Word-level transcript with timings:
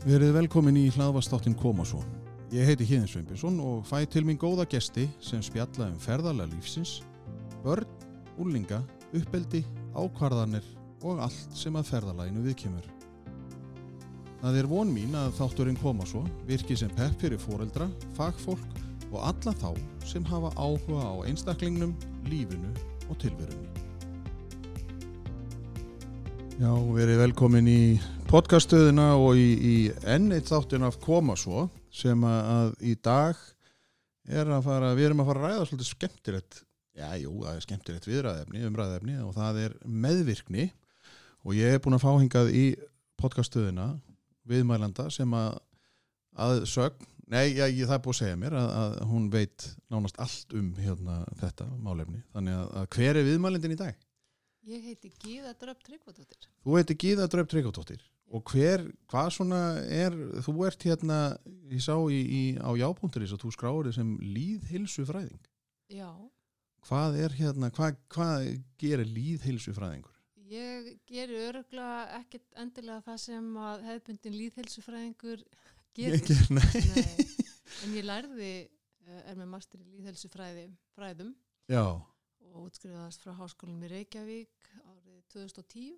Verið 0.00 0.30
velkomin 0.32 0.78
í 0.80 0.86
hlaðvastáttin 0.94 1.52
Koma 1.60 1.84
svo. 1.84 1.98
Ég 2.54 2.64
heiti 2.64 2.86
Híðin 2.88 3.08
Sveinbjörnsson 3.10 3.58
og 3.60 3.82
fæ 3.84 4.06
til 4.08 4.22
mín 4.24 4.38
góða 4.40 4.64
gesti 4.64 5.02
sem 5.20 5.42
spjalla 5.44 5.90
um 5.90 5.98
ferðarlega 6.00 6.54
lífsins, 6.54 7.02
börn, 7.60 7.84
úrlinga, 8.40 8.78
uppeldi, 9.12 9.60
ákvarðanir 9.92 10.64
og 11.04 11.20
allt 11.26 11.52
sem 11.52 11.76
að 11.76 11.90
ferðarlæginu 11.90 12.46
viðkemur. 12.46 12.86
Það 14.40 14.56
er 14.62 14.70
von 14.70 14.94
mín 14.94 15.18
að 15.20 15.36
þátturinn 15.36 15.76
Koma 15.82 16.08
svo 16.08 16.22
virki 16.48 16.78
sem 16.80 16.96
pepp 16.96 17.20
fyrir 17.20 17.42
foreldra, 17.42 17.90
fagfólk 18.16 18.80
og 19.10 19.20
alla 19.20 19.52
þá 19.60 19.68
sem 20.08 20.24
hafa 20.32 20.54
áhuga 20.56 21.12
á 21.12 21.14
einstaklingnum, 21.28 21.92
lífinu 22.32 22.72
og 23.10 23.20
tilverunni. 23.20 23.68
Já, 26.56 26.72
verið 26.72 27.20
velkomin 27.26 27.68
í 27.68 27.82
podcaststöðina 28.30 29.16
og 29.18 29.34
í, 29.34 29.46
í 29.58 29.76
enn 30.06 30.30
eitt 30.30 30.46
þáttin 30.46 30.84
af 30.86 31.00
Koma 31.02 31.34
svo 31.34 31.64
sem 31.90 32.20
að, 32.22 32.76
í 32.86 32.92
dag 33.02 33.38
er 34.30 34.46
að 34.54 34.68
fara, 34.68 34.92
við 34.94 35.08
erum 35.08 35.22
að 35.24 35.30
fara 35.32 35.40
að 35.40 35.46
ræða 35.48 35.64
svolítið 35.66 35.88
skemmtilegt, 35.88 36.60
já, 36.94 37.08
jú, 37.18 37.32
það 37.40 37.56
er 37.56 37.64
skemmtilegt 37.64 38.06
viðræðefni, 38.06 38.62
umræðefni 38.68 39.16
og 39.24 39.32
það 39.34 39.58
er 39.64 39.74
meðvirkni 40.04 40.66
og 41.42 41.56
ég 41.58 41.74
er 41.74 41.82
búin 41.82 41.96
að 41.98 42.04
fá 42.04 42.10
hingað 42.12 42.52
í 42.54 42.62
podcaststöðina 43.18 43.88
viðmælanda 44.52 45.08
sem 45.10 45.34
að 45.34 45.58
að 46.38 46.62
sögn, 46.70 47.10
nei, 47.26 47.56
já, 47.56 47.64
ég, 47.66 47.82
það 47.88 47.96
er 47.96 48.04
búin 48.06 48.14
að 48.14 48.20
segja 48.20 48.38
mér 48.44 48.58
að, 48.60 48.70
að 48.84 48.96
hún 49.10 49.26
veit 49.34 49.66
nánast 49.90 50.22
allt 50.22 50.54
um 50.60 50.70
hérna 50.78 51.18
þetta 51.42 51.66
málefni, 51.82 52.22
þannig 52.30 52.60
að, 52.60 52.70
að 52.78 52.88
hver 52.94 53.18
er 53.24 53.28
viðmælindin 53.32 53.74
í 53.74 53.80
dag? 53.82 54.06
Ég 54.70 54.86
heiti 54.86 55.10
Gíða 55.18 55.56
Dröpp 55.58 55.82
Tryggvadóttir. 55.82 56.46
Þú 56.62 56.74
heiti 56.78 56.94
Gíða 57.00 57.26
Dröf 57.32 57.50
Tryggvadóttir 57.50 58.02
og 58.30 58.52
hver, 58.52 58.84
hvað 59.10 59.30
svona 59.34 59.62
er, 59.90 60.14
þú 60.46 60.54
ert 60.68 60.86
hérna, 60.86 61.18
ég 61.72 61.82
sá 61.82 61.96
í, 62.10 62.20
í 62.20 62.42
á 62.62 62.70
jápunkturins 62.78 63.34
að 63.34 63.42
þú 63.44 63.54
skráir 63.56 63.90
þið 63.90 63.96
sem 63.98 64.12
líðhilsu 64.22 65.06
fræðing. 65.08 65.42
Já, 65.90 66.10
Hvað 66.88 67.18
er 67.20 67.34
hérna, 67.36 67.68
hvað, 67.76 67.98
hvað 68.08 68.46
gerir 68.80 69.10
líðhilsu 69.10 69.74
fræðingur? 69.76 70.14
ég 70.50 70.86
geri 71.06 71.36
öruglega 71.46 72.18
ekkert 72.18 72.56
endilega 72.58 73.02
það 73.06 73.18
sem 73.22 73.50
að 73.62 73.84
hefðbundin 73.86 74.34
líðhelsufræðingur 74.38 75.44
gerir. 75.94 76.16
Ég 76.16 76.24
ger, 76.26 76.48
nei. 76.56 76.80
Nei, 76.90 77.26
en 77.84 77.94
ég 77.94 78.06
lærði, 78.08 78.52
eh, 79.06 79.20
er 79.30 79.38
með 79.38 79.50
master 79.52 79.82
í 79.82 79.86
líðhelsufræði 79.92 80.66
fræðum 80.96 81.34
Já, 81.70 81.84
og 82.50 82.56
útskrifaðast 82.64 83.22
frá 83.22 83.36
háskólanum 83.38 83.86
í 83.86 83.92
Reykjavík 83.92 84.72
árið 84.80 85.20
2010 85.36 85.92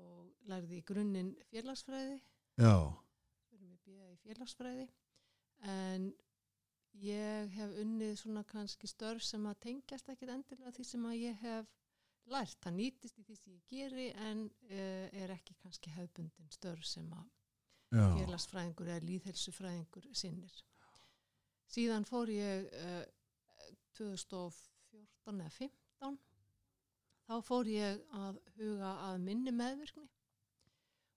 og 0.00 0.48
lærði 0.50 0.80
í 0.80 0.84
grunninn 0.86 1.32
félagsfræði. 1.50 2.18
Já, 2.60 2.76
félagsfræði. 4.22 4.88
En 5.72 6.10
ég 7.02 7.52
hef 7.56 7.76
unnið 7.82 8.16
svona 8.20 8.42
kannski 8.48 8.90
störf 8.90 9.24
sem 9.24 9.46
að 9.48 9.60
tengjast 9.66 10.10
ekkit 10.12 10.34
endilega 10.34 10.74
því 10.76 10.88
sem 10.88 11.06
að 11.08 11.20
ég 11.20 11.38
hef 11.42 11.70
lært, 12.30 12.58
það 12.62 12.76
nýtist 12.78 13.18
í 13.18 13.24
því 13.26 13.36
sem 13.38 13.54
ég 13.56 13.70
geri 13.70 14.08
en 14.28 14.44
uh, 14.46 15.22
er 15.22 15.32
ekki 15.34 15.56
kannski 15.62 15.92
hefbundin 15.94 16.52
störf 16.54 16.84
sem 16.86 17.08
að 17.16 17.24
já, 17.92 18.04
félagsfræðingur 18.18 18.92
eða 18.92 19.06
líðhelsufræðingur 19.08 20.10
sinnir. 20.16 20.60
Síðan 21.72 22.06
fór 22.06 22.30
ég 22.32 22.68
uh, 22.76 23.02
2014 23.98 25.42
eða 25.42 25.54
15 25.58 26.20
þá 27.28 27.34
fór 27.46 27.70
ég 27.70 28.02
að 28.18 28.38
huga 28.56 28.92
að 29.08 29.18
minni 29.26 29.54
meðvirkni 29.54 30.08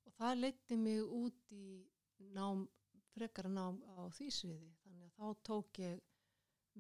og 0.06 0.16
það 0.20 0.42
leiti 0.44 0.78
mig 0.80 1.02
út 1.04 1.56
í 1.56 1.68
nám, 2.36 2.66
frekara 3.16 3.50
nám 3.52 3.80
á 3.98 4.08
því 4.16 4.30
sviði. 4.34 4.72
Þannig 4.84 5.08
að 5.08 5.16
þá 5.18 5.48
tók 5.50 5.80
ég 5.82 6.04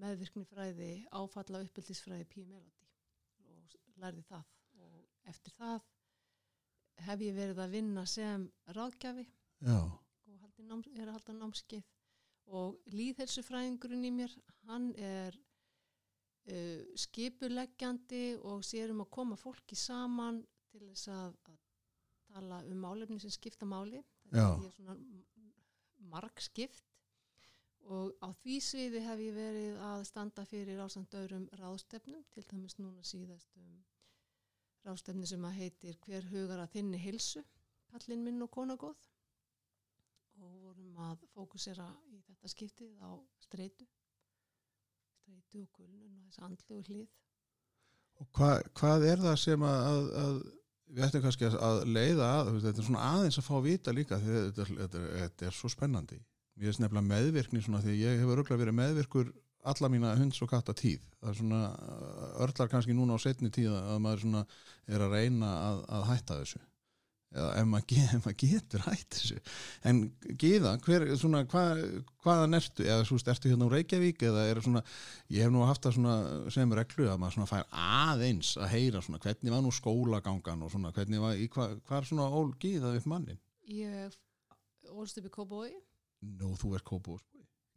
meðvirknifræði 0.03 0.91
áfalla 1.16 1.64
uppbyldisfræði 1.66 2.28
P-Melody 2.31 2.90
og 3.50 3.75
lærði 4.02 4.24
það. 4.30 4.46
Og 4.85 5.30
eftir 5.31 5.56
það 5.58 5.84
hef 7.06 7.25
ég 7.25 7.35
verið 7.35 7.62
að 7.64 7.75
vinna 7.75 8.06
sem 8.08 8.47
ráðgjafi 8.75 9.25
já, 9.25 9.80
og 9.80 10.40
haldi 10.44 10.68
náms, 10.68 10.90
er 10.96 11.09
að 11.09 11.18
halda 11.18 11.38
námskeið. 11.40 11.91
Og 12.56 12.78
líðhelsufræðingurinn 12.94 14.06
í 14.06 14.14
mér 14.14 14.34
hann 14.69 14.91
er 15.02 15.38
uh, 16.51 16.81
skipuleggjandi 17.06 18.23
og 18.44 18.66
sér 18.66 18.94
um 18.94 19.03
að 19.06 19.13
koma 19.17 19.38
fólki 19.39 19.78
saman 19.79 20.41
til 20.72 20.83
þess 20.89 21.11
að, 21.13 21.38
að 21.51 21.61
tala 22.33 22.59
um 22.66 22.83
málefni 22.83 23.19
sem 23.22 23.33
skipta 23.33 23.67
máli. 23.69 24.03
Ég 24.31 24.41
er 24.41 24.75
svona 24.75 24.97
margskipt. 26.11 26.84
Og 27.85 28.16
á 28.17 28.34
því 28.41 28.55
sviði 28.66 29.01
hef 29.05 29.19
ég 29.22 29.35
verið 29.35 29.75
að 29.85 30.05
standa 30.09 30.45
fyrir 30.50 30.79
ásand 30.81 31.13
öðrum 31.19 31.44
ráðstefnum 31.59 32.23
til 32.34 32.44
dæmis 32.50 32.79
núna 32.79 33.03
síðast 33.05 33.51
um 33.61 33.75
ráðstefni 34.85 35.28
sem 35.29 35.45
að 35.45 35.59
heitir 35.59 36.00
hver 36.05 36.25
hugar 36.31 36.63
að 36.63 36.73
þinni 36.78 37.01
hilsu 37.01 37.44
kallinn 37.91 38.25
minn 38.25 38.41
og 38.44 38.51
konagóð 38.53 39.05
og 40.41 40.55
vorum 40.66 40.97
að 41.07 41.28
fókusera 41.34 41.88
í 42.11 42.19
þetta 42.25 42.51
skiptið 42.51 42.97
á 43.05 43.09
streitu 43.45 43.88
streitu 45.25 45.63
og 45.66 45.72
kulnun 45.74 46.19
og 46.19 46.28
þess 46.30 46.44
andlu 46.46 46.80
og 46.80 46.90
hlið 46.91 47.08
og 48.22 48.30
hvað, 48.38 48.62
hvað 48.80 49.08
er 49.09 49.24
það 49.25 49.40
sem 49.41 49.66
að, 49.68 49.88
að, 49.90 50.06
að 50.22 50.36
við 50.96 51.08
ættum 51.08 51.24
kannski 51.25 51.50
að, 51.50 51.80
leiða 51.90 52.28
að, 52.30 52.52
þetta 52.63 52.81
er 52.81 52.88
svona 52.88 53.08
aðeins 53.12 53.40
að 53.41 53.47
fá 53.47 53.56
vita 53.66 53.96
líka 53.96 54.19
því 54.22 54.35
þetta, 54.35 54.68
þetta, 54.69 55.02
þetta 55.16 55.47
er 55.50 55.58
svo 55.58 55.72
spennandi. 55.74 56.19
Ég 56.62 56.72
er 56.72 56.78
nefnilega 56.80 57.09
meðvirkni 57.09 57.64
svona 57.66 57.81
því 57.84 57.97
ég 58.00 58.22
hefur 58.22 58.40
örgulega 58.40 58.62
verið 58.62 58.78
meðvirkur 58.78 59.34
alla 59.66 59.90
mína 59.91 60.14
hunds 60.16 60.40
og 60.46 60.52
katta 60.53 60.75
tíð. 60.78 61.02
Það 61.19 61.31
er 61.31 61.40
svona 61.41 61.62
örlar 62.46 62.72
kannski 62.72 62.96
núna 62.96 63.18
á 63.18 63.19
setni 63.19 63.52
tíð 63.52 63.74
að 63.75 64.00
maður 64.06 64.24
svona 64.24 64.46
er 64.85 65.03
að 65.03 65.18
reyna 65.18 65.52
að, 65.66 65.81
að 65.97 66.08
hætta 66.12 66.40
þessu. 66.44 66.62
Eða 67.35 67.51
ef 67.59 67.68
maður, 67.68 68.12
maður 68.23 68.38
getur 68.41 68.84
hætt 68.85 69.18
þessu. 69.18 69.40
En 69.91 70.01
Gíða, 70.41 70.75
hver, 70.85 71.06
svona, 71.19 71.44
hvað, 71.51 71.81
hvaðan 72.23 72.59
ertu? 72.59 72.85
Eða 72.88 73.07
svo 73.07 73.19
ertu 73.19 73.51
hérna 73.51 73.68
á 73.68 73.73
Reykjavík 73.75 74.25
eða 74.29 74.46
er 74.51 74.62
svona, 74.63 74.84
ég 75.35 75.44
hef 75.46 75.53
nú 75.53 75.66
haft 75.68 75.88
það 75.88 75.97
svona 75.97 76.18
sem 76.56 76.75
reglu 76.79 77.09
að 77.12 77.19
maður 77.23 77.38
svona 77.38 77.50
fær 77.51 77.66
aðeins 77.85 78.53
að 78.59 78.72
heyra 78.75 79.03
svona 79.03 79.22
hvernig 79.25 79.56
var 79.56 79.66
nú 79.66 79.73
skólagangan 79.75 80.63
og 80.66 80.72
svona 80.73 80.94
hvernig 80.96 81.23
var, 81.23 81.41
hva, 81.57 81.68
hvað 81.84 82.00
er 82.01 82.09
svona 82.12 82.29
ól 82.40 82.53
Gíða 82.62 82.96
upp 82.96 83.09
mannin? 83.12 83.41
Ég 83.67 84.16
ólst 84.96 85.19
upp 85.19 85.28
í 85.28 85.34
Kóbói 85.34 85.73
Nú, 86.25 86.56
þú 86.57 86.72
er. 86.73 86.81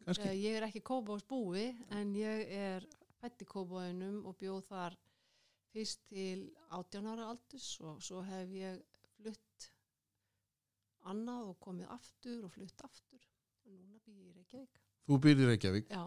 Kannski, 0.09 0.29
Eh, 0.31 0.37
ég 0.41 0.57
er 0.57 0.65
ekki 0.65 0.81
Kóbóis 0.81 1.25
búi 1.29 1.69
en 1.93 2.15
ég 2.17 2.49
er 2.49 2.87
fætt 3.21 3.43
í 3.43 3.49
Kóbóinum 3.49 4.23
og 4.25 4.39
bjóð 4.41 4.63
þar 4.71 4.97
fyrst 5.75 6.01
til 6.09 6.47
18 6.71 7.11
ára 7.13 7.27
aldurs 7.29 7.81
og 7.85 8.01
svo 8.01 8.23
hef 8.25 8.49
ég 8.57 8.79
annað 11.13 11.53
og 11.53 11.57
komið 11.65 11.91
aftur 11.95 12.45
og 12.47 12.53
flutt 12.55 12.85
aftur 12.87 13.23
og 13.67 13.73
núna 13.75 13.99
býð 14.05 14.21
ég 14.23 14.29
í 14.31 14.37
Reykjavík 14.39 14.85
þú 15.09 15.17
býrði 15.25 15.45
í 15.45 15.49
Reykjavík. 15.49 15.87
Já, 15.89 16.03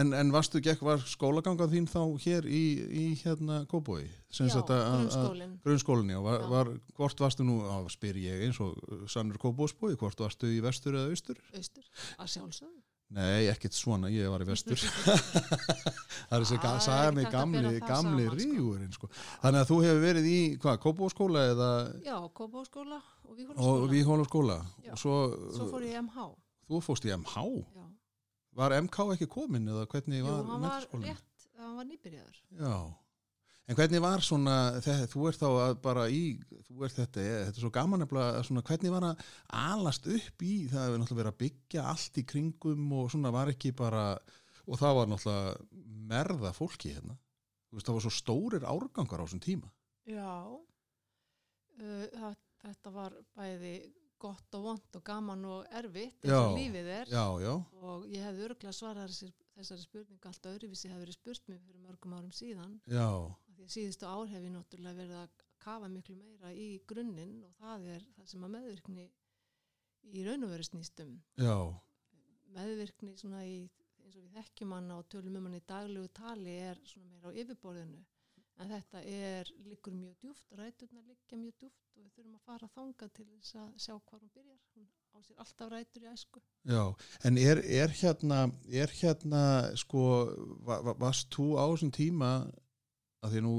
En, 0.00 0.12
en 0.14 0.30
varstu 0.34 0.60
gekk, 0.62 0.82
var 0.86 1.00
skólagangað 1.06 1.72
þín 1.74 1.86
þá 1.90 2.00
hér 2.24 2.46
í, 2.46 2.62
í 3.02 3.04
hérna 3.22 3.60
kópúi? 3.70 4.04
já 4.30 4.50
grunnskólinn 4.58 5.56
Grunnskólinni 5.64 6.14
og 6.18 6.24
var, 6.26 6.40
Já. 6.42 6.48
var, 6.50 6.70
hvort 6.98 7.22
varstu 7.22 7.46
nú, 7.46 7.60
á, 7.66 7.78
spyr 7.90 8.18
ég 8.22 8.44
eins 8.46 8.60
og 8.62 8.74
sannur 9.10 9.38
kópúsbúi, 9.42 9.96
hvort 9.98 10.18
varstu 10.22 10.50
í 10.50 10.60
vestur 10.62 10.98
eða 10.98 11.10
austur? 11.14 11.38
austur 11.54 11.86
að 12.18 12.30
sjálfsögðu 12.34 12.82
Nei, 13.10 13.48
ekkert 13.50 13.74
svona, 13.74 14.06
ég 14.12 14.28
var 14.30 14.44
í 14.44 14.46
vestur. 14.46 14.78
það 16.30 16.34
er 16.36 16.44
þessi 16.44 16.58
Ah, 16.60 16.66
að 17.10 17.32
gamli, 17.34 17.80
gamli 17.82 18.26
sko. 18.28 18.36
rígurinn, 18.38 18.92
sko. 18.94 19.08
Þannig 19.42 19.64
að 19.64 19.70
þú 19.72 19.78
hefur 19.84 20.02
verið 20.04 20.28
í, 20.30 20.36
hvað, 20.62 20.78
kópúskóla 20.84 21.42
eða 21.50 21.70
Já, 22.06 22.16
Kóbóskóla 22.38 23.00
og 23.26 23.40
og 23.66 23.88
Víhólaskóla? 23.90 24.60
Já. 24.86 24.92
Og 24.94 25.02
svo, 25.02 25.16
Svo 25.56 25.66
fór 25.72 25.86
ég 25.88 25.96
í 25.96 26.02
MH 26.04 26.28
þú 26.70 26.80
fóst 26.86 27.08
í 27.08 27.14
MH? 27.16 27.34
Já, 27.74 27.84
Var 28.60 28.76
MK 28.82 28.96
ekki 29.16 29.26
komin 29.30 29.66
eða 29.70 29.86
hvernig 29.90 30.22
Jú, 30.22 30.26
var 30.30 30.44
hann 30.46 30.64
var 30.68 30.86
rétt, 31.02 31.48
hann 31.58 31.76
var 31.80 31.86
nýbyrjaður 31.90 32.38
Já. 32.62 32.74
En 33.70 33.76
hvernig 33.78 34.00
var 34.02 34.22
svona, 34.26 34.54
þetta, 34.82 35.06
þú 35.12 35.26
ert 35.30 35.38
þá 35.38 35.48
að 35.48 35.72
bara 35.84 36.04
í, 36.10 36.22
þú 36.66 36.80
ert 36.88 36.96
þetta, 36.96 37.22
þetta 37.22 37.52
er 37.52 37.62
svo 37.62 37.68
gaman 37.74 38.02
nefnilega, 38.02 38.40
svona, 38.48 38.64
hvernig 38.66 38.90
var 38.90 39.04
að 39.06 39.20
alast 39.60 40.08
upp 40.10 40.42
í, 40.42 40.54
það 40.72 40.86
hefur 40.88 40.98
náttúrulega 40.98 41.20
verið 41.20 41.30
að 41.30 41.42
byggja 41.44 41.84
allt 41.92 42.18
í 42.18 42.24
kringum 42.32 42.88
og 42.98 43.12
svona 43.14 43.30
var 43.36 43.52
ekki 43.52 43.70
bara, 43.78 44.02
og 44.66 44.80
það 44.80 44.96
var 44.98 45.12
náttúrulega 45.12 45.84
merða 46.10 46.50
fólki 46.56 46.96
hérna. 46.96 47.14
Þú 47.70 47.78
veist, 47.78 47.86
það 47.86 47.98
var 48.00 48.04
svo 48.08 48.12
stórir 48.16 48.66
árgangar 48.66 49.22
á 49.22 49.24
þessum 49.28 49.42
tíma. 49.44 49.70
Já, 50.10 50.34
uh, 51.78 52.32
þetta 52.64 52.94
var 52.96 53.14
bæði 53.38 53.74
gott 54.20 54.56
og 54.58 54.64
vond 54.66 54.98
og 54.98 55.04
gaman 55.06 55.44
og 55.48 55.76
erfitt 55.78 56.26
eins 56.26 56.34
og 56.34 56.56
lífið 56.58 56.90
er. 56.96 57.12
Já, 57.14 57.22
já, 57.40 57.52
og 57.86 58.10
ég 58.10 58.26
hefði 58.26 58.48
örgulega 58.48 58.74
svarað 58.76 59.14
þessari, 59.14 59.86
spurningu 59.86 60.28
allt 60.28 60.50
öðruvísi 60.50 60.90
hefði 60.90 61.04
verið 61.06 61.16
spurt 61.20 61.46
mér 61.46 61.62
fyrir 61.62 61.86
mörgum 61.86 62.18
árum 62.18 62.34
síðan. 62.34 62.74
Já, 62.90 63.06
því 63.60 63.68
að 63.68 63.74
síðustu 63.76 64.08
ár 64.08 64.30
hef 64.32 64.44
ég 64.46 64.54
náttúrulega 64.54 65.00
verið 65.02 65.18
að 65.20 65.38
kafa 65.60 65.90
miklu 65.92 66.16
meira 66.16 66.52
í 66.56 66.68
grunninn 66.88 67.36
og 67.44 67.52
það 67.60 67.88
er 67.96 68.06
það 68.16 68.30
sem 68.32 68.46
að 68.46 68.54
meðvirkni 68.56 69.06
í 70.16 70.24
raun 70.24 70.46
og 70.46 70.54
veru 70.54 70.66
snýstum 70.66 71.12
já, 71.36 71.56
meðvirkni 72.56 73.16
svona 73.20 73.44
í 73.44 73.58
eins 74.10 74.16
og 74.16 74.24
við 74.24 74.38
þekkjum 74.38 74.72
hann 74.74 74.94
og 74.94 75.04
tölum 75.12 75.36
um 75.38 75.44
hann 75.46 75.58
í 75.58 75.66
daglegu 75.68 76.08
tali 76.16 76.54
er 76.70 76.80
svona 76.88 77.10
meira 77.12 77.30
á 77.30 77.38
yfirborðinu. 77.42 78.00
En 78.60 78.68
þetta 78.68 79.00
er 79.08 79.50
liggur 79.64 79.94
mjög 79.96 80.16
djúft 80.20 80.56
ræturnar 80.58 81.04
liggja 81.08 81.38
mjög 81.40 81.54
djúft 81.62 81.94
og 81.94 82.02
við 82.02 82.10
þurfum 82.16 82.34
að 82.36 82.48
fara 82.48 82.68
þangað 82.74 83.12
til 83.16 83.26
þess 83.28 83.54
að 83.62 83.68
sjá 83.84 83.94
hvað 83.94 84.24
hún 84.24 84.32
byrjar. 84.34 84.58
Hún 84.74 84.88
á 85.10 85.18
sér 85.24 85.38
alltaf 85.44 85.70
rætur 85.72 86.04
í 86.04 86.10
æsku. 86.10 86.42
Já 86.68 86.82
en 87.28 87.38
er, 87.40 87.62
er 87.64 87.94
hérna 88.00 88.40
er 88.82 88.92
hérna 89.00 89.44
sko 89.80 90.02
va, 90.66 90.80
va, 90.84 90.96
varst 91.06 91.30
þú 91.34 91.46
á 91.56 91.64
þessum 91.70 91.94
tíma 91.96 92.32
að 93.24 93.36
því 93.36 93.44
nú 93.46 93.54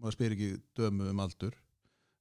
maður 0.00 0.16
spyr 0.18 0.34
ekki 0.36 0.50
dömu 0.76 1.08
um 1.10 1.22
aldur 1.24 1.56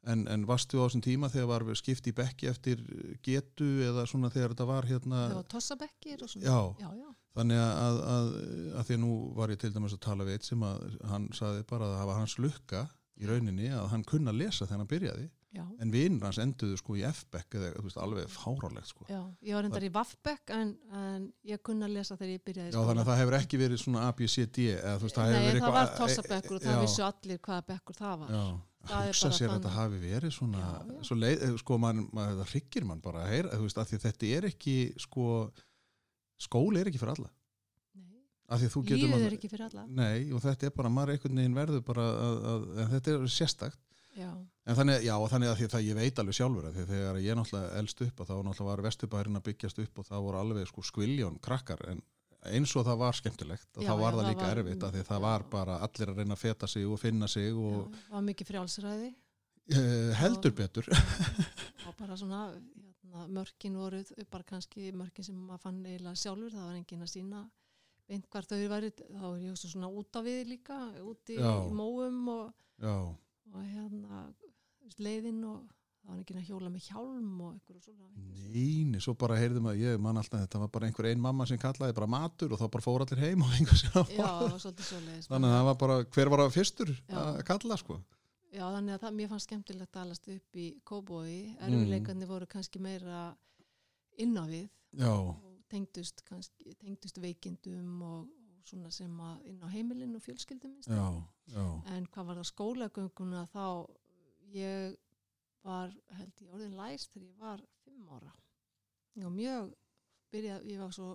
en, 0.09 0.25
en 0.27 0.45
varst 0.47 0.71
þú 0.71 0.83
á 0.83 0.85
þessum 0.87 1.03
tíma 1.05 1.29
þegar 1.31 1.65
var 1.65 1.79
skipt 1.79 2.07
í 2.09 2.15
bekki 2.15 2.49
eftir 2.51 2.81
getu 3.25 3.67
eða 3.87 4.05
svona 4.09 4.31
þegar 4.33 4.53
þetta 4.53 4.67
var 4.69 4.87
hérna? 4.89 5.21
Það 5.29 5.37
var 5.39 5.51
tossabekkir 5.53 6.25
og 6.25 6.31
svona. 6.33 6.47
Já, 6.47 6.83
já, 6.83 6.89
já, 7.03 7.11
Þannig 7.33 7.61
að, 7.63 7.71
að, 7.83 8.01
að, 8.15 8.33
að 8.79 8.89
því 8.89 8.97
nú 9.01 9.13
var 9.37 9.53
ég 9.53 9.61
til 9.61 9.71
dæmis 9.73 9.95
að 9.95 10.03
tala 10.05 10.27
við 10.27 10.37
eitt 10.37 10.49
sem 10.49 10.65
að 10.67 10.83
hann 11.09 11.29
saði 11.33 11.63
bara 11.69 11.87
að 11.87 11.95
það 11.97 12.09
var 12.11 12.19
hans 12.19 12.35
lukka 12.41 12.83
í 13.17 13.29
rauninni 13.29 13.71
að 13.73 13.87
hann 13.93 14.05
kunna 14.09 14.35
lesa 14.35 14.67
þegar 14.67 14.83
hann 14.83 14.91
byrjaði 14.91 15.29
já, 15.53 15.63
en 15.83 15.91
vinnur 15.94 16.25
hans 16.27 16.39
enduðu 16.41 16.77
sko 16.79 16.95
í 16.97 17.03
F-bekk 17.09 17.57
eða 17.59 17.71
veist 17.85 18.00
alveg 18.01 18.27
fárálegt 18.33 18.89
sko. 18.89 19.05
já 19.09 19.19
ég 19.45 19.53
var 19.57 19.65
reyndar 19.67 19.85
í 19.85 19.91
Vaffbekk 19.94 20.53
en, 20.57 20.73
en 20.97 21.27
ég 21.50 21.61
kunna 21.65 21.85
að 21.89 21.95
lesa 22.00 22.17
þegar 22.17 22.33
ég 22.33 22.44
byrjaði 22.50 22.73
Já 22.73 22.79
þannig 22.81 23.03
að 23.03 23.09
það 23.11 23.21
hefur 23.21 23.38
ekki 23.39 23.59
verið 23.61 23.81
svona 23.83 24.05
A, 24.07 24.11
B, 24.17 24.27
C, 24.27 24.45
D 24.50 24.67
eða 24.73 24.95
veist 25.03 25.19
það 25.19 25.33
Nei, 25.33 25.39
það 25.39 25.67
var 25.77 25.81
eitthvað- 25.83 25.97
tossabekkur 26.01 26.57
og 26.57 26.63
Já. 26.63 26.69
það 26.71 26.81
vissu 26.88 27.05
allir 27.07 27.44
hvaða 27.47 27.65
bekkur 27.73 28.00
það 28.01 28.15
var. 28.23 28.31
Já, 28.38 28.45
Það 28.83 29.05
er 29.07 29.13
hugsa 29.13 29.29
sér 29.31 29.47
að 29.47 29.53
þetta 29.59 29.69
hafi 29.77 30.00
verið 30.01 30.31
svona, 30.35 30.59
Já, 30.59 31.03
svo 31.07 31.15
leið, 31.15 31.44
sko 31.61 31.77
mann, 31.79 32.01
maður, 32.11 32.41
það 32.41 32.50
hryggir 32.51 32.88
mann 32.89 33.00
bara 33.05 33.21
að 33.23 33.29
heyra, 33.31 33.59
veist, 33.63 33.77
að 33.79 33.94
að 33.95 34.03
þetta 34.09 34.31
er 34.38 34.47
ekki, 34.50 34.73
sko, 35.00 35.27
skóli 36.44 36.81
er 36.81 36.89
ekki 36.91 37.00
fyrir 37.00 37.13
alla, 37.15 37.29
að 38.53 38.65
að 38.67 38.89
lífið 38.91 39.23
er 39.25 39.35
ekki 39.38 39.50
fyrir 39.53 39.65
alla. 39.69 39.85
Nei, 39.88 40.31
og 40.35 40.41
þetta 40.44 40.67
er 40.67 40.73
bara, 40.75 40.91
maður 40.91 41.13
einhvern 41.15 41.39
veginn 41.39 41.55
verður 41.57 41.85
bara 41.88 42.03
að, 42.11 42.35
að, 42.51 42.65
en 42.83 42.91
þetta 42.97 43.13
er 43.15 43.23
sérstakt 43.38 43.79
já, 44.18 44.30
en 44.65 44.75
þannig, 44.80 45.04
já, 45.07 45.13
og 45.18 45.30
þannig 45.31 45.50
að 45.51 45.60
því 45.62 45.68
að 45.80 45.86
ég 45.88 45.98
veit 46.00 46.19
alveg 46.21 46.38
sjálfur 46.38 46.68
að 46.69 46.81
þegar 46.89 47.19
ég 47.24 47.38
náttúrulega 47.39 47.80
elst 47.81 48.04
upp 48.06 48.19
að 48.24 48.30
þá 48.30 48.36
náttúrulega 48.48 48.69
var 48.71 48.83
vesturbærin 48.88 49.39
að 49.39 49.45
byggjast 49.50 49.81
upp 49.86 50.00
og 50.04 50.07
það 50.10 50.25
voru 50.27 50.42
alveg 50.44 50.68
sko 50.69 50.86
skviljón 50.89 51.39
krakkar 51.44 51.81
en 51.94 52.04
eins 52.54 52.74
og 52.75 52.83
það 52.86 52.98
var 53.00 53.15
skemmtilegt 53.15 53.77
og 53.80 53.83
Já, 53.86 53.89
þá 53.89 54.00
var 54.04 54.18
það 54.19 54.30
líka 54.30 54.45
var- 54.48 54.57
erfitt 54.62 54.83
að 54.83 54.95
því 54.98 55.04
að 55.04 55.10
það 55.10 55.21
var 55.25 55.44
bara 55.51 55.77
allir 55.88 56.10
að 56.12 56.18
reyna 56.21 56.36
að 56.38 56.42
feta 56.44 56.68
sig 56.68 56.86
og 56.88 57.00
finna 57.00 57.27
sig 57.31 57.54
og 57.56 57.86
það 57.94 58.15
var 58.18 58.25
mikið 58.30 58.50
frjálsræði. 58.51 59.12
Uh, 59.63 60.10
heldur 60.19 60.51
Já. 60.51 60.56
betur 60.60 60.89
og 61.88 61.94
bara 61.95 62.18
svona 62.19 62.39
hérna, 62.51 63.27
mörkin 63.31 63.77
voru 63.80 64.01
bara 64.30 64.44
kannski 64.44 64.89
mörkin 64.92 65.24
sem 65.24 65.36
maður 65.39 65.62
fann 65.63 65.77
eiginlega 65.88 66.19
sjálfur 66.19 66.51
það 66.51 66.65
var 66.68 66.75
engin 66.81 67.06
að 67.06 67.12
sína 67.13 67.44
beint 68.12 68.27
hvar 68.27 68.44
þau 68.50 68.57
væri 68.74 68.89
þá 68.92 69.24
er 69.30 69.38
ég 69.45 69.62
svona 69.62 69.88
út 69.88 70.19
á 70.19 70.21
við 70.25 70.42
líka 70.51 70.80
úti 71.07 71.38
í 71.39 71.71
móum 71.71 72.27
og, 72.33 72.51
Já, 72.83 72.95
og 73.51 73.63
hérna 73.67 74.25
þú 74.39 74.51
veist, 74.87 75.03
leiðin 75.03 75.43
og 75.49 75.61
það 76.03 76.09
var 76.11 76.17
engin 76.19 76.39
að 76.41 76.49
hjóla 76.49 76.71
með 76.71 76.87
hjálm 76.89 77.43
og 77.43 77.51
eitthvað 77.53 77.85
svona 77.85 78.09
neini, 78.53 79.03
svo 79.03 79.13
bara 79.19 79.37
heyrðum 79.39 79.69
að 79.71 79.83
ég 79.83 80.01
man 80.03 80.19
alltaf 80.19 80.41
þetta 80.43 80.63
var 80.63 80.73
bara 80.73 80.89
einhver 80.89 81.09
ein 81.11 81.23
mamma 81.23 81.47
sem 81.49 81.61
kallaði 81.61 81.95
bara 81.99 82.09
matur 82.11 82.55
og 82.55 82.59
þá 82.59 82.65
bara 82.75 82.87
fór 82.87 83.05
allir 83.05 83.23
heim 83.23 83.45
og 83.45 83.55
einhver 83.55 83.79
sem 83.79 83.93
já, 83.93 84.25
það 84.25 84.43
var 84.49 84.59
svolítið 84.65 84.89
svoleiðis 84.89 85.31
þannig 85.31 85.53
að 85.53 85.55
það 85.57 85.69
var 85.69 85.79
bara, 85.85 86.01
hver 86.17 86.33
var 86.33 86.43
að 86.43 86.57
fyrstur 86.57 86.91
Já. 86.97 87.15
að 87.23 87.39
kalla 87.51 87.79
sko 87.79 88.01
Já, 88.53 88.67
þannig 88.69 88.93
að 88.93 89.01
það, 89.01 89.13
mér 89.17 89.29
fannst 89.31 89.47
skemmtilegt 89.47 89.95
að 89.97 90.03
alast 90.03 90.27
upp 90.29 90.57
í 90.61 90.67
Kóbói. 90.85 91.37
Mm. 91.55 91.63
Erfileikarnir 91.65 92.29
voru 92.29 92.47
kannski 92.51 92.81
meira 92.83 93.21
inn 94.21 94.35
á 94.37 94.45
við 94.45 94.67
Já, 94.99 95.09
og 95.09 95.55
tengdust, 95.73 96.21
kannski, 96.27 96.75
tengdust 96.77 97.17
veikindum 97.17 98.03
og 98.05 98.27
svona 98.68 98.92
sem 98.94 99.19
að 99.24 99.50
inn 99.51 99.62
á 99.63 99.68
heimilinu 99.74 100.19
og 100.19 100.25
fjölskyldum 100.25 100.74
minnst. 100.75 100.89
já, 100.89 101.07
já. 101.54 101.65
En 101.95 102.07
hvað 102.07 102.30
var 102.30 102.39
það 102.42 102.50
skólagönguna 102.51 103.44
þá 103.51 103.65
ég 104.54 104.98
var, 105.63 105.94
held 106.18 106.42
ég, 106.42 106.50
orðin 106.50 106.77
læst 106.77 107.13
þegar 107.13 107.27
ég 107.27 107.38
var 107.44 107.63
fimm 107.83 108.10
ára. 108.10 108.33
Var 109.13 109.33
mjög, 109.33 109.75
byrjað, 110.33 110.65
ég 110.71 110.81
var 110.81 110.95
svo 110.95 111.10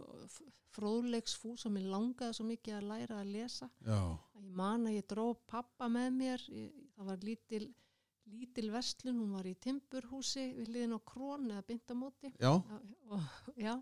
fróðleiksfús 0.77 1.67
og 1.67 1.75
mér 1.75 1.89
langaði 1.91 2.37
svo 2.39 2.47
mikið 2.47 2.79
að 2.79 2.89
læra 2.93 3.21
að 3.23 3.33
lesa. 3.35 3.69
Já, 3.83 4.01
ég 4.39 4.55
man 4.63 4.87
að 4.87 4.99
ég 5.01 5.09
dró 5.11 5.27
pappa 5.51 5.89
með 5.91 6.11
mér 6.21 6.49
ég, 6.53 6.73
það 6.97 7.13
var 7.13 7.27
lítil 7.27 7.67
lítil 8.29 8.69
verslun, 8.73 9.21
hún 9.23 9.37
var 9.39 9.47
í 9.49 9.55
timburhúsi 9.63 10.51
við 10.59 10.73
liðin 10.75 10.97
á 10.97 11.01
krón 11.09 11.49
eða 11.49 11.65
bindamóti 11.69 12.33
já, 12.37 12.51
og, 12.53 13.23
já, 13.57 13.75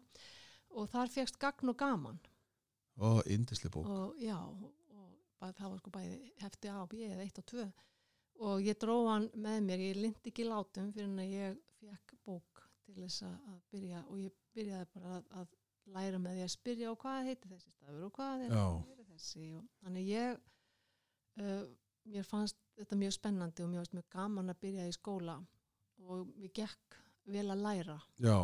og 0.70 0.88
þar 0.92 1.10
fegst 1.10 1.40
gagn 1.42 1.72
og 1.72 1.78
gaman 1.80 2.20
og 2.96 3.22
indisli 3.30 3.70
bók. 3.72 3.88
Og 3.88 4.20
já, 4.22 4.36
og, 4.36 4.72
það 5.40 5.68
var 5.70 5.78
sko 5.82 5.92
bæði 5.94 6.32
hefti 6.40 6.70
A 6.72 6.78
og 6.82 6.88
B 6.90 7.02
eða 7.06 7.26
1 7.26 7.42
og 7.42 7.46
2 7.52 7.66
og 8.46 8.64
ég 8.64 8.76
dró 8.80 8.96
hann 9.08 9.28
með 9.32 9.62
mér 9.64 9.84
ég 9.86 10.00
lindi 10.00 10.30
ekki 10.30 10.44
látum 10.48 10.90
fyrir 10.92 11.08
en 11.08 11.22
að 11.22 11.32
ég 11.32 11.60
fekk 11.80 12.16
bók 12.26 12.62
til 12.84 12.96
þess 12.98 13.24
að 13.28 13.62
byrja. 13.72 14.02
Og 14.10 14.20
ég 14.20 14.34
byrjaði 14.56 14.88
bara 14.92 15.14
að, 15.16 15.30
að 15.40 15.54
læra 15.96 16.20
með 16.20 16.36
því 16.36 16.44
að 16.44 16.52
spyrja 16.56 16.92
og 16.92 17.00
hvað 17.02 17.30
heitir 17.30 17.54
þessi 17.54 17.72
stafur 17.72 18.06
og 18.08 18.12
hvað 18.18 18.44
er, 18.46 18.54
er 18.58 19.08
þessi? 19.14 19.48
Og 19.56 19.64
þannig 19.82 20.10
ég 20.10 20.38
uh, 21.40 21.64
mér 22.12 22.28
fannst 22.28 22.60
þetta 22.76 23.00
mjög 23.00 23.16
spennandi 23.16 23.64
og 23.64 23.72
mér 23.72 23.82
fannst 23.82 23.96
mjög 23.96 24.08
gaman 24.18 24.52
að 24.52 24.62
byrja 24.66 24.88
í 24.90 24.96
skóla. 24.96 25.40
Og 26.06 26.28
mér 26.36 26.52
gekk 26.60 27.00
vel 27.32 27.48
að 27.50 27.64
læra. 27.64 27.96
Já, 28.22 28.38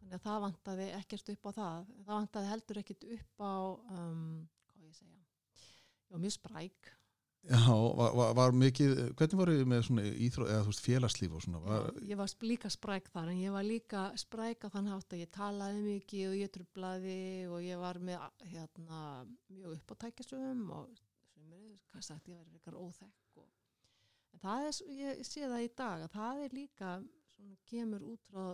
þannig 0.00 0.16
að 0.16 0.24
það 0.26 0.40
vantaði 0.46 0.86
ekkert 0.96 1.34
upp 1.34 1.44
á 1.46 1.50
það. 1.58 1.90
Það 2.06 2.14
vantaði 2.14 2.54
heldur 2.54 2.80
ekkert 2.82 3.04
upp 3.16 3.44
á 3.44 3.54
um, 3.96 4.24
hvað 4.72 4.88
ég 4.88 4.96
segja? 4.96 5.20
Var 6.10 6.24
mjög 6.24 6.34
spræk. 6.36 6.96
Já, 7.48 7.72
var, 7.72 8.10
var, 8.12 8.32
var 8.36 8.52
mikið 8.52 8.90
hvernig 9.16 9.38
voru 9.40 9.52
þið 9.56 9.68
með 9.72 9.84
svona 9.86 10.02
íþró 10.26 10.44
eða 10.44 10.64
þú 10.64 10.72
veist 10.74 10.82
félagslíf 10.84 11.36
og 11.36 11.44
svona 11.44 11.60
var, 11.64 11.86
ég 12.04 12.18
var 12.20 12.34
líka 12.44 12.70
spræk 12.74 13.06
þar 13.14 13.30
en 13.32 13.38
ég 13.40 13.54
var 13.54 13.64
líka 13.64 14.02
spræk 14.20 14.66
að 14.66 14.74
þann 14.74 14.90
hátt 14.92 15.14
að 15.16 15.22
ég 15.22 15.30
talaði 15.32 15.84
mikið 15.86 16.26
og 16.26 16.34
ég 16.36 16.52
trublaði 16.52 17.22
og 17.48 17.64
ég 17.64 17.80
var 17.80 18.00
með 18.04 18.26
hérna, 18.50 18.98
mjög 19.48 19.78
upp 19.78 19.94
á 19.96 20.00
tækjasöfum 20.04 20.66
og 20.76 21.00
hvað 21.88 22.04
sagt, 22.10 22.28
ég 22.28 22.36
var 22.36 22.52
eitthvað 22.52 22.76
óþekk 22.84 23.40
og, 23.40 23.48
en 24.34 24.44
það 24.44 24.68
er, 24.68 24.82
ég 24.98 25.24
sé 25.30 25.46
það 25.46 25.64
í 25.64 25.72
dag 25.80 26.04
að 26.04 26.14
það 26.18 26.44
er 26.44 26.58
líka 26.58 26.92
svona 27.32 27.56
kemur 27.72 28.04
út 28.12 28.28
frá 28.28 28.44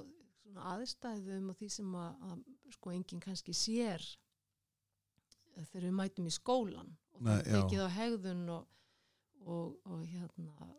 aðstæðum 0.54 1.50
og 1.52 1.58
því 1.58 1.68
sem 1.76 1.98
að, 2.00 2.22
að 2.30 2.72
sko 2.76 2.94
enginn 2.94 3.22
kannski 3.22 3.54
sér 3.56 4.02
eh, 5.56 5.64
þegar 5.72 5.88
við 5.88 5.96
mætum 6.00 6.30
í 6.30 6.34
skólan 6.34 6.96
og 7.16 7.22
það 7.22 7.38
já. 7.42 7.52
tekið 7.56 7.84
á 7.84 7.88
hegðun 7.96 8.44
og, 8.56 8.66
og, 9.44 9.78
og 9.84 10.04
hérna 10.06 10.70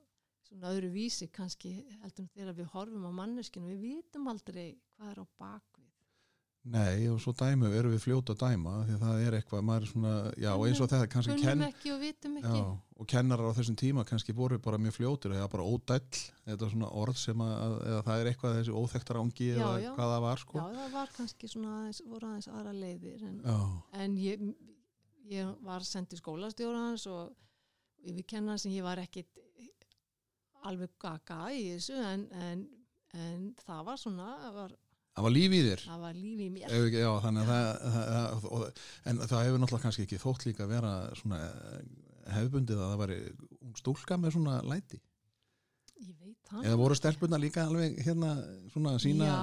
svona 0.47 0.71
öðru 0.71 0.91
vísi 0.93 1.27
kannski 1.33 1.73
heldur 2.01 2.29
þegar 2.33 2.57
við 2.57 2.71
horfum 2.73 3.07
á 3.09 3.11
manneskinu 3.19 3.73
við 3.73 3.83
vitum 3.83 4.29
aldrei 4.31 4.77
hvað 4.95 5.11
er 5.11 5.21
á 5.21 5.25
bakvið 5.41 5.76
nei 6.73 7.07
og 7.11 7.19
svo 7.23 7.31
dæmu 7.37 7.69
erum 7.71 7.93
við 7.93 8.03
fljóta 8.03 8.33
að 8.35 8.41
dæma 8.43 8.73
því 8.87 8.95
að 8.95 9.03
það 9.03 9.21
er 9.23 9.37
eitthvað, 9.37 9.63
maður 9.69 9.85
er 9.85 9.91
svona 9.91 10.13
já 10.43 10.49
og 10.53 10.65
eins 10.67 10.81
og 10.81 10.91
þetta 10.91 11.09
kannski 11.13 11.37
kenn 11.41 11.63
ekki 11.67 11.93
og 11.93 12.05
já, 12.43 12.61
og 12.97 13.09
kennarar 13.13 13.51
á 13.53 13.57
þessum 13.57 13.77
tíma 13.79 14.05
kannski 14.09 14.35
voru 14.35 14.59
bara 14.63 14.79
mjög 14.81 14.97
fljótur 14.97 15.35
eða 15.37 15.49
bara 15.53 15.67
ódæll 15.67 16.21
er 16.47 16.63
svona 16.63 16.91
orð 17.01 17.19
sem 17.21 17.43
að, 17.45 17.55
að 17.65 17.75
eða 17.91 18.03
það 18.07 18.21
er 18.21 18.31
eitthvað 18.31 18.57
þessi 18.59 18.77
óþekktar 18.81 19.21
ángi 19.21 19.49
eða 19.55 19.73
já. 19.83 19.89
hvað 19.95 20.13
það 20.13 20.23
var 20.27 20.43
sko. 20.43 20.61
Já 20.61 20.77
það 20.77 20.95
var 20.97 21.13
kannski 21.17 21.51
svona 21.51 21.73
aðeins, 21.79 22.03
voru 22.07 22.31
aðeins 22.31 22.49
aðra 22.51 22.77
leiðir 22.77 23.27
en, 23.27 23.41
en 24.03 24.17
ég, 24.21 24.47
ég 25.31 25.53
var 25.67 25.87
sendið 25.87 26.23
skólastjórans 26.23 27.07
og 27.11 27.35
við 28.07 28.25
kennan 28.29 28.59
sem 28.61 28.75
ég 28.75 28.85
var 28.85 28.99
ekkit 29.01 29.31
alveg 30.67 30.97
gaga 31.01 31.47
í 31.53 31.69
þessu 31.75 31.97
en, 32.01 32.25
en, 32.33 32.65
en 33.15 33.47
það 33.61 33.87
var 33.87 34.01
svona 34.01 34.27
það 34.41 34.57
var, 34.57 34.75
það 35.17 35.25
var 35.25 35.33
líf 35.33 35.53
í 35.57 35.61
þér. 35.65 35.83
Það 35.87 36.03
var 36.05 36.17
líf 36.21 36.41
í 36.45 36.47
mér. 36.53 36.73
Ef 36.77 36.87
já, 36.93 37.09
þannig 37.25 37.43
að 37.43 37.51
það, 37.51 37.93
það, 37.97 38.47
það 38.47 38.81
en 39.11 39.21
það 39.23 39.45
hefur 39.47 39.61
náttúrulega 39.63 39.85
kannski 39.87 40.05
ekki 40.07 40.21
þótt 40.21 40.47
líka 40.47 40.65
að 40.67 40.73
vera 40.75 40.93
svona 41.17 41.39
eh, 41.47 41.79
hefbundið 42.37 42.81
að 42.83 42.91
það 42.91 43.01
væri 43.03 43.19
stúlka 43.81 44.19
með 44.21 44.35
svona 44.37 44.57
læti. 44.67 45.01
Ég 45.97 46.13
veit 46.21 46.51
það 46.51 46.67
eða 46.69 46.79
voru 46.83 46.97
stelpuna 46.99 47.39
líka 47.41 47.65
alveg 47.65 47.97
hérna 48.05 48.35
svona 48.69 48.93
sína 49.01 49.29
já, 49.31 49.37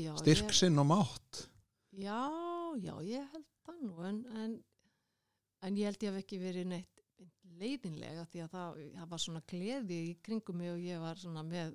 já, 0.00 0.12
styrk 0.22 0.54
ég- 0.56 0.78
og 0.80 0.88
mátt? 0.88 1.42
Já, 1.98 2.20
já, 2.80 2.94
ég 3.04 3.28
held 3.34 3.48
það 3.66 3.82
nú 3.84 4.06
en, 4.08 4.22
en, 4.44 4.54
en 5.66 5.76
ég 5.76 5.90
held 5.90 6.06
ég 6.06 6.14
hef 6.14 6.22
ekki 6.22 6.40
verið 6.40 6.70
neitt 6.72 7.04
leiðinlega 7.58 8.24
því 8.30 8.42
að 8.44 8.52
það, 8.54 8.82
var 9.12 9.22
svona 9.22 9.42
gleði 9.50 9.98
í 10.08 10.16
kringum 10.24 10.60
mig 10.60 10.72
og 10.72 10.82
ég 10.82 11.02
var 11.02 11.20
svona 11.20 11.44
með 11.46 11.74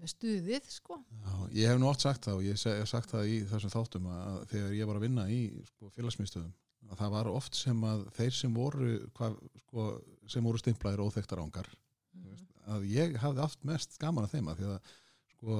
með 0.00 0.12
stuðið 0.14 0.68
sko 0.72 0.98
Já, 1.02 1.34
ég 1.58 1.68
hef 1.72 1.78
nú 1.82 1.88
oft 1.90 2.00
sagt 2.04 2.24
það 2.26 2.38
og 2.40 2.46
ég 2.46 2.58
hef 2.64 2.88
sagt 2.90 3.12
það 3.12 3.28
í 3.28 3.36
þessum 3.50 3.72
þáttum 3.74 4.06
að 4.14 4.38
þegar 4.52 4.72
ég 4.78 4.88
var 4.90 4.98
að 5.00 5.06
vinna 5.06 5.26
í 5.30 5.40
sko, 5.68 5.90
félagsmyndstöðum 5.96 6.52
að 6.92 6.98
það 7.02 7.12
var 7.14 7.28
oft 7.32 7.54
sem 7.56 7.84
að 7.88 8.00
þeir 8.16 8.32
sem 8.36 8.54
voru 8.56 8.88
hvað, 9.16 9.36
sko, 9.66 9.84
sem 10.28 10.44
voru 10.44 10.58
stimplaðir 10.62 11.04
óþekktar 11.06 11.42
ángar 11.44 11.68
Mhm. 12.12 12.40
að 12.68 12.82
ég 12.92 13.14
hafði 13.16 13.40
haft 13.40 13.62
mest 13.64 13.94
gaman 13.98 14.26
að 14.26 14.34
þeim 14.34 14.48
að 14.52 14.58
því 14.58 14.66
að 14.68 14.90
sko, 15.32 15.54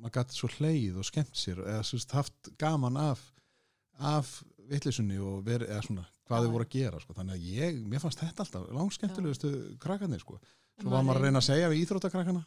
maður 0.00 0.14
gæti 0.16 0.36
svo 0.38 0.48
hleið 0.54 0.96
og 0.96 1.04
skemmt 1.04 1.36
sér 1.36 1.58
eða 1.60 1.82
veist, 1.84 2.14
haft 2.16 2.48
gaman 2.58 2.96
af 2.96 3.20
af 3.98 4.30
vittlisunni 4.70 5.18
og 5.18 5.42
verið, 5.44 5.68
eða 5.74 5.82
svona, 5.84 6.04
hvað 6.28 6.44
þau 6.46 6.52
voru 6.54 6.64
að 6.64 6.70
gera 6.70 7.00
sko. 7.02 7.12
þannig 7.18 7.34
að 7.34 7.46
ég, 7.58 7.78
mér 7.84 8.00
fannst 8.00 8.20
þetta 8.22 8.44
alltaf 8.44 8.66
langskemmtilegustu 8.78 9.50
krakkarnir 9.82 10.20
sko. 10.22 10.38
Svo 10.80 10.90
var 10.92 11.02
maður 11.02 11.18
að 11.20 11.24
reyna 11.28 11.40
að 11.42 11.48
segja 11.48 11.68
við 11.72 11.82
íþróttakrakkana 11.84 12.42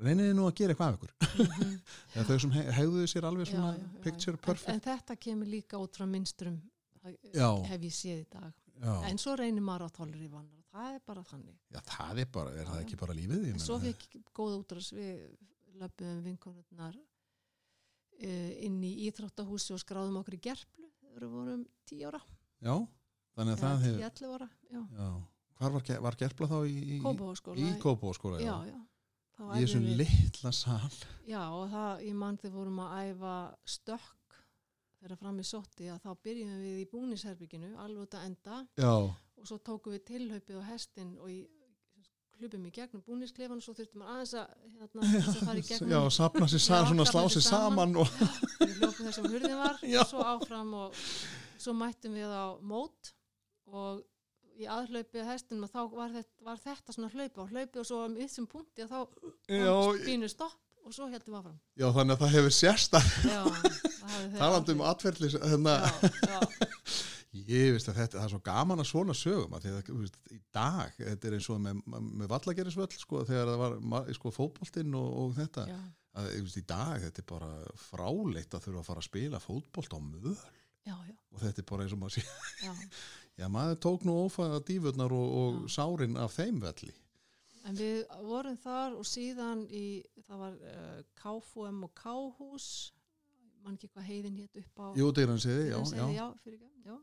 reyniði 0.00 0.34
nú 0.36 0.44
að 0.48 0.54
gera 0.60 0.74
eitthvað 0.74 0.92
af 0.92 0.96
ykkur 0.98 1.12
Mhm. 1.36 1.80
eða 2.16 2.24
þau 2.28 2.38
sem 2.40 2.50
he- 2.56 2.70
hegðuðu 2.78 3.06
sér 3.12 3.24
alveg 3.28 3.46
svona 3.50 3.72
Já, 3.74 3.78
já, 3.82 4.02
picture 4.02 4.36
perfect 4.36 4.68
En, 4.68 4.74
en 4.74 4.80
þetta 4.86 5.16
kemur 5.20 5.46
líka 5.52 5.78
út 5.80 5.96
frá 5.96 6.06
minnstrum 6.08 6.60
hef 7.06 7.80
ég 7.86 7.92
séð 7.94 8.20
í 8.24 8.26
dag. 8.30 8.52
já. 8.82 8.94
En 9.10 9.18
svo 9.18 9.36
reynir 9.38 9.62
maður 9.62 9.84
að 9.86 9.92
tólur 10.00 10.22
í 10.22 10.28
vannar. 10.28 10.62
Það 10.72 10.94
er 10.96 11.00
bara 11.06 11.22
þannig. 11.22 11.54
já, 11.72 11.80
það 11.86 12.18
er 12.18 12.26
bara, 12.32 12.50
er 12.50 12.66
það 12.66 12.80
ekki 12.82 12.96
bara 13.00 13.14
lífið 13.14 13.44
En 13.52 13.58
svo 13.62 13.78
fekk 13.80 14.08
ég 14.16 14.24
góða 14.34 14.58
útrás 14.60 14.88
við 14.92 15.20
löpum 15.80 16.22
vinkonurnar 16.24 16.96
uh, 16.96 18.50
inn 18.66 18.80
í 18.84 18.90
íþróttahúsi 19.08 19.74
og 19.76 19.80
skráðum 19.82 20.18
okkur 20.22 20.36
í 20.38 20.40
gerplu 20.48 20.88
við 21.16 21.30
vorum 21.32 21.62
10 21.88 22.04
ára. 22.10 22.20
já, 22.60 22.74
þannig 23.36 23.54
að 23.54 23.62
það 23.62 23.84
hefur 23.86 24.02
11 24.10 24.34
ára, 24.36 24.48
já. 24.72 24.80
já. 24.98 25.08
hvar 25.60 25.72
var, 25.76 25.82
var 26.08 26.16
gerpla 26.20 26.48
þá 26.50 26.56
í, 26.68 26.76
í, 26.96 26.98
Kópavogsskóla. 27.04 27.56
í 27.60 27.78
Kópóskóla 27.80 28.40
Já, 28.42 28.56
já. 28.68 28.76
Í 29.36 29.64
þessum 29.66 29.88
litla 29.98 30.52
sal. 30.54 30.92
Já, 31.28 31.42
og 31.52 31.66
það, 31.72 32.04
ég 32.06 32.16
mann 32.16 32.38
þegar 32.40 32.56
vorum 32.56 32.78
að 32.86 32.94
æfa 33.10 33.34
stökk 33.68 34.38
þegar 35.02 35.20
fram 35.20 35.42
í 35.42 35.44
sotti 35.46 35.90
að 35.92 36.06
þá 36.06 36.22
byrjum 36.24 36.54
við 36.62 36.78
í 36.80 36.86
búnisherbygginu 36.92 37.74
alveg 37.82 38.06
út 38.06 38.16
að 38.16 38.24
enda. 38.30 38.62
Já, 38.80 38.94
og 39.36 39.50
svo 39.50 39.58
tókum 39.60 39.94
við 39.94 40.06
tilhaupið 40.08 40.62
á 40.62 40.68
hestin 40.70 41.12
og 41.20 41.28
í, 41.30 41.36
hlupum 42.40 42.64
í 42.68 42.72
gegnum 42.78 43.04
búnisklefan 43.04 43.60
og 43.60 43.66
svo 43.66 43.76
þurftum 43.76 44.02
við 44.02 44.14
aðeins 44.14 44.34
að, 44.40 44.56
hérna, 44.80 45.12
að 45.20 45.38
fara 45.42 45.60
í 45.60 45.68
gegnum 45.68 45.92
já, 45.92 46.00
sapna 46.16 46.48
sér 46.52 46.64
saman, 46.64 46.88
svona 46.90 47.08
slá 47.12 47.22
sér 47.36 47.46
saman. 47.46 47.96
og 48.00 48.10
við 48.16 48.74
hljópum 48.80 49.10
þessum 49.10 49.30
hurðin 49.34 49.60
var. 49.60 49.78
Já. 49.92 50.00
og 50.00 50.10
svo 50.10 50.26
áfram 50.32 50.74
og 50.80 51.00
svo 51.60 51.76
mættum 51.76 52.16
við 52.16 52.32
á 52.32 52.46
mót 52.64 53.12
og 53.68 54.00
í 54.56 54.68
aðhlaupi 54.76 55.22
að 55.22 55.32
hestinum 55.32 55.66
að 55.66 55.74
þá 55.74 55.80
var 55.96 56.14
þetta, 56.14 56.36
var 56.46 56.62
þetta 56.62 56.94
svona 56.96 57.10
hlaupi 57.12 57.42
og 57.42 57.50
hlaupi 57.52 57.82
og 57.82 57.88
svo 57.88 57.98
á 58.02 58.06
þessum 58.16 58.48
punkti 58.50 58.86
að 58.86 58.94
þá 58.94 59.00
spínu 60.00 60.30
stopp 60.32 60.62
og 60.86 60.94
svo 60.94 61.08
heldum 61.10 61.34
við 61.34 61.40
áfram. 61.40 61.58
Já, 61.74 61.86
þannig 61.96 62.14
að 62.14 62.22
það 62.22 62.34
hefur 62.36 62.54
þeir 64.16 64.38
talandi 64.38 64.74
um 64.76 64.82
áhrif. 64.84 64.92
atverðlis 64.92 65.36
hérna, 65.42 65.74
ég 67.50 67.74
veist 67.74 67.90
að 67.90 68.00
þetta 68.00 68.22
er 68.22 68.32
svo 68.32 68.40
gaman 68.46 68.82
að 68.82 68.90
svona 68.92 69.16
sögum 69.18 69.56
að 69.56 69.66
því 69.66 69.72
að 69.74 69.90
þú 69.90 69.98
veist, 70.04 70.18
í 70.30 70.40
dag, 70.54 70.94
þetta 71.00 71.28
er 71.28 71.38
eins 71.38 71.50
og 71.52 71.62
með, 71.64 71.82
með 72.06 72.30
vallagerisvöll 72.32 72.90
sko, 72.94 73.24
þegar 73.28 73.52
það 73.52 73.64
var 73.64 74.10
sko, 74.20 74.34
fótboltinn 74.38 74.98
og, 74.98 75.08
og 75.24 75.36
þetta. 75.40 75.66
Já, 75.72 75.80
að, 76.16 76.30
þú 76.36 76.46
veist, 76.46 76.60
í 76.62 76.66
dag, 76.70 77.06
þetta 77.08 77.22
er 77.24 77.28
bara 77.34 77.52
fráleitt 77.88 78.56
að 78.56 78.68
þurfa 78.68 78.84
að 78.84 78.90
fara 78.92 79.02
að 79.02 79.10
spila 79.10 79.42
fótbolt 79.42 79.98
á 79.98 80.00
möl. 80.06 80.36
Já, 80.86 80.94
já, 81.02 81.14
og 81.34 81.40
þetta 81.42 81.62
er 81.62 81.66
bara 81.66 81.82
eins 81.82 81.94
og 81.96 81.98
maður 81.98 82.20
sé 82.20 82.26
já. 83.36 83.48
maður 83.48 83.80
tók 83.86 84.06
nú 84.08 84.16
ófæða 84.26 84.62
dífurnar 84.68 85.12
og, 85.12 85.34
og 85.40 85.66
sárin 85.72 86.16
af 86.20 86.36
þeim 86.38 86.60
velli 86.64 86.94
En 87.66 87.74
við 87.74 88.04
vorum 88.22 88.56
þar 88.62 88.94
og 88.94 89.06
síðan 89.08 89.64
í, 89.74 89.86
það 90.28 90.42
var 90.44 90.58
uh, 90.70 90.98
KFUM 91.18 91.80
og 91.82 91.94
K-hús, 91.98 92.68
mann 93.64 93.74
ekki 93.74 93.90
hvað 93.90 94.06
heiðin 94.06 94.36
hétt 94.38 94.60
upp 94.60 94.82
á 94.82 94.86
Jú, 94.94 95.08
segði, 95.42 95.72
já, 95.72 95.78
já, 95.98 96.04
já, 96.14 96.26
fyrir 96.44 96.60
já. 96.86 96.94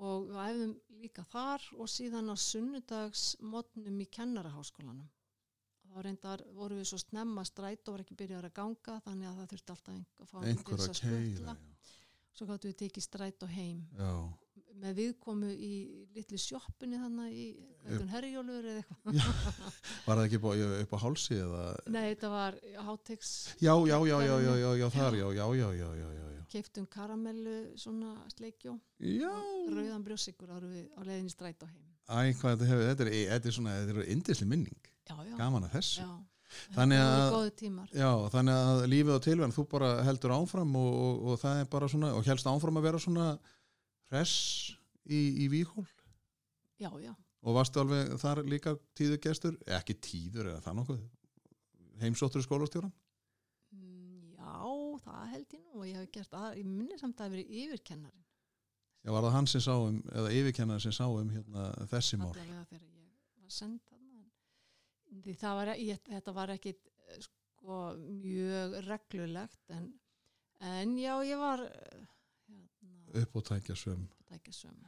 Og 0.00 0.28
við 0.28 0.42
æfðum 0.42 0.74
líka 1.00 1.24
þar 1.28 1.64
og 1.80 1.88
síðan 1.92 2.28
á 2.28 2.36
sunnudagsmotnum 2.40 4.04
í 4.04 4.08
kennaraháskólanum. 4.12 5.08
Þá 5.90 5.96
reyndar 6.06 6.44
voru 6.54 6.76
við 6.78 6.90
svo 6.92 7.00
snemma 7.00 7.42
stræt 7.48 7.88
og 7.88 7.96
var 7.96 8.04
ekki 8.04 8.18
byrjað 8.20 8.50
að 8.50 8.56
ganga 8.60 9.00
þannig 9.06 9.30
að 9.30 9.40
það 9.40 9.50
þurfti 9.54 9.74
alltaf 9.74 9.94
einhver 9.96 10.26
að 10.26 10.30
fá 10.30 10.38
einhver 10.44 10.84
að 10.84 11.00
skutla. 11.00 11.56
Svo 12.30 12.46
gáttu 12.46 12.70
við 12.70 12.78
tekið 12.84 13.04
stræt 13.08 13.42
og 13.44 13.50
heim 13.56 13.80
já, 13.96 14.12
með 14.80 14.96
viðkomu 15.00 15.50
í 15.52 15.72
litli 16.14 16.38
sjoppunni 16.40 17.00
þannig 17.00 17.34
í 17.34 17.46
eitthvað 17.80 18.12
herjólfur 18.14 18.68
eða 18.70 18.82
eitthvað. 19.10 19.76
var 20.06 20.20
það 20.20 20.24
ekki 20.26 20.40
upp 20.40 20.94
á, 20.94 20.98
hálsi 21.04 21.38
eða 21.40 21.64
Nei, 21.90 22.02
þetta 22.12 22.30
var 22.32 22.58
háteks, 22.88 23.32
já, 23.60 23.72
já, 23.88 23.96
já, 23.96 24.16
já, 24.26 24.34
já, 24.44 24.54
já, 24.60 24.70
já, 24.82 24.86
þar, 24.96 25.18
já, 25.20 25.28
já, 25.40 25.46
já, 25.60 25.68
já, 25.80 25.90
já, 26.00 26.08
já, 26.16 26.40
keiftum 26.50 26.88
karamellu 26.90 27.58
svona 27.80 28.16
sleikjó, 28.34 28.74
já. 28.98 29.30
rauðan 29.70 30.06
brjósikur 30.06 30.50
árum 30.56 30.74
við 30.74 30.88
á 30.92 31.00
leiðinni 31.06 31.32
stræt 31.32 31.62
og 31.66 31.70
heim. 31.70 31.86
Æ, 32.10 32.34
hvað 32.40 32.56
þetta 32.56 32.70
hefur, 32.72 32.88
þetta 32.90 33.06
er, 33.06 33.12
þetta 33.36 33.48
er 33.50 33.54
svona, 33.54 33.76
þetta 33.84 34.02
er 34.02 34.12
indisli 34.16 34.50
minning, 34.50 34.90
Já, 35.06 35.14
já. 35.24 35.36
gaman 35.38 35.68
að 35.68 35.78
þessu. 35.78 36.02
Já, 36.02 36.10
Þannig 36.74 36.98
að-. 36.98 37.92
Já, 37.94 38.08
þannig 38.32 38.56
að 38.58 38.80
lífið 38.90 39.14
og 39.14 39.22
tilvæðan, 39.22 39.54
þú 39.54 39.64
bara 39.70 39.90
heldur 40.06 40.34
áfram 40.34 40.72
og, 40.80 40.88
og, 40.90 41.20
og 41.30 41.40
það 41.42 41.60
er 41.62 41.68
bara 41.70 41.90
svona, 41.92 42.10
og 42.18 42.26
helst 42.26 42.48
áfram 42.50 42.80
að 42.80 42.86
vera 42.88 43.02
svona 43.02 43.26
hress 44.10 44.34
í, 45.06 45.20
í 45.44 45.48
víhól 45.52 45.86
Já, 46.80 46.90
já. 47.02 47.12
og 47.44 47.56
varstu 47.56 47.82
alveg 47.82 48.14
þar 48.20 48.40
líka 48.48 48.74
tíður 48.96 49.20
gestur, 49.26 49.58
ekki 49.78 49.94
tíður 50.02 50.48
eða 50.54 50.62
það 50.64 50.78
nokkuð, 50.80 51.02
heimsóttur 52.02 52.44
skólastjóran? 52.46 52.92
Mm, 53.74 54.32
Já, 54.38 54.64
það 55.04 55.26
held 55.34 55.54
ég 55.56 55.62
nú 55.66 55.82
og 55.82 55.86
ég 55.90 55.98
hef 56.00 56.10
gert 56.16 56.34
að, 56.40 56.58
ég 56.62 56.66
minni 56.70 56.98
samt 57.00 57.20
að 57.20 57.36
verið 57.36 57.54
yfirkennarin 57.64 58.26
Já, 59.00 59.10
var 59.14 59.24
það 59.24 59.34
hann 59.38 59.46
sem 59.48 59.62
sá 59.64 59.72
um, 59.80 60.00
eða 60.12 60.32
yfirkennar 60.36 60.82
sem 60.84 60.92
sá 60.92 61.06
um 61.08 61.30
hérna, 61.32 61.68
þessi 61.92 62.18
mál? 62.20 62.32
allavega 62.34 62.64
þegar 62.72 62.88
ég 62.88 63.44
var 63.44 63.54
send 63.60 63.80
þarna 63.88 64.24
En 65.10 65.22
því 65.24 65.32
það 65.40 65.56
var, 65.58 65.70
ég, 65.82 66.00
þetta 66.06 66.32
var 66.36 66.52
ekki 66.54 66.72
sko 67.24 67.78
mjög 68.22 68.76
reglulegt 68.86 69.72
en, 69.74 69.88
en 70.70 70.92
já, 71.00 71.14
ég 71.26 71.40
var 71.40 71.64
upp 73.22 73.36
og 73.36 73.46
tækja 73.50 73.76
söm 73.78 74.06
upptækjasöm 74.06 74.80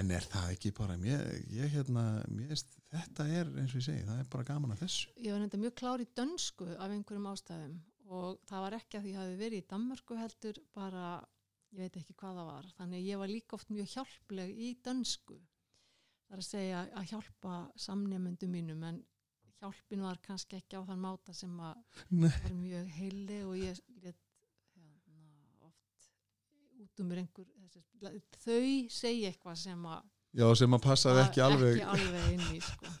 en 0.00 0.12
er 0.14 0.24
það 0.24 0.54
ekki 0.54 0.72
bara 0.76 0.96
mér, 1.00 1.22
ég 1.52 1.72
hérna, 1.74 2.22
mér, 2.32 2.56
þetta 2.92 3.26
er 3.28 3.50
eins 3.60 3.74
og 3.74 3.80
ég 3.82 3.86
segi, 3.88 4.04
það 4.08 4.22
er 4.22 4.28
bara 4.32 4.48
gaman 4.48 4.74
að 4.74 4.84
þessu. 4.86 5.12
Ég 5.20 5.34
var 5.34 5.42
nefnda 5.42 5.60
mjög 5.60 5.74
klár 5.82 6.04
í 6.04 6.08
dönsku 6.16 6.68
af 6.72 6.88
einhverjum 6.94 7.28
ástæðum 7.32 7.78
og 8.12 8.40
það 8.48 8.64
var 8.64 8.76
ekki 8.78 8.98
að 8.98 9.04
því 9.04 9.12
að 9.12 9.12
ég 9.12 9.20
hafi 9.20 9.38
verið 9.40 9.62
í 9.62 9.68
Danmörku 9.72 10.18
heldur 10.18 10.60
bara, 10.76 11.06
ég 11.72 11.84
veit 11.84 12.00
ekki 12.00 12.16
hvað 12.18 12.40
það 12.40 12.50
var. 12.50 12.68
Þannig 12.78 13.00
að 13.00 13.08
ég 13.10 13.22
var 13.22 13.32
líka 13.32 13.56
oft 13.58 13.72
mjög 13.72 13.94
hjálpleg 13.94 14.52
í 14.52 14.72
dönsku. 14.84 15.38
Það 16.26 16.36
er 16.36 16.42
að 16.42 16.48
segja 16.48 16.82
að 16.96 17.08
hjálpa 17.12 17.56
samnefnendum 17.86 18.52
mínum 18.52 18.84
en 18.88 19.00
hjálpin 19.60 20.04
var 20.04 20.20
kannski 20.24 20.58
ekki 20.58 20.80
á 20.80 20.82
þann 20.88 21.04
máta 21.04 21.36
sem 21.36 21.52
að 21.62 22.02
var 22.10 22.54
mjög 22.58 22.92
heili 22.96 23.40
og 23.46 23.56
ég 23.60 23.80
út 26.92 27.00
um 27.04 27.10
einhver 27.16 27.46
þessi, 27.72 28.20
þau 28.44 28.66
segja 28.92 29.28
eitthvað 29.32 29.56
sem 29.62 29.80
að 29.88 30.00
Já, 30.32 30.46
sem 30.56 30.72
að 30.76 30.80
passaði 30.86 31.20
ekki 31.26 31.40
alveg 31.44 31.72
ekki 31.76 31.88
alveg 31.92 32.24
inn 32.32 32.46
í 32.56 32.58
sko. 32.64 32.86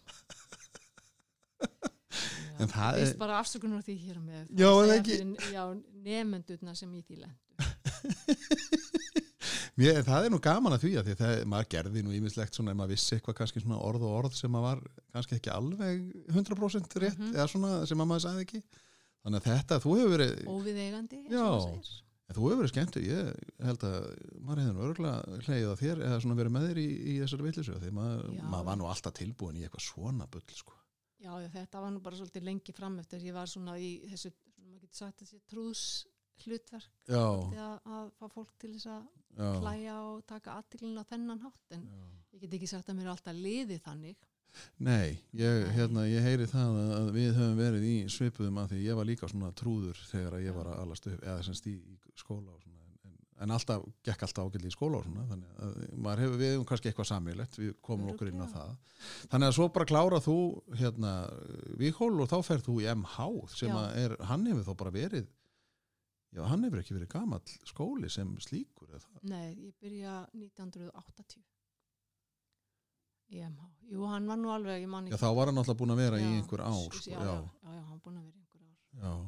En 2.62 2.68
það 2.68 2.98
er- 3.02 3.16
bara 3.18 3.38
afsökunar 3.40 3.80
því 3.82 3.94
hér 4.04 4.18
með 4.22 4.42
Já, 4.60 4.68
ekki- 4.96 5.16
fyrir, 5.16 5.36
Já, 5.54 5.62
nefendurna 6.04 6.72
sem 6.78 6.92
í 6.94 7.00
því 7.08 7.16
lendu 7.22 7.40
Mér, 9.80 10.02
það 10.04 10.26
er 10.26 10.30
nú 10.34 10.38
gaman 10.44 10.74
að 10.76 10.82
því 10.84 10.90
að 11.00 11.04
því 11.08 11.12
að 11.14 11.20
það, 11.22 11.32
maður 11.48 11.68
gerði 11.72 12.00
nú 12.04 12.10
ímislegt 12.12 12.54
svona 12.58 12.72
ef 12.74 12.78
maður 12.78 12.92
vissi 12.92 13.14
eitthvað 13.16 13.38
kannski 13.40 13.62
svona 13.64 13.78
orð 13.80 14.02
og 14.04 14.12
orð 14.18 14.34
sem 14.36 14.50
maður 14.52 14.66
var 14.68 14.78
kannski 15.16 15.36
ekki 15.38 15.50
alveg 15.54 15.96
100% 16.36 16.92
rétt 17.02 17.16
Mhm. 17.18 17.32
eða 17.32 17.46
svona 17.48 17.70
sem 17.88 17.96
að 18.04 18.08
maður 18.12 18.24
sagði 18.26 18.44
ekki 18.46 18.60
þannig 19.24 19.38
að 19.40 19.46
þetta, 19.48 19.74
þú 19.86 19.90
hefur 19.96 20.12
verið 20.12 20.32
óviðeigandi 20.52 21.16
eins 21.22 21.32
Já. 21.32 21.46
og 21.48 21.56
það 21.56 21.64
segir. 21.72 21.88
En 22.32 22.36
þú 22.38 22.46
hefur 22.46 22.60
verið 22.62 22.72
skemmtu, 22.72 23.02
ég 23.04 23.32
held 23.66 23.82
að 23.84 23.96
maður 24.40 24.62
hefði 24.62 24.76
nú 24.76 24.84
örgulega 24.86 25.40
hlegið 25.46 25.72
að 25.72 25.82
þér 25.82 26.04
eða 26.06 26.20
svona 26.24 26.36
verið 26.38 26.54
með 26.54 26.68
þér 26.68 26.80
í, 26.80 26.86
í 27.12 27.16
þessari 27.20 27.46
villisu 27.48 27.80
því 27.82 27.90
maður, 27.98 28.30
maður 28.54 28.68
var 28.70 28.78
nú 28.80 28.88
alltaf 28.88 29.16
tilbúin 29.18 29.58
í 29.60 29.66
eitthvað 29.66 29.84
svona 29.84 30.28
bull 30.32 30.56
sko. 30.56 30.78
Já, 31.22 31.34
þetta 31.52 31.82
var 31.84 31.92
nú 31.94 32.00
bara 32.02 32.18
svolítið 32.18 32.48
lengi 32.48 32.74
fram 32.74 32.96
eftir. 32.98 33.22
Ég 33.22 33.36
var 33.36 33.50
svona 33.50 33.76
í 33.78 33.92
þessu, 34.10 34.32
maður 34.64 34.80
getur 34.86 34.98
sagt 35.04 35.22
þessi 35.22 35.42
trúðs 35.52 35.84
hlutverk 36.42 37.12
að, 37.12 37.76
að 37.86 38.08
fá 38.18 38.24
fólk 38.32 38.54
til 38.58 38.72
þess 38.74 38.88
að 38.90 39.60
hlæja 39.62 39.96
og 40.08 40.24
taka 40.26 40.56
aðtiklinn 40.58 40.98
á 40.98 41.04
þennan 41.06 41.42
hátt 41.44 41.76
en 41.76 41.84
já. 41.86 42.02
ég 42.34 42.44
get 42.44 42.56
ekki 42.58 42.70
sagt 42.72 42.90
að 42.90 42.98
mér 42.98 43.08
er 43.08 43.12
alltaf 43.14 43.38
liðið 43.38 43.84
þannig 43.84 44.26
Nei, 44.84 45.18
ég, 45.32 45.66
hérna, 45.76 46.04
ég 46.10 46.22
heyri 46.26 46.46
það 46.50 46.76
að- 46.82 47.10
við 47.14 47.32
höfum 47.38 47.56
verið 47.60 47.84
í 47.88 47.94
svipuðum 48.12 48.58
að 48.62 48.72
því. 48.74 48.80
Ég 48.84 48.96
var 48.98 49.04
líka 49.08 49.28
svona 49.30 49.52
trúður 49.56 49.96
þegar 50.10 50.38
ég 50.44 50.54
var 50.54 50.66
að 50.72 50.80
alast 50.84 51.06
upp 51.08 51.22
eða 51.22 51.42
semst 51.46 51.66
í, 51.70 51.76
í 51.78 51.98
skóla 52.20 52.52
og 52.52 52.60
svona 52.60 52.80
en, 53.08 53.16
en 53.40 53.50
alltaf, 53.56 53.82
gekk 54.04 54.22
alltaf 54.26 54.46
ágætli 54.50 54.68
í 54.68 54.74
skóla 54.76 54.98
og 55.00 55.04
svona 55.08 55.24
þannig 55.30 55.62
að 55.66 55.76
maður 55.96 56.22
hefur, 56.26 56.38
við 56.42 56.52
hefum 56.52 56.66
kannski 56.72 56.90
eitthvað 56.92 57.08
samilegt 57.12 57.58
við 57.58 57.72
komum 57.82 58.10
okkur 58.12 58.28
inn 58.32 58.42
á 58.42 58.46
Örugglega. 58.46 58.58
það. 58.58 59.28
Þannig 59.32 59.48
að 59.48 59.56
svo 59.58 59.68
bara 59.72 59.88
klára 59.92 60.20
þú 60.22 60.36
hérna 60.82 61.12
Víhól 61.80 62.20
og 62.20 62.28
þá 62.30 62.36
ferð 62.50 62.66
þú 62.68 62.76
í 62.84 62.90
MH 62.92 63.30
sem 63.56 63.72
Já. 63.72 63.78
að 63.80 63.96
er, 64.04 64.16
hann 64.30 64.46
hefur 64.46 64.68
þá 64.68 64.76
bara 64.84 64.90
verið 64.94 65.26
já, 66.32 66.42
hann 66.48 66.62
hefur 66.64 66.80
ekki 66.80 66.94
verið 66.96 67.08
gamall 67.12 67.56
skóli 67.68 68.08
sem 68.10 68.36
slíkur 68.40 68.88
eða? 68.92 69.02
Það 69.16 69.32
Nei, 69.32 69.48
ég 69.66 69.74
byrja 69.80 70.14
1980 70.32 71.42
í 73.36 73.44
MH 73.46 73.72
Jú, 73.92 74.06
hann 74.08 74.28
var 74.28 74.38
nú 74.40 74.52
alveg, 74.52 74.86
Já, 75.10 75.18
þá 75.20 75.28
var 75.36 75.50
hann 75.50 75.60
alltaf 75.60 75.76
búin 75.76 75.92
að 75.92 76.00
vera 76.00 76.20
í 76.20 76.24
Já, 76.24 76.32
einhver 76.38 76.62
ár 76.64 76.94
sko, 76.96 77.10
já, 77.10 77.18
já, 77.20 77.32
já, 77.74 77.80
hann 77.90 77.98
búin 78.00 78.20
að 78.20 78.24
vera 78.24 78.38
í 78.38 78.40
einhver 78.40 79.10
ár. 79.10 79.26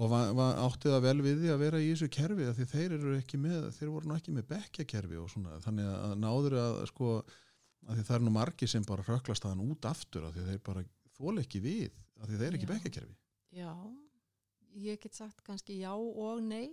Og 0.00 0.08
va, 0.10 0.20
va, 0.34 0.46
átti 0.64 0.90
það 0.90 1.04
vel 1.04 1.22
við 1.26 1.42
því 1.42 1.52
að 1.52 1.60
vera 1.60 1.82
í 1.82 1.90
þessu 1.92 2.08
kerfi 2.16 2.48
því 2.56 2.66
þeir 2.72 2.94
eru 2.96 3.14
ekki 3.18 3.40
með, 3.42 3.68
þeir 3.76 3.92
voru 3.92 4.08
nú 4.08 4.16
ekki 4.16 4.34
með 4.34 4.46
bekkjakerfi 4.50 5.18
og 5.20 5.28
svona, 5.30 5.58
þannig 5.62 5.90
að 5.92 6.14
náður 6.24 6.56
að 6.62 6.78
sko, 6.90 7.10
að 7.86 7.98
því 7.98 8.06
það 8.08 8.16
er 8.16 8.24
nú 8.24 8.34
margi 8.34 8.70
sem 8.70 8.86
bara 8.88 9.06
röklast 9.06 9.46
að 9.46 9.54
hann 9.54 9.64
út 9.66 9.90
aftur 9.90 10.26
að 10.26 10.38
því 10.38 10.46
þeir 10.48 10.62
bara 10.70 10.84
þóla 11.18 11.44
ekki 11.44 11.62
við, 11.66 12.00
að 12.18 12.32
því 12.32 12.40
þeir 12.40 12.48
eru 12.48 12.60
ekki 12.60 12.70
bekkjakerfi. 12.72 13.16
Já, 13.60 13.72
ég 14.88 15.02
get 15.04 15.20
sagt 15.20 15.44
kannski 15.46 15.78
já 15.82 15.92
og 15.94 16.42
nei. 16.42 16.72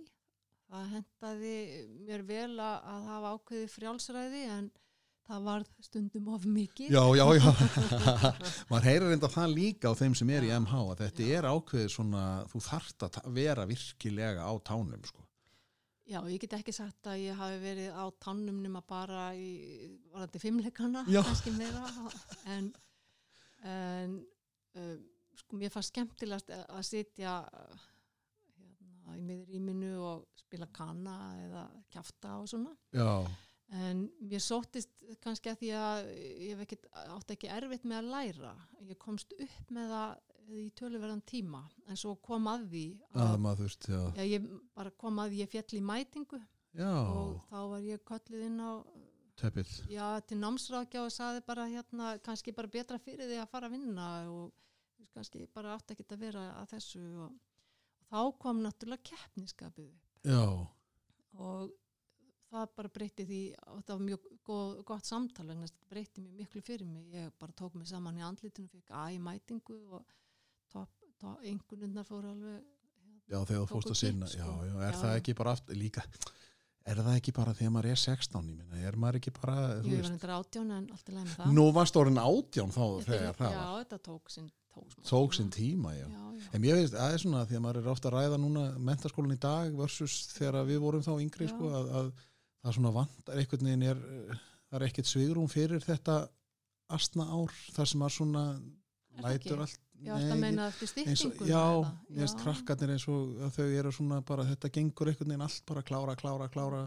Það 0.68 0.90
hendaði 0.96 1.54
mér 2.08 2.26
vel 2.28 2.54
að, 2.60 2.74
að 2.92 3.06
hafa 3.12 3.36
ákveði 3.36 3.68
frjálsræði 3.72 4.42
en 4.56 4.72
það 5.28 5.46
var 5.48 5.64
stundum 5.84 6.28
of 6.32 6.44
mikið. 6.48 6.90
Já, 6.94 7.02
já, 7.18 7.24
já 7.36 7.48
maður 8.70 8.88
heyrir 8.88 9.14
enda 9.14 9.30
það 9.32 9.54
líka 9.54 9.92
á 9.92 9.98
þeim 9.98 10.16
sem 10.18 10.32
er 10.32 10.46
í 10.46 10.50
Já. 10.52 10.58
MH 10.62 10.82
að 10.82 11.02
þetta 11.04 11.26
Já. 11.26 11.32
er 11.38 11.48
ákveðið 11.52 11.90
svona, 11.94 12.26
þú 12.52 12.62
þarft 12.68 13.06
að 13.08 13.18
vera 13.36 13.66
virkilega 13.68 14.46
á 14.48 14.52
tánum 14.64 15.04
sko. 15.08 15.24
Já, 16.08 16.22
ég 16.24 16.40
get 16.40 16.54
ekki 16.56 16.72
sagt 16.72 17.04
að 17.10 17.20
ég 17.26 17.36
hafi 17.36 17.58
verið 17.60 17.92
á 17.92 18.04
tannum 18.24 18.62
nema 18.64 18.80
bara 18.88 19.26
í 19.36 19.90
varandi 20.08 20.40
fimmleikana, 20.40 21.02
kannski 21.04 21.52
meira 21.52 21.84
en, 22.48 22.70
en 23.68 24.14
uh, 24.80 24.94
sko 25.36 25.60
mér 25.60 25.74
fannst 25.74 25.92
skemmtilegast 25.92 26.48
að 26.54 26.64
að 26.78 26.86
sitja 26.88 27.34
hérna, 28.56 29.18
í 29.18 29.26
miðrýminu 29.26 29.92
og 30.00 30.24
spila 30.40 30.70
kanna 30.72 31.18
eða 31.42 31.66
kjafta 31.92 32.38
og 32.40 32.48
svona 32.54 32.72
Já, 32.96 33.28
en 33.68 34.06
mér 34.24 34.40
sóttist 34.40 35.02
kannski 35.24 35.50
að 35.52 35.60
því 35.62 35.70
að 35.76 36.10
ég 36.14 36.52
hef 36.54 36.62
ekkit, 36.64 36.86
átti 37.04 37.36
ekki 37.36 37.50
erfitt 37.52 37.84
með 37.84 37.98
að 38.00 38.12
læra. 38.14 38.52
Ég 38.88 39.00
komst 39.00 39.34
upp 39.36 39.72
með 39.74 39.92
það 39.92 40.14
í 40.48 40.62
töluverðan 40.78 41.24
tíma 41.28 41.60
en 41.88 41.98
svo 42.00 42.14
kom 42.24 42.46
að 42.48 42.64
því 42.72 42.84
að 43.12 43.34
maður 43.44 43.58
þú 43.58 43.66
veist, 43.66 43.88
já, 43.90 44.00
Já, 44.16 44.22
ég 44.24 44.46
bara 44.78 44.92
kom 45.02 45.20
að 45.20 45.36
ég 45.36 45.50
fjall 45.52 45.76
í 45.76 45.82
mætingu. 45.84 46.40
Já. 46.78 46.92
Og 46.94 47.34
þá 47.50 47.58
var 47.72 47.84
ég 47.84 48.04
kölluð 48.08 48.46
inn 48.46 48.62
á 48.62 48.72
teppið, 49.38 49.74
já, 49.92 50.06
til 50.26 50.38
námsrákja 50.40 51.04
og 51.04 51.12
saði 51.14 51.42
bara 51.46 51.68
hérna 51.70 52.14
kannski 52.24 52.54
bara 52.56 52.70
betra 52.72 52.98
fyrir 53.02 53.28
því 53.28 53.42
að 53.42 53.52
fara 53.52 53.68
að 53.68 53.76
vinna 53.76 54.08
og 54.32 55.04
kannski 55.14 55.44
bara 55.54 55.76
átti 55.76 55.94
ekki 55.94 56.08
að 56.14 56.24
vera 56.24 56.46
að 56.62 56.72
þessu. 56.72 57.04
Og, 57.26 57.36
og 58.00 58.08
þá 58.08 58.40
kom 58.42 58.64
náttúrulega 58.64 59.10
keppniskapið 59.12 59.92
upp. 59.92 60.08
Já, 60.28 60.42
og 61.38 61.76
það 62.48 62.70
bara 62.78 62.88
breytti 62.94 63.26
því 63.28 63.40
það 63.58 63.92
var 63.94 64.04
mjög 64.08 64.28
góð, 64.48 64.70
gott 64.88 65.04
samtal 65.08 65.46
þetta 65.50 65.88
breytti 65.92 66.22
mjög 66.24 66.38
miklu 66.42 66.62
fyrir 66.64 66.88
mig 66.88 67.12
ég 67.14 67.30
bara 67.38 67.52
tók 67.52 67.74
mig 67.76 67.86
saman 67.90 68.16
í 68.18 68.24
andlitinu 68.24 68.68
fikk 68.72 68.90
A 68.96 69.08
í 69.12 69.18
mætingu 69.20 69.78
og 69.98 70.04
einhvernundar 71.44 72.06
fór 72.08 72.28
alveg 72.30 72.64
já 73.28 73.38
þegar 73.44 73.62
þú 73.64 73.68
fórst 73.72 73.92
að 73.92 73.98
sinna 74.00 74.26
kipp, 74.28 74.38
já, 74.40 74.44
sko. 74.46 74.66
já, 74.68 74.74
er 74.88 74.92
Já, 74.94 75.00
það 75.02 75.10
já. 75.14 75.20
ekki 75.20 75.34
bara 75.38 75.54
aftur, 75.56 75.76
líka 75.76 76.04
er 76.88 77.00
það 77.04 77.16
ekki 77.18 77.32
bara 77.36 77.52
þegar 77.58 77.72
maður 77.74 77.90
er 77.92 78.00
16 78.00 78.38
ég 78.48 78.60
minna, 78.62 78.78
er 78.88 78.96
maður 78.96 79.18
ekki 79.20 79.32
bara 79.36 79.56
þú 79.82 79.90
ég 79.92 80.00
var 80.04 80.08
hendur 80.14 80.32
átján 80.38 80.70
en 80.78 80.86
allt 80.94 81.10
í 81.10 81.16
lagi 81.16 81.26
með 81.26 81.34
það 81.42 81.52
nú 81.58 81.66
varst 81.76 81.98
orðin 82.00 82.22
átján 82.22 82.72
þá 82.72 82.80
Þetta- 82.86 83.10
þegar 83.10 83.36
það 83.42 83.52
já, 83.52 83.66
var, 83.66 83.82
þetta 83.84 83.98
tók 84.08 84.32
sinn 84.32 84.48
tók, 84.78 84.96
tók 85.10 85.36
tíma. 85.52 85.92
já. 85.98 86.06
já, 86.06 86.24
já. 86.38 86.48
En 86.54 86.60
mér 86.62 86.74
veist, 86.78 86.94
það 86.94 87.12
er 87.12 87.18
svona 87.18 87.44
því 87.50 87.56
að 87.58 87.62
maður 87.66 87.80
er 87.82 87.92
ofta 87.92 88.08
að 88.08 88.14
ræða 88.16 88.38
núna 88.40 88.64
mentaskólan 88.78 89.34
í 89.36 89.38
dag 89.42 89.74
versus 89.76 90.16
þegar 90.38 90.64
við 90.70 90.78
vorum 90.86 91.02
þá 91.02 91.12
yngri 91.18 91.48
Já. 91.48 91.52
sko, 91.52 91.68
að, 91.74 91.88
að 92.00 92.12
það 92.58 92.70
er 92.70 92.78
svona 92.78 92.94
vantar 92.94 93.40
einhvern 93.40 93.70
veginn 93.70 93.86
er, 93.90 94.00
það 94.68 94.80
er 94.80 94.86
ekkert 94.88 95.10
svigrum 95.10 95.50
fyrir 95.52 95.84
þetta 95.84 96.20
astna 96.94 97.28
ár 97.28 97.52
þar 97.74 97.90
sem 97.90 98.02
maður 98.02 98.16
svona 98.16 98.46
það 99.18 99.28
lætur 99.28 99.62
allt 99.66 99.84
Já, 99.98 100.12
þetta 100.14 100.34
meina 100.38 100.68
eftir 100.70 100.90
styttinguna 100.92 101.48
já, 101.48 101.62
mér 102.06 102.22
veist 102.22 102.38
krakkarnir 102.38 102.92
eins 102.94 103.04
og 103.10 103.40
að 103.42 103.56
þau 103.56 103.64
eru 103.80 103.92
svona 103.96 104.18
bara, 104.22 104.44
þetta 104.46 104.70
gengur 104.76 105.10
einhvern 105.10 105.32
veginn 105.32 105.46
allt 105.48 105.64
bara 105.66 105.82
klára, 105.82 106.14
klára, 106.18 106.46
klára. 106.54 106.82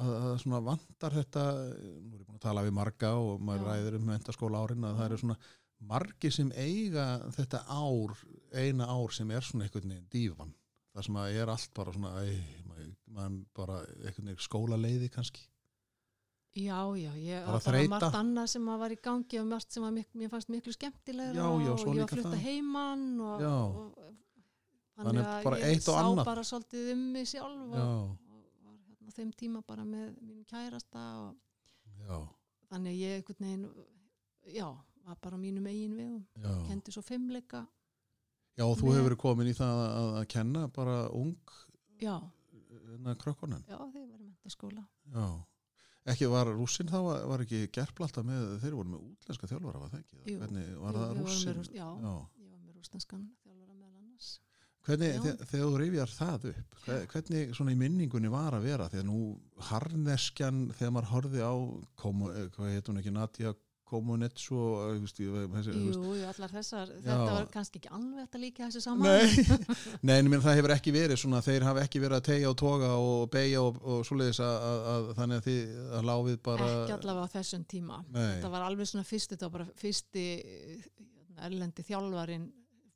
Að, 0.00 0.10
að 0.18 0.34
svona 0.42 0.60
vantar 0.66 1.16
þetta 1.16 1.44
nú 1.54 2.12
er 2.12 2.20
ég 2.20 2.26
búin 2.26 2.36
að 2.36 2.44
tala 2.44 2.64
við 2.66 2.76
marga 2.76 3.14
og 3.16 3.40
maður 3.42 3.64
Já. 3.64 3.70
ræður 3.70 3.96
um 3.96 4.04
mentaskóla 4.10 4.60
árin 4.60 4.86
að 4.86 5.00
það 5.00 5.06
eru 5.06 5.20
svona 5.22 5.38
margi 5.90 6.30
sem 6.36 6.52
eiga 6.60 7.06
þetta 7.38 7.62
ár, 7.72 8.14
eina 8.52 8.88
ár 8.92 9.16
sem 9.16 9.32
er 9.32 9.48
svona 9.48 9.66
einhvern 9.66 9.94
veginn 9.94 10.12
dífan 10.12 10.52
það 11.00 11.06
sem 11.08 11.18
að 11.24 11.38
er 11.42 11.52
allt 11.54 11.72
bara 11.80 11.94
svona 11.96 12.12
æ, 12.20 12.34
maður 13.10 13.38
bara 13.56 13.80
skóla 14.44 14.78
leiði 14.80 15.08
kannski 15.16 15.46
Já, 16.50 16.80
já, 16.98 17.12
ég, 17.14 17.44
það 17.46 17.52
var 17.54 17.62
þreyta. 17.62 17.90
margt 17.92 18.16
annað 18.18 18.46
sem 18.50 18.64
að 18.72 18.78
var 18.82 18.90
í 18.90 18.96
gangi 19.04 19.38
og 19.38 19.44
margt 19.52 19.70
sem 19.76 19.84
að 19.86 19.92
mik 20.00 20.08
mér 20.18 20.30
fannst 20.32 20.48
miklu 20.50 20.72
skemmtilegra 20.74 21.36
Já, 21.38 21.46
já, 21.62 21.70
og 21.76 21.84
ég 21.94 22.00
var 22.02 22.10
flutta 22.10 22.32
það. 22.32 22.40
heimann 22.42 23.04
og, 23.22 23.44
Já. 23.44 23.52
og 23.54 24.00
Þannig 25.00 25.28
að 25.30 25.54
ég 25.62 25.78
og 25.78 25.84
sá 25.86 25.92
annað. 26.02 26.24
bara 26.26 26.42
svolítið 26.44 26.88
um 26.96 27.04
mig 27.14 27.28
sjálf 27.30 27.60
og, 27.70 27.76
og 27.78 28.34
var 28.66 28.74
hérna 28.90 29.14
þeim 29.16 29.30
tíma 29.38 29.62
bara 29.70 29.86
með 29.86 30.10
mínum 30.26 30.42
kærasta 30.50 31.04
og 31.22 31.38
já, 32.02 32.18
þannig 32.72 32.90
að 32.90 32.98
ég 32.98 33.14
einhvern 33.20 33.46
veginn, 33.46 33.86
já, 34.58 34.66
var 35.06 35.22
bara 35.22 35.38
mínum 35.40 35.70
eigin 35.70 35.94
vegum, 35.96 36.26
já 36.42 36.50
kendi 36.66 36.92
svo 36.98 37.02
fimmleika, 37.06 37.62
já, 38.58 38.64
og 38.66 38.76
þú 38.78 38.86
Með- 38.88 38.96
hefur 38.98 39.08
verið 39.10 39.20
komin 39.22 39.50
í 39.50 39.54
það 39.56 39.82
að, 39.86 40.10
að 40.20 40.26
kenna 40.34 40.66
bara 40.68 40.96
ung 41.10 41.36
já, 42.00 42.16
krökkunan 43.20 43.64
já, 43.68 43.76
þegar 43.78 44.02
ég 44.02 44.10
var 44.10 44.20
í 44.20 44.26
mentaskóla. 44.30 44.84
Já, 45.14 45.26
ekki 46.14 46.28
var 46.32 46.46
rússin 46.56 46.88
þá 46.90 46.98
var, 47.30 47.40
ekki 47.44 47.62
gerpla 47.72 48.06
alltaf 48.08 48.24
með, 48.26 48.46
þeir 48.62 48.76
voru 48.78 48.88
með 48.94 49.08
útlenska 49.12 49.50
þjálfara, 49.50 49.80
var 49.84 49.90
það 49.94 50.00
ekki? 50.04 50.20
Jú, 50.26 50.38
Hvernig, 50.40 50.68
var 50.80 50.92
Jú, 50.94 51.00
það 51.00 51.16
með 51.16 51.58
rúst- 51.60 51.74
já. 51.76 51.88
Já. 52.00 52.14
Ég 52.40 52.50
var 52.50 52.60
með 52.64 52.78
rústenskan 52.80 53.26
þjálfara 53.44 53.74
meðal 53.76 53.98
annars. 54.00 54.30
Hvernig, 54.80 55.10
Já. 55.12 55.20
þe 55.20 55.46
þegar 55.50 55.66
þú 55.70 55.78
rifjar 55.82 56.12
það 56.16 56.44
upp, 56.50 56.76
hve- 56.86 57.06
hvernig 57.12 57.50
svona 57.54 57.72
í 57.74 57.76
minningunni 57.76 58.30
var 58.32 58.52
að 58.56 58.62
vera, 58.64 58.88
þegar 58.88 59.04
nú 59.10 59.18
harneskjan, 59.68 60.60
þegar 60.78 60.94
maður 60.96 61.10
horfði 61.14 61.42
á, 61.44 61.52
komu, 62.00 62.30
eh, 62.32 62.48
hvað 62.54 62.72
heit 62.74 62.88
hún 62.88 63.00
ekki, 63.02 63.12
Nadia 63.12 63.54
Komunets 63.90 64.46
og, 64.54 64.94
eh, 64.94 65.00
þessi, 65.02 65.74
Jú, 65.74 66.12
allar 66.30 66.52
þessar, 66.54 66.92
Já. 66.94 67.02
þetta 67.08 67.34
var 67.34 67.48
kannski 67.54 67.80
ekki 67.80 67.90
alveg 67.96 68.20
þetta 68.24 68.40
líka 68.42 68.66
þessu 68.68 68.82
saman. 68.84 69.08
Nei, 69.10 69.58
nei, 70.06 70.14
en 70.16 70.30
meina, 70.30 70.42
það 70.44 70.58
hefur 70.60 70.74
ekki 70.76 70.94
verið 70.94 71.20
svona, 71.22 71.42
þeir 71.44 71.66
hafa 71.66 71.84
ekki 71.84 72.02
verið 72.04 72.18
að 72.20 72.26
tegja 72.30 72.52
og 72.52 72.56
toga 72.60 72.92
og 73.00 73.24
beigja 73.34 73.64
og, 73.66 73.80
og 73.82 74.04
svoleiðis 74.08 74.42
að, 74.46 74.68
að, 74.70 74.86
að 74.94 75.10
þannig 75.20 75.40
að 75.42 75.48
þið 75.48 75.74
að 75.98 76.08
láfið 76.10 76.40
bara 76.50 76.70
Ekki 76.76 76.96
allavega 76.96 77.26
á 77.26 77.34
þessum 77.34 77.66
tíma. 77.74 78.00
Nei. 78.08 78.22
Þetta 78.30 78.52
var 78.54 78.66
alveg 78.68 78.90
svona 78.92 79.08
fyrst, 79.10 79.34
þetta 79.34 79.48
var 79.48 79.56
bara 79.58 79.80
fyrsti 79.84 80.26
eh, 80.38 80.88
erlendi 81.48 81.86
þjálfarin, 81.86 82.48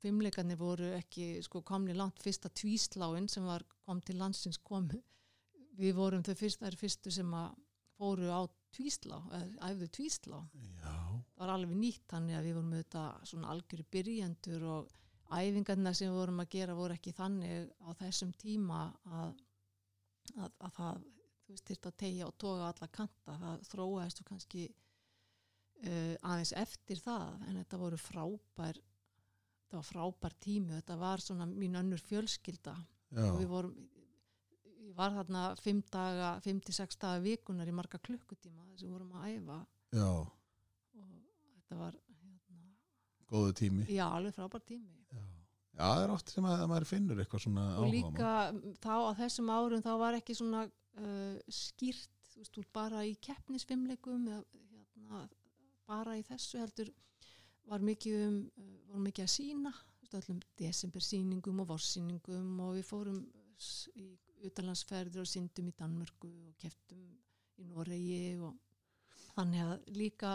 fimmleikarnir 0.04 0.60
voru 0.60 0.90
ekki 0.98 1.28
sko 1.44 1.62
komni 1.64 1.96
langt 1.96 2.20
fyrsta 2.22 2.50
tvísláin 2.52 3.28
sem 3.32 3.44
var 3.48 3.64
kom 3.84 4.00
til 4.04 4.18
landsins 4.20 4.60
komu. 4.60 5.00
Við 5.74 5.96
vorum 5.96 6.22
þau 6.22 6.34
fyrst, 6.38 6.62
fyrstu 6.78 7.10
sem 7.10 7.30
að 7.34 7.54
fóru 7.98 8.30
á 8.30 8.42
tvíslá, 8.74 9.16
æfðu 9.68 9.88
tvíslá. 9.98 10.38
Já, 10.82 10.92
það 11.34 11.40
var 11.42 11.54
alveg 11.54 11.80
nýtt 11.80 12.04
þannig 12.10 12.38
að 12.38 12.46
við 12.48 12.58
vorum 12.58 12.76
auðvitað 12.76 13.26
svona 13.30 13.50
algjöru 13.54 13.86
byrjendur 13.96 14.68
og 14.74 14.94
æfingarna 15.34 15.94
sem 15.94 16.10
við 16.10 16.20
vorum 16.20 16.42
að 16.44 16.52
gera 16.54 16.76
voru 16.78 16.96
ekki 16.96 17.14
þannig 17.16 17.68
á 17.80 17.90
þessum 17.98 18.32
tíma 18.38 18.80
að, 19.08 19.42
að, 20.36 20.50
að 20.58 20.74
það 20.78 21.04
þú 21.44 21.54
veist, 21.54 21.66
þyrfti 21.68 21.90
að 21.90 22.00
tegja 22.04 22.28
og 22.28 22.34
toga 22.40 22.70
alla 22.70 22.90
kanta. 22.98 23.38
Það 23.44 23.68
þróaðist 23.70 24.22
og 24.22 24.28
kannski 24.30 24.64
uh, 24.70 26.14
aðeins 26.22 26.54
eftir 26.64 27.02
það 27.04 27.46
en 27.48 27.62
þetta 27.62 27.80
voru 27.84 28.00
frábær 28.00 28.80
þetta 29.64 29.78
var 29.80 29.88
frábær 29.88 30.36
tími 30.44 30.76
þetta 30.76 30.98
var 31.00 31.24
svona 31.24 31.48
mín 31.50 31.80
önnur 31.80 32.02
fjölskylda. 32.04 32.76
Já, 33.14 33.26
og 33.30 33.38
við 33.38 33.50
vorum 33.50 33.74
ég 34.84 34.94
var 34.98 35.14
þarna 35.16 35.42
5 35.60 35.82
daga 35.94 36.30
5-6 36.44 36.98
daga 37.02 37.22
vikunar 37.24 37.68
í 37.70 37.74
marga 37.76 37.98
klukkutíma 38.04 38.64
þess 38.70 38.82
að 38.82 38.88
við 38.88 38.94
vorum 38.96 39.14
að 39.20 39.28
æfa 39.34 39.58
já, 39.98 40.08
og 40.10 41.12
þetta 41.54 41.78
var 41.80 41.96
hérna, 41.98 42.64
góðu 43.30 43.54
tími. 43.62 43.86
já, 43.90 44.04
alveg 44.10 44.34
frábær 44.36 44.64
tími 44.68 44.92
Já, 45.14 45.22
já 45.78 45.84
það 45.92 46.02
er 46.04 46.14
oft 46.16 46.34
sem 46.34 46.48
að 46.50 46.64
maður 46.70 46.88
finnur 46.90 47.22
eitthvað 47.24 47.44
svona 47.46 47.64
og 47.76 47.84
áhuga. 47.84 47.94
líka 47.96 48.32
m, 48.52 48.60
þá 48.84 48.92
á 48.94 49.10
þessum 49.22 49.54
árum 49.54 49.82
þá 49.86 49.92
var 50.04 50.18
ekki 50.20 50.36
svona 50.38 50.64
uh, 50.66 51.38
skýrt 51.48 52.10
þú 52.34 52.42
veist, 52.42 52.60
bara 52.74 53.04
í 53.06 53.14
keppnisfimleikum 53.22 54.28
eða 54.28 54.42
hérna, 54.74 55.24
bara 55.86 56.14
í 56.18 56.22
þessu 56.26 56.58
heldur 56.62 56.90
var 57.70 57.80
mikið 57.80 58.20
um 58.28 58.38
voru 58.90 59.02
mikið 59.06 59.24
að 59.24 59.32
sína 59.38 59.72
öllum 60.14 60.38
desembersýningum 60.60 61.62
og 61.64 61.66
vorsýningum 61.72 62.60
og 62.62 62.76
við 62.76 62.84
fórum 62.86 63.16
í 63.98 64.04
utanlandsferðir 64.48 65.22
og 65.24 65.30
syndum 65.30 65.70
í 65.70 65.76
Danmörku 65.78 66.30
og 66.48 66.54
keftum 66.60 67.04
í 67.60 67.66
Noregi 67.68 68.36
og 68.42 68.54
þannig 69.34 69.64
að 69.64 69.88
líka 69.94 70.34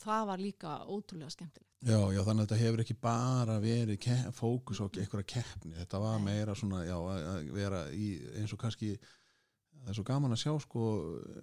það 0.00 0.26
var 0.30 0.42
líka 0.42 0.72
ótrúlega 0.84 1.32
skemmtilegt. 1.32 1.72
Já, 1.86 1.98
já, 2.12 2.22
þannig 2.24 2.42
að 2.42 2.46
þetta 2.46 2.58
hefur 2.62 2.82
ekki 2.82 2.96
bara 3.00 3.58
verið 3.62 4.08
fókus 4.34 4.80
á 4.80 4.84
einhverja 4.88 5.28
keppni, 5.36 5.74
þetta 5.76 6.00
var 6.02 6.18
meira 6.24 6.56
svona, 6.56 6.82
já, 6.86 6.96
að 6.96 7.50
vera 7.54 7.82
í 7.92 8.08
eins 8.40 8.54
og 8.56 8.60
kannski, 8.60 8.94
það 9.76 9.92
er 9.92 9.98
svo 9.98 10.06
gaman 10.08 10.34
að 10.34 10.42
sjá 10.42 10.54
sko, 10.64 10.86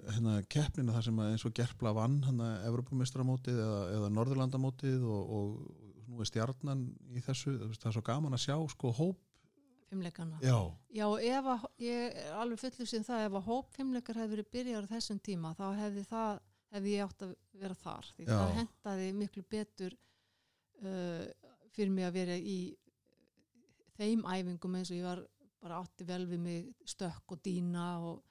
hérna 0.10 0.40
keppnina 0.52 0.96
þar 0.96 1.08
sem 1.08 1.22
eins 1.28 1.46
og 1.48 1.56
Gerpla 1.58 1.94
vann, 1.96 2.18
hérna 2.26 2.50
Evropamistramótið 2.70 3.62
eða, 3.62 3.84
eða 4.00 4.10
Norðurlandamótið 4.18 5.06
og, 5.06 5.38
og 5.38 6.10
nú 6.10 6.22
er 6.22 6.30
stjarnan 6.30 6.88
í 7.14 7.24
þessu, 7.24 7.56
það 7.78 7.90
er 7.92 7.98
svo 7.98 8.06
gaman 8.10 8.38
að 8.38 8.46
sjá 8.48 8.58
sko 8.74 8.94
hóp 8.98 9.22
fimmleikana. 9.94 10.40
já, 10.44 10.58
Já, 10.98 11.06
ef 11.38 11.50
að, 11.54 11.66
ég 11.86 12.18
er 12.24 12.36
alveg 12.42 12.62
fullu 12.66 12.88
sem 12.90 13.06
það, 13.08 13.28
ef 13.30 13.38
að 13.40 13.48
hóp 13.48 13.74
fimmleikar 13.78 14.20
hefði 14.22 14.36
verið 14.38 14.52
byrjar 14.58 14.88
á 14.90 14.94
þessum 14.94 15.22
tíma, 15.24 15.54
þá 15.58 15.66
hefði 15.80 16.06
það, 16.10 16.42
hefði 16.74 16.96
ég 16.98 17.08
átt 17.08 17.26
að 17.28 17.36
vera 17.64 17.78
þar. 17.84 18.12
Því 18.18 18.28
Já. 18.28 18.34
það 18.34 18.56
hentaði 18.60 19.10
miklu 19.22 19.44
betur 19.54 19.98
uh, 20.84 21.26
fyrir 21.74 21.94
mig 21.94 22.08
að 22.10 22.18
vera 22.18 22.38
í 22.38 22.58
þeim 23.98 24.26
æfingum 24.26 24.78
eins 24.80 24.92
og 24.92 24.98
ég 24.98 25.06
var 25.08 25.24
bara 25.64 25.80
átti 25.80 26.06
vel 26.08 26.24
við 26.28 26.42
mig 26.44 26.90
stökk 26.90 27.36
og 27.36 27.44
dýna 27.46 27.86
og, 28.04 28.24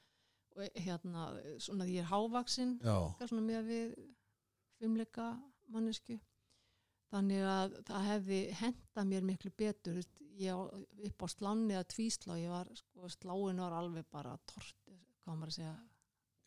og 0.57 0.83
hérna, 0.85 1.31
svona 1.62 1.87
því 1.87 1.96
ég 1.96 2.05
er 2.05 2.11
hávaksin, 2.11 2.75
já, 2.83 2.96
svona 3.25 3.46
með 3.46 3.70
við 3.70 3.94
fimmleika 4.83 5.31
mannesku. 5.72 6.18
Þannig 7.12 7.44
að 7.44 7.79
það 7.88 8.07
hefði 8.09 8.40
hentað 8.57 9.09
mér 9.11 9.25
miklu 9.29 9.51
betur. 9.57 9.98
Ég 10.42 11.09
upp 11.09 11.24
á 11.24 11.26
sláni 11.31 11.76
eða 11.76 11.88
tvíslá, 11.92 12.37
ég 12.40 12.52
var, 12.52 12.70
sko, 12.78 13.11
sláin 13.14 13.61
var 13.62 13.76
alveg 13.78 14.09
bara 14.11 14.35
tort, 14.48 14.78
hvað 15.22 15.38
maður 15.38 15.52
að 15.52 15.59
segja, 15.59 15.74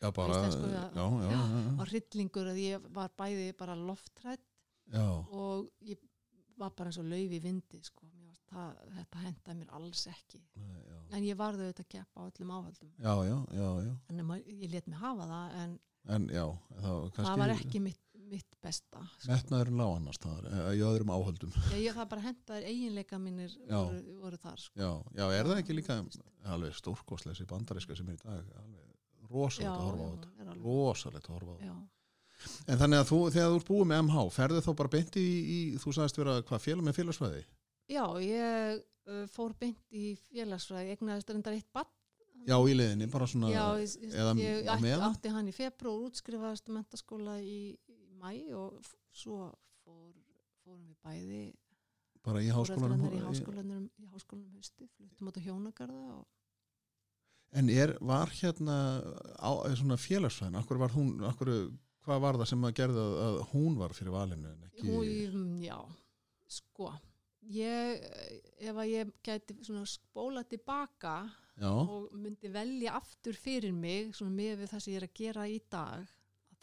já, 0.02 0.10
bara 0.18 0.36
Íslensku, 0.36 0.72
já, 0.74 0.82
já. 0.82 1.06
já, 1.06 1.30
já, 1.30 1.62
já, 1.68 1.72
var 1.80 1.94
hryllingur 1.94 2.52
að 2.52 2.60
ég 2.64 2.90
var 2.98 3.16
bæði 3.22 3.48
bara 3.62 3.78
loftrætt 3.80 4.44
já, 4.92 5.06
og 5.06 5.72
ég 5.88 6.04
var 6.60 6.76
bara 6.76 6.92
eins 6.92 7.00
og 7.02 7.10
lauf 7.12 7.34
í 7.36 7.40
vindi, 7.44 7.82
sko. 7.84 8.08
Varst 8.26 8.46
það, 8.52 8.78
þetta 8.96 9.24
hentaði 9.26 9.58
mér 9.60 9.74
alls 9.76 10.06
ekki. 10.12 10.40
Nei. 10.56 10.84
En 11.16 11.26
ég 11.28 11.38
varði 11.40 11.66
auðvitað 11.66 11.86
að 11.86 11.92
keppa 11.92 12.24
á 12.24 12.28
öllum 12.30 12.54
áhaldum. 12.56 12.94
já, 12.98 13.14
já, 13.28 13.36
já, 13.60 13.68
já, 13.86 13.92
að 14.16 14.54
ég 14.64 14.72
let 14.72 14.88
mig 14.88 15.00
hafa 15.00 15.28
það, 15.30 15.58
en 15.64 15.76
en 16.06 16.28
það 16.30 16.56
var 16.86 17.14
það 17.18 17.40
var 17.42 17.54
ekki 17.56 17.82
mitt, 17.82 18.02
mitt 18.30 18.58
besta. 18.64 19.02
Sko. 19.16 19.32
metnaðurinn 19.32 19.82
lág 19.82 19.96
annars 20.00 20.22
það 20.24 20.50
er, 20.50 20.68
í 20.76 20.84
öðrum 20.88 21.14
áhöldum 21.16 21.56
Já, 21.56 21.76
ég, 21.78 21.96
það 21.98 22.12
bara 22.14 22.26
hentaði 22.26 22.70
eiginleika 22.72 23.20
mínir 23.22 23.58
voru, 23.70 24.04
voru 24.24 24.40
þar, 24.42 24.62
sko. 24.66 24.80
já, 24.80 24.92
já, 25.20 25.26
er 25.40 25.50
það 25.52 25.62
ekki 25.64 25.78
líka 25.78 26.00
alveg 26.56 26.78
stórkostleysi 26.80 27.48
bandariska 27.50 27.98
sem 27.98 28.10
er 28.12 28.18
í 28.18 28.24
dag 28.24 28.56
rosalegt 29.30 29.74
að 29.74 29.86
horfa 29.90 30.08
á 30.08 30.14
þetta 30.16 30.58
rosalegt 30.62 31.30
að 31.30 31.38
horfa 31.38 31.54
á 31.54 31.58
þetta 31.60 31.84
en 32.70 32.80
þannig 32.82 33.02
að 33.02 33.12
þú, 33.12 33.20
þegar 33.34 33.52
þú 33.52 33.60
ert 33.60 33.70
búið 33.70 33.88
með 33.92 34.02
MH 34.06 34.24
ferðu 34.36 34.64
þá 34.66 34.72
bara 34.82 34.94
beint 34.96 35.20
í, 35.20 35.28
í 35.56 35.60
þú 35.82 35.94
sagðist 35.96 36.20
vera 36.20 36.40
hvað, 36.46 36.64
félag 36.66 36.88
með 36.88 36.98
félagsfræði? 37.00 37.44
já, 37.92 38.04
ég 38.22 38.82
uh, 39.10 39.22
fór 39.32 39.54
beint 39.60 39.96
í 39.96 40.16
félagsfræði, 40.30 40.96
egnaðist 40.96 41.32
reyndar 41.32 41.58
eitt 41.58 41.70
bann. 41.76 41.92
Já, 42.46 42.58
í 42.62 42.76
leiðinni, 42.76 43.08
bara 43.10 43.26
svona 43.30 43.50
Já, 43.50 43.64
ég, 43.82 43.94
ég, 44.38 44.68
ég 44.68 45.04
átti, 45.08 45.32
hann 45.34 45.48
í 45.50 45.54
februar, 45.56 46.04
útskrifaðist 46.10 46.68
mentaskóla 46.70 47.40
í 47.42 47.74
mæ 48.26 48.34
og 48.58 48.82
svo 49.16 49.52
fór, 49.84 50.12
fórum 50.64 50.88
við 50.90 50.98
bæði 51.06 51.44
bara 52.26 52.42
í 52.42 52.50
háskólanum 52.54 53.06
í 53.14 53.22
háskólanum, 53.22 53.90
í 54.02 54.08
háskólanum 54.10 54.58
hausti, 54.58 54.88
fluttum 54.98 55.30
át 55.30 55.40
á 55.40 55.46
hjónagarða 55.46 56.08
og 56.20 56.26
En 57.56 57.70
er, 57.72 57.94
var 58.04 58.28
hérna 58.36 58.76
á, 59.40 59.52
svona 59.78 59.96
félagsfræðin, 60.02 60.58
akkur 60.60 60.80
var 60.82 60.92
hún 60.92 61.22
akkur, 61.24 61.52
hvað 62.04 62.24
var 62.26 62.40
það 62.42 62.50
sem 62.52 62.66
að 62.68 62.74
gerða 62.82 63.06
að, 63.26 63.38
hún 63.54 63.78
var 63.80 63.94
fyrir 63.96 64.16
valinu 64.16 64.52
ekki 64.66 64.90
Hún, 64.90 65.62
já, 65.64 65.78
sko 66.52 66.90
ég, 67.54 68.04
ef 68.60 68.76
að 68.76 68.92
ég 68.92 69.14
gæti 69.24 69.56
svona 69.62 69.86
spóla 69.88 70.44
tilbaka 70.50 71.16
Já, 71.56 71.72
og 71.72 72.10
myndi 72.20 72.50
velja 72.52 72.98
aftur 72.98 73.38
fyrir 73.40 73.72
mig 73.72 74.12
svona 74.18 74.36
með 74.36 74.66
við 74.66 74.74
það 74.74 74.84
sem 74.84 74.96
ég 74.96 75.00
er 75.00 75.08
að 75.08 75.18
gera 75.22 75.48
í 75.48 75.60
dag 75.72 76.16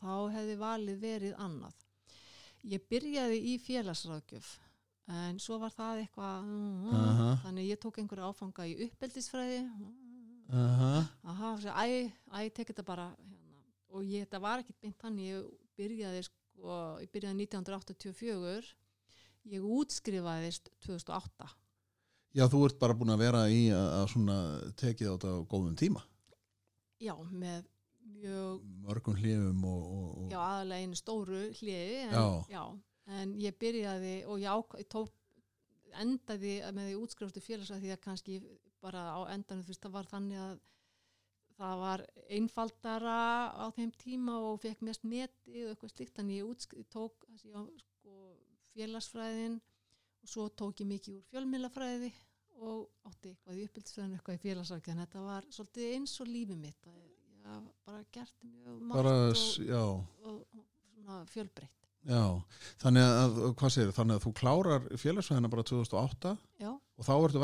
þá 0.02 0.12
hefði 0.34 0.58
valið 0.60 1.00
verið 1.02 1.38
annað. 1.40 1.78
Ég 2.68 2.84
byrjaði 2.90 3.40
í 3.52 3.56
félagsráðgjöf 3.62 4.52
en 5.12 5.38
svo 5.42 5.58
var 5.58 5.72
það 5.74 6.04
eitthvað 6.04 6.44
mm, 6.46 6.92
Aha. 6.94 7.30
þannig 7.42 7.72
ég 7.72 7.80
tók 7.82 7.98
einhverju 7.98 8.28
áfanga 8.28 8.66
í 8.70 8.76
uppeldisfræði. 8.86 9.64
Aha, 10.52 10.92
aha, 11.32 11.50
svo, 11.62 11.72
æ, 11.72 12.12
æ, 12.36 12.38
tek 12.54 12.70
þetta 12.70 12.84
bara 12.86 13.08
hérna. 13.16 13.64
og 13.96 14.04
ég, 14.04 14.26
þetta 14.26 14.40
var 14.44 14.62
ekkit 14.62 14.78
beint 14.84 15.02
hann 15.06 15.18
ég 15.22 15.48
byrjaði 15.78 16.22
sko, 16.28 16.76
ég 17.00 17.10
byrjaði 17.14 17.46
1984 17.48 18.70
ég 19.56 19.64
útskrifaðist 19.78 20.68
2008 20.84 21.48
já 22.36 22.44
þú 22.52 22.62
ert 22.68 22.78
bara 22.80 22.96
búin 22.96 23.14
að 23.14 23.24
vera 23.24 23.42
í 23.50 23.64
að, 23.74 23.88
að 23.98 24.06
svona 24.12 24.36
tekið 24.80 25.08
á 25.08 25.12
þetta 25.16 25.32
á 25.34 25.48
góðum 25.50 25.78
tíma? 25.80 26.04
Já, 27.02 27.16
með 27.32 27.66
mjög 28.16 28.62
mörgum 28.86 29.16
hlifum 29.18 29.64
og, 29.68 29.82
og, 29.96 30.08
og 30.24 30.32
já, 30.34 30.38
aðalega 30.42 30.86
einu 30.86 30.98
stóru 31.00 31.40
hliði 31.58 31.98
en, 32.06 32.14
Já. 32.16 32.24
já, 32.56 32.62
en 33.20 33.34
ég 33.42 33.56
byrjaði 33.62 34.14
og 34.30 34.42
ég, 34.42 34.76
ég 34.82 34.88
tók 34.92 35.12
endaði 36.02 36.52
með 36.72 36.86
því 36.90 36.98
útskrifastu 37.04 37.42
félagsræði 37.44 37.82
því 37.86 37.94
að 37.96 38.02
kannski 38.06 38.36
bara 38.82 39.02
á 39.12 39.20
endanum 39.34 39.64
þú 39.66 39.72
veist, 39.74 39.82
það 39.84 39.96
var 39.98 40.08
þannig 40.10 40.40
að 40.42 40.60
það 41.62 41.74
var 41.82 42.02
einfaldara 42.32 43.16
á 43.52 43.64
þeim 43.76 43.90
tíma 44.00 44.38
og 44.48 44.56
fekk 44.64 44.80
mest 44.88 45.04
metið 45.06 45.66
og 45.66 45.74
eitthvað 45.74 45.92
slíkt, 45.92 46.14
þannig 46.16 46.38
ég, 46.40 46.48
útsk- 46.48 46.78
tók 46.90 47.26
já, 47.44 47.60
sko, 47.84 48.16
félagsfræðin 48.72 49.58
og 50.22 50.30
svo 50.32 50.48
tók 50.56 50.80
ég 50.82 50.88
mikið 50.94 51.18
úr 51.20 51.26
fjölmiðlafræði 51.30 52.12
og 52.62 52.88
átti 53.10 53.32
eitthvað 53.34 53.58
í 53.60 53.66
uppbyldisfræðin 53.68 54.16
eitthvað 54.16 54.38
í 54.38 54.42
félagsræði 54.46 54.92
en 54.94 55.02
þetta 55.04 55.22
var 55.28 55.46
svolítið 55.52 55.92
eins 55.98 56.16
og 56.24 56.30
lífið 56.32 56.60
mitt 56.64 56.88
að 56.88 57.00
haf 57.48 57.62
bara 57.86 58.02
gert 58.14 58.34
mjög 58.46 58.80
margt 58.80 58.98
bara, 58.98 59.14
og, 59.28 59.46
já, 59.68 59.82
og, 59.82 60.66
og 61.06 61.30
fjölbreytt. 61.32 61.78
Já 62.02 62.22
þannig 62.82 63.04
að, 63.06 63.36
hvað 63.60 63.70
segir, 63.76 63.92
þannig 63.94 64.16
að 64.18 64.24
þú 64.24 64.30
klárar 64.40 64.86
félagsfræðina 64.98 65.50
bara 65.52 65.62
2008 65.68 66.32
já, 66.58 66.70
og 66.72 67.06
þá 67.06 67.12
ertu 67.14 67.42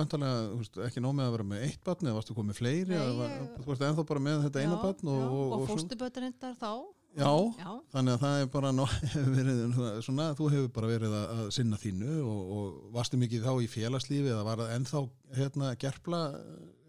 veist, 0.59 0.79
ekki 0.89 1.03
nóg 1.05 1.15
með 1.15 1.29
að 1.29 1.35
vera 1.37 1.47
með 1.53 1.67
eitt 1.69 1.85
barn 1.87 2.09
eða 2.11 2.17
varstu 2.19 2.35
komið 2.35 2.59
fleiri 2.59 2.91
Nei, 2.91 2.99
eða, 2.99 3.13
var- 3.21 3.37
þú 3.63 3.69
veist 3.71 3.85
ennþá 3.87 4.05
bara 4.11 4.25
með 4.27 4.43
þetta 4.49 4.65
eina 4.65 4.75
já, 4.75 4.81
og, 5.13 5.21
já, 5.21 5.29
og, 5.29 5.37
og, 5.39 5.53
og, 5.53 5.63
svo- 5.69 5.77
fóstubötur 5.77 6.27
þá. 6.59 6.73
Já. 7.19 7.31
já, 7.59 7.71
Þannig 7.95 8.13
að 8.15 8.21
það 8.25 8.41
er 8.43 8.51
bara 8.53 8.73
ná, 8.75 8.83
verið, 9.39 9.63
svona, 10.07 10.27
þú 10.39 10.51
hefur 10.53 10.69
bara 10.75 10.91
verið 10.91 11.15
að, 11.21 11.31
að 11.39 11.49
sinna 11.57 11.79
þínu 11.81 12.19
og, 12.21 12.43
og 12.59 12.77
varstu 12.99 13.19
mikið 13.23 13.47
þá 13.47 13.53
í 13.63 13.71
félagslífi 13.73 14.31
eða 14.35 14.45
var 14.47 14.61
það 14.65 14.75
ennþá 14.77 15.03
hérna 15.39 15.71
gerpla 15.87 16.21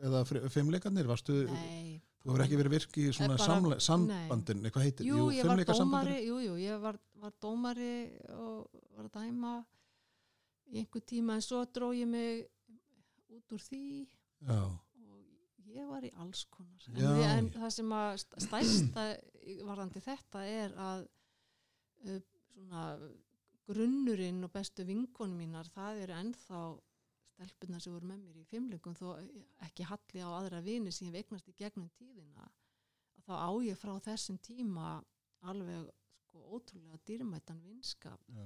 eða 0.10 0.26
fimmleikarnir, 0.54 1.10
varstu, 1.10 1.44
nei 1.54 1.89
þú 2.20 2.30
hefur 2.34 2.44
ekki 2.46 2.58
verið 2.60 2.74
virk 2.76 2.98
í 3.00 3.06
svona 3.16 3.38
bara- 3.40 3.80
sambandin, 3.80 4.64
hvað 4.72 4.86
heitir, 4.88 5.06
jú, 5.08 5.30
ég 5.32 5.46
var 5.48 5.64
dómari 5.66 6.18
jú, 6.28 6.40
jú, 6.44 6.56
ég 6.60 6.82
var, 6.84 7.00
var 7.16 7.34
dómari 7.42 7.92
og 8.36 8.70
var 8.98 9.06
að 9.08 9.14
dæma 9.20 9.54
í 10.70 10.82
einhver 10.84 11.02
tíma 11.10 11.38
en 11.40 11.42
svo 11.46 11.64
dró 11.74 11.92
ég 11.96 12.08
mig 12.08 12.46
út 13.30 13.56
úr 13.56 13.64
því 13.70 13.84
Já, 14.48 14.60
og 14.66 15.70
ég 15.70 15.88
var 15.90 16.04
í 16.08 16.12
alls 16.22 16.46
konar. 16.50 16.84
En, 16.90 17.00
Já. 17.02 17.38
en 17.38 17.50
það 17.56 17.72
sem 17.76 17.90
að 17.92 18.12
st- 18.22 18.44
stærsta 18.46 19.08
varðandi 19.68 20.02
þetta 20.06 20.44
er 20.48 20.76
að 20.80 21.08
uh, 22.06 22.20
svona 22.54 22.84
grunnurinn 23.70 24.44
og 24.48 24.52
bestu 24.54 24.86
vinkonum 24.88 25.38
mínar 25.44 25.68
það 25.76 26.00
eru 26.06 26.14
ennþá 26.20 26.62
stelpunar 27.40 27.84
sem 27.84 27.94
voru 27.94 28.10
með 28.10 28.24
mér 28.26 28.40
í 28.42 28.48
fimmlingum 28.50 28.96
þó 28.98 29.08
ekki 29.68 29.88
halli 29.88 30.24
á 30.24 30.30
aðra 30.30 30.60
vini 30.66 30.92
sem 30.92 31.08
ég 31.08 31.16
veiknast 31.16 31.48
í 31.48 31.56
gegnum 31.56 31.90
tíðina 31.96 32.44
að 32.44 33.30
þá 33.30 33.34
á 33.40 33.52
ég 33.64 33.80
frá 33.80 33.94
þessum 34.04 34.40
tíma 34.44 34.98
alveg 35.48 35.88
sko 36.26 36.42
ótrúlega 36.58 37.00
dýrmættan 37.08 37.62
vinskap 37.64 38.20
já. 38.28 38.44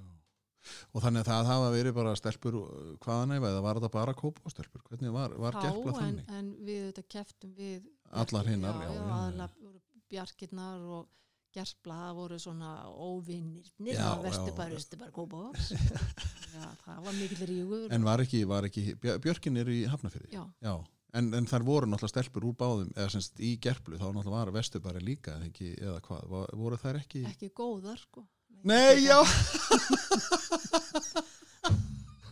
Og 0.96 1.02
þannig 1.04 1.20
að 1.20 1.28
það 1.28 1.48
hafa 1.50 1.72
verið 1.74 1.96
bara 1.98 2.12
stelpur 2.16 2.54
uh, 2.56 2.92
hvaðan 3.04 3.34
eða 3.36 3.60
var 3.60 3.76
þetta 3.76 3.90
bara 3.92 4.14
kópa 4.16 4.52
stelpur? 4.52 4.80
Hvernig 4.88 5.12
var, 5.12 5.34
var 5.36 5.58
en, 5.60 5.82
þannig? 5.90 6.30
en 6.32 6.46
við 6.64 6.86
þetta 6.86 7.04
keftum 7.12 7.52
við 7.58 7.90
Allar 8.14 8.48
hinnar, 8.48 8.78
já, 8.80 8.88
já, 8.88 9.02
já, 9.02 9.42
já, 9.42 9.48
já. 9.66 10.00
bjarkirnar 10.14 10.86
og 10.96 11.10
gerspla 11.54 11.96
það 12.00 12.16
voru 12.18 12.38
svona 12.42 12.70
óvinnirnir 12.90 14.00
á 14.00 14.18
vestu 14.24 14.50
já. 14.50 14.56
bara, 14.58 14.80
bara 15.00 15.14
kópavóks 15.14 15.70
já, 16.56 16.66
það 16.84 16.98
var 17.06 17.14
mikill 17.20 17.46
rígur 17.50 17.86
En 17.94 18.04
var 18.06 18.22
ekki, 18.24 18.42
var 18.50 18.66
ekki, 18.68 18.84
Björ- 19.02 19.20
Björkin 19.24 19.56
er 19.62 19.70
í 19.72 19.80
Hafnafyrði? 19.90 20.30
já, 20.34 20.44
Já, 20.64 20.74
en, 21.20 21.32
en 21.38 21.46
þar 21.50 21.66
voru 21.66 21.86
náttúrulega 21.90 22.14
stelpur 22.16 22.48
úr 22.50 22.56
báðum, 22.58 22.90
eða 22.96 23.12
semst 23.14 23.38
í 23.40 23.54
gerplu, 23.62 23.98
þá 24.00 24.08
náttúrulega 24.10 24.38
var 24.40 24.54
Vesturbæri 24.58 25.04
líka, 25.06 25.36
eða 25.38 25.50
ekki, 25.52 25.72
eða 25.80 25.98
hvað, 26.08 26.22
voru 26.64 26.80
þær 26.82 27.00
ekki? 27.04 27.24
ekki 27.32 27.52
góðar 27.54 28.00
sko 28.02 28.26
Nei, 28.64 29.04
já! 29.04 29.18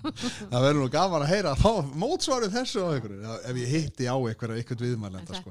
það 0.03 0.65
verður 0.67 0.81
nú 0.81 0.89
gaman 0.93 1.25
að 1.25 1.33
heyra 1.33 1.53
að 1.53 1.63
fá 1.63 1.95
mótsvarið 2.03 2.55
þessu 2.57 2.83
á 2.83 2.89
einhverju, 2.97 3.37
ef 3.51 3.61
ég 3.63 3.73
hitti 3.77 4.09
á 4.11 4.17
einhverja, 4.17 4.59
einhvern 4.59 4.79
en 4.79 4.87
viðmælenda, 4.87 5.41
sko. 5.41 5.51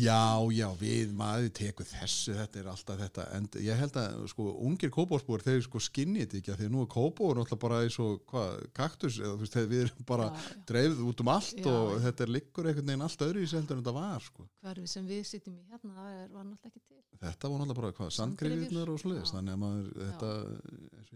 Já, 0.00 0.26
já, 0.54 0.66
við 0.78 1.14
maður 1.18 1.48
tekur 1.58 1.88
þessu, 1.88 2.36
þetta 2.38 2.60
er 2.60 2.70
alltaf 2.70 3.00
þetta, 3.00 3.26
en 3.36 3.48
ég 3.66 3.80
held 3.82 3.98
að, 3.98 4.20
sko, 4.30 4.46
ungir 4.68 4.92
kópásbúar, 4.94 5.44
þeir 5.46 5.64
sko 5.66 5.82
skinnið 5.82 6.26
þetta 6.26 6.40
ekki, 6.40 6.54
að 6.54 6.74
nú 6.74 6.84
er 6.84 6.90
kópáur 6.94 7.40
náttúrulega 7.40 7.62
bara 7.66 7.82
eins 7.86 7.98
og, 8.02 8.20
hvað, 8.30 8.64
kaktus, 8.76 9.18
eða 9.18 9.34
þú 9.34 9.44
veist, 9.44 9.60
við 9.74 9.84
erum 9.88 10.08
bara 10.08 10.30
dreifð 10.70 11.02
út 11.10 11.24
um 11.24 11.32
allt 11.34 11.58
Já, 11.58 11.70
og 11.74 11.96
þetta 12.06 12.26
er 12.26 12.34
liggur 12.38 12.70
einhvern 12.70 12.92
veginn 12.92 13.06
allt 13.08 13.26
öðru 13.26 13.42
í 13.42 13.50
seldur 13.50 13.78
en 13.78 13.82
þetta 13.82 13.96
var, 13.98 14.28
sko. 14.30 14.46
hverfi 14.62 14.92
sem 14.94 15.10
við 15.10 15.26
sittum 15.26 15.58
í 15.58 15.64
hérna 15.66 15.96
það 15.96 16.20
var 16.36 16.46
náttúrulega 16.46 16.70
ekki 16.70 16.86
til 16.86 17.09
Þetta 17.20 17.48
var 17.52 17.60
náttúrulega 17.60 17.80
bara 17.80 17.96
hvað, 17.98 18.12
sandgriðirnar 18.16 18.90
og 18.94 19.02
Já. 19.02 19.24
þannig 19.34 19.52
að 19.52 19.58
maður, 19.60 19.88
þetta, 20.00 20.28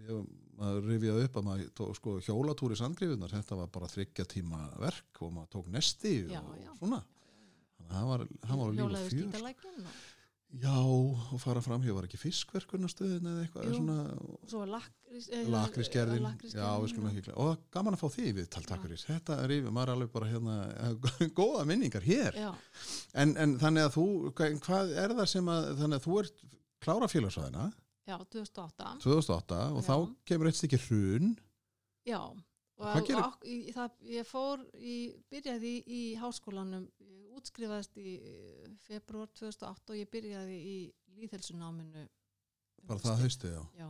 ég, 0.04 0.26
maður 0.60 0.88
rifjaði 0.90 1.28
upp 1.28 1.38
að 1.40 1.46
maður 1.46 1.70
tó, 1.70 1.78
tó, 1.80 1.86
sko, 1.96 2.16
hjólatúri 2.26 2.76
sandgrifunar, 2.76 3.32
þetta 3.32 3.58
var 3.62 3.70
bara 3.72 3.88
þryggja 3.88 4.26
tíma 4.34 4.60
verk 4.82 5.22
og 5.24 5.32
maður 5.32 5.52
tók 5.56 5.70
nesti 5.72 6.12
Já, 6.28 6.42
og 6.42 6.58
já. 6.60 6.68
svona. 6.76 7.00
Þannig 7.78 7.88
að 7.88 7.96
það 7.96 8.10
var, 8.10 8.26
var 8.26 8.28
líf 8.28 8.60
og 8.60 8.76
hjólaðu 8.82 9.14
fjör 9.14 9.40
og 9.40 9.88
já, 10.62 10.74
og 11.34 11.40
fara 11.42 11.60
fram 11.64 11.82
hér 11.82 11.94
var 11.96 12.06
ekki 12.06 12.18
fiskverkunarstöðin 12.20 13.26
eða 13.30 13.42
eitthvað 13.46 13.64
Jú. 13.68 13.78
svona, 13.80 13.96
svo 14.46 14.60
var 14.62 14.70
lakrís 14.76 15.28
eh, 15.32 15.44
lakrísgerðin. 15.50 16.26
já, 16.52 16.68
við 16.82 16.88
skulum 16.92 17.08
og- 17.08 17.12
ekki 17.14 17.24
glæða 17.28 17.38
og 17.48 17.64
gaman 17.74 17.94
að 17.96 18.02
fá 18.04 18.08
því 18.14 18.32
við 18.38 18.48
talt 18.54 18.66
Já. 18.66 18.70
takk 18.72 18.82
fyrir. 18.86 19.02
Þetta 19.08 19.38
er 19.44 19.54
yfir, 19.56 19.70
maður 19.74 19.88
er 19.88 19.94
alveg 19.96 20.12
bara 20.12 20.30
hérna 20.30 20.56
góða 21.40 21.64
minningar 21.66 22.02
hér. 22.06 22.38
En, 23.14 23.36
en 23.36 23.56
þannig 23.58 23.88
að 23.88 23.94
þú, 23.98 24.06
hvað 24.38 24.94
er 25.04 25.16
það 25.18 25.26
sem 25.34 25.50
að 25.56 25.70
þannig 25.82 25.98
að 26.00 26.06
þú 26.08 26.18
ert 26.22 26.44
klára 26.84 27.08
félagsvæðina 27.08 27.66
já, 28.04 28.16
2008 28.20 28.90
2008 29.00 29.60
og 29.72 29.82
Já. 29.82 29.86
þá 29.88 29.96
kemur 30.28 30.46
eitt 30.50 30.58
stykki 30.60 30.80
hrun. 30.88 31.30
Já 32.04 32.20
og, 32.80 33.38
í, 33.46 33.58
það, 33.74 34.00
ég 34.10 34.26
fór 34.28 34.64
í, 34.74 34.96
byrjaði 35.30 35.70
í, 35.70 35.84
í 35.84 36.02
háskólanum. 36.20 36.88
Ég 37.04 37.38
útskrifaðist 37.38 37.96
í 37.98 38.18
februar 38.86 39.30
2008 39.34 39.94
og 39.94 39.98
ég 39.98 40.10
byrjaði 40.10 40.58
í 40.58 40.76
líðhelsunáminu 41.18 42.04
bara 42.88 43.02
það 43.04 43.22
haustið, 43.24 43.54
já? 43.54 43.62
Já, 43.84 43.88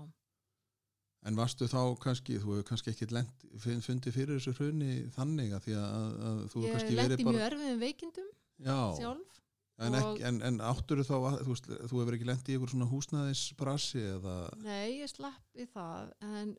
En 1.25 1.39
varstu 1.39 1.65
þá 1.65 1.79
kannski, 2.03 2.35
þú 2.37 2.51
hefur 2.53 2.67
kannski 2.69 2.93
ekki 2.93 3.07
lent, 3.09 3.47
fundið 3.57 4.13
fyrir 4.13 4.37
þessu 4.37 4.53
hrunni 4.59 5.07
þannig 5.15 5.55
að 5.57 5.63
því 5.65 5.77
að, 5.81 5.95
að, 6.29 6.43
þú 6.53 6.59
hefur 6.59 6.67
ég 6.67 6.75
kannski 6.75 6.99
lendi 6.99 7.15
verið 7.15 7.23
mjög 7.25 7.39
bara... 7.39 7.47
erfiðum 7.47 7.81
veikindum 7.81 8.27
Já, 8.61 8.81
sjálf 8.99 9.39
en, 9.81 9.97
ekki, 9.99 10.27
en, 10.29 10.41
en 10.51 10.61
áttur 10.69 11.01
þá, 11.01 11.15
þú, 11.47 11.57
þú 11.73 12.03
hefur 12.03 12.19
ekki 12.19 12.29
lent 12.29 12.51
í 12.51 12.59
ykkur 12.59 12.75
svona 12.75 12.91
húsnæðisbrasi 12.91 14.05
eða... 14.19 14.37
Nei, 14.67 15.01
ég 15.01 15.11
slapp 15.15 15.57
í 15.57 15.67
það 15.73 16.13
en 16.29 16.53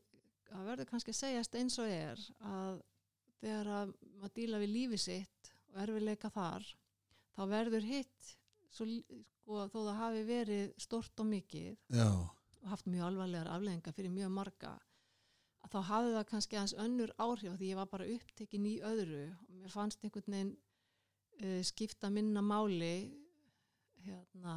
það 0.50 0.68
verður 0.70 0.90
kannski 0.90 1.12
að 1.14 1.20
segjast 1.20 1.58
eins 1.58 1.78
og 1.82 1.92
er 1.92 2.24
að 2.50 2.80
þegar 3.40 3.70
að 3.80 3.94
maður 4.16 4.34
díla 4.38 4.60
við 4.62 4.72
lífi 4.72 5.00
sitt 5.00 5.52
og 5.72 5.80
erfiðleika 5.84 6.30
þar 6.32 6.66
þá 7.36 7.42
verður 7.50 7.86
hitt 7.86 8.32
svo, 8.72 8.86
sko, 8.86 9.66
þó 9.72 9.78
það 9.78 10.00
hafi 10.00 10.24
verið 10.28 10.74
stort 10.82 11.22
og 11.22 11.30
mikið 11.30 11.96
Já, 11.96 12.08
og 12.08 12.68
haft 12.72 12.88
mjög 12.90 13.08
alvarlegar 13.10 13.52
afleðingar 13.52 13.96
fyrir 13.96 14.14
mjög 14.14 14.32
marga 14.38 14.76
að 15.66 15.74
þá 15.74 15.78
hafði 15.90 16.14
það 16.14 16.28
kannski 16.30 16.58
aðeins 16.58 16.78
önnur 16.86 17.12
áhrif 17.18 17.58
því 17.58 17.70
ég 17.72 17.80
var 17.80 17.90
bara 17.90 18.08
upptekin 18.16 18.70
í 18.70 18.76
öðru 18.86 19.26
og 19.34 19.60
mér 19.60 19.74
fannst 19.74 20.04
einhvern 20.04 20.36
veginn 20.36 20.54
uh, 21.42 21.62
skipta 21.66 22.10
minna 22.12 22.42
máli 22.44 22.94
hérna 24.06 24.56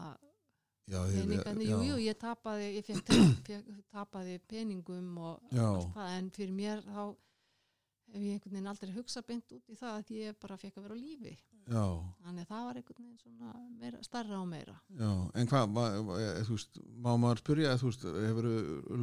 peningarnir, 0.89 1.67
já, 1.69 1.75
jú, 1.75 1.81
jú, 1.89 1.97
ég 2.03 2.19
tapaði 2.19 2.69
ég 2.75 2.85
fekk, 2.87 3.11
fekk, 3.47 3.71
tapaði 3.93 4.37
peningum 4.49 5.17
og 5.21 5.51
Já. 5.53 5.65
allt 5.67 5.91
það, 5.95 6.13
en 6.17 6.29
fyrir 6.35 6.55
mér 6.55 6.83
þá 6.87 7.03
hef 8.09 8.23
ég 8.25 8.33
einhvern 8.33 8.55
veginn 8.55 8.71
aldrei 8.71 8.93
hugsað 8.95 9.27
beint 9.29 9.53
út 9.53 9.69
í 9.69 9.77
það 9.77 9.99
að 9.99 10.13
ég 10.17 10.39
bara 10.41 10.57
fekk 10.57 10.79
að 10.79 10.87
vera 10.87 10.97
á 10.97 11.03
lífi 11.03 11.35
já, 11.69 11.83
þannig 12.25 12.43
að 12.43 12.49
það 12.49 12.63
var 12.65 12.77
einhvern 12.79 12.99
veginn 12.99 13.19
svona 13.19 13.51
meira, 13.79 13.99
starra 14.05 14.37
og 14.39 14.47
meira. 14.49 14.75
Já, 14.99 15.09
en 15.39 15.49
hvað, 15.49 15.69
ma, 15.75 15.83
eh, 16.17 16.39
þú 16.47 16.55
veist, 16.55 16.79
má 17.05 17.09
maður 17.21 17.41
spyrja, 17.43 17.75
þú 17.79 17.89
veist, 17.89 18.05
hefur 18.25 18.47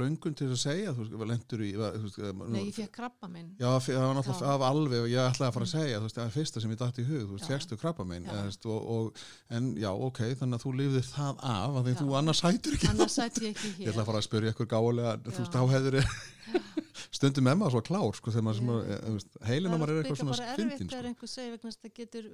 löngun 0.02 0.36
til 0.38 0.48
að 0.50 0.60
segja, 0.60 0.94
þú 0.96 1.04
veist, 1.04 1.16
lendur 1.32 1.64
í, 1.64 1.70
þú 1.76 2.02
veist, 2.04 2.20
Nei, 2.52 2.60
ég 2.66 2.76
fekk 2.76 2.92
krabba 2.98 3.30
minn. 3.32 3.52
Já, 3.60 3.70
það 3.86 4.02
var 4.02 4.16
náttúrulega 4.18 4.52
af 4.54 4.66
alveg 4.68 5.08
ég 5.12 5.22
ætlaði 5.24 5.48
að 5.48 5.56
fara 5.56 5.68
að 5.68 5.74
segja, 5.74 5.98
þú 5.98 6.08
veist, 6.08 6.18
það 6.20 6.26
er 6.26 6.36
fyrsta 6.36 6.64
sem 6.64 6.74
ég 6.74 6.80
dætt 6.82 7.02
í 7.02 7.06
hug, 7.10 7.24
þú 7.24 7.38
veist, 7.38 7.50
fegstu 7.50 7.80
krabba 7.80 8.08
minn, 8.08 8.26
Já. 8.26 8.40
og, 8.66 8.80
og, 8.96 9.26
en 9.56 9.72
já, 9.80 9.90
ok, 9.90 10.22
þannig 10.42 10.60
að 10.60 10.66
þú 10.66 10.74
lifðir 10.82 11.10
það 11.10 11.44
af, 11.54 11.80
að 11.80 11.90
því 11.90 11.96
Já. 11.96 12.00
þú 12.02 12.16
annars 12.20 12.42
sætur 12.44 12.78
ekki. 12.78 12.90
Annars 12.92 13.18
sætti 13.20 13.46
ég 13.46 13.56
ekki 13.56 13.72
Ég 13.86 13.90
ætla 13.90 13.92
hér. 13.92 14.02
að 14.02 14.10
fara 14.10 14.22
að 14.22 14.28
spyrja 14.28 14.54
ykkur 14.54 14.70
gálega, 14.70 15.16
veist, 15.26 16.34
stundum 17.16 17.46
maður 17.46 17.76
svo 17.76 17.82
klár, 17.86 18.16
sko, 18.16 18.32
þegar 18.34 18.58
að, 18.60 19.06
veist, 19.16 19.38
heilin 19.46 19.72
á 19.72 19.76
maður 19.76 19.92
er 19.92 20.00
eitthvað 20.02 20.20
svona 20.20 20.34
bara 20.34 20.48
erfitt 20.52 20.72
fyndin, 20.72 20.90
þegar 20.90 21.06
sko. 21.06 21.10
einhver 21.12 21.30
segir 21.32 21.54
vegna 21.54 21.70
að 21.70 21.78
það 21.82 21.94
getur 22.00 22.28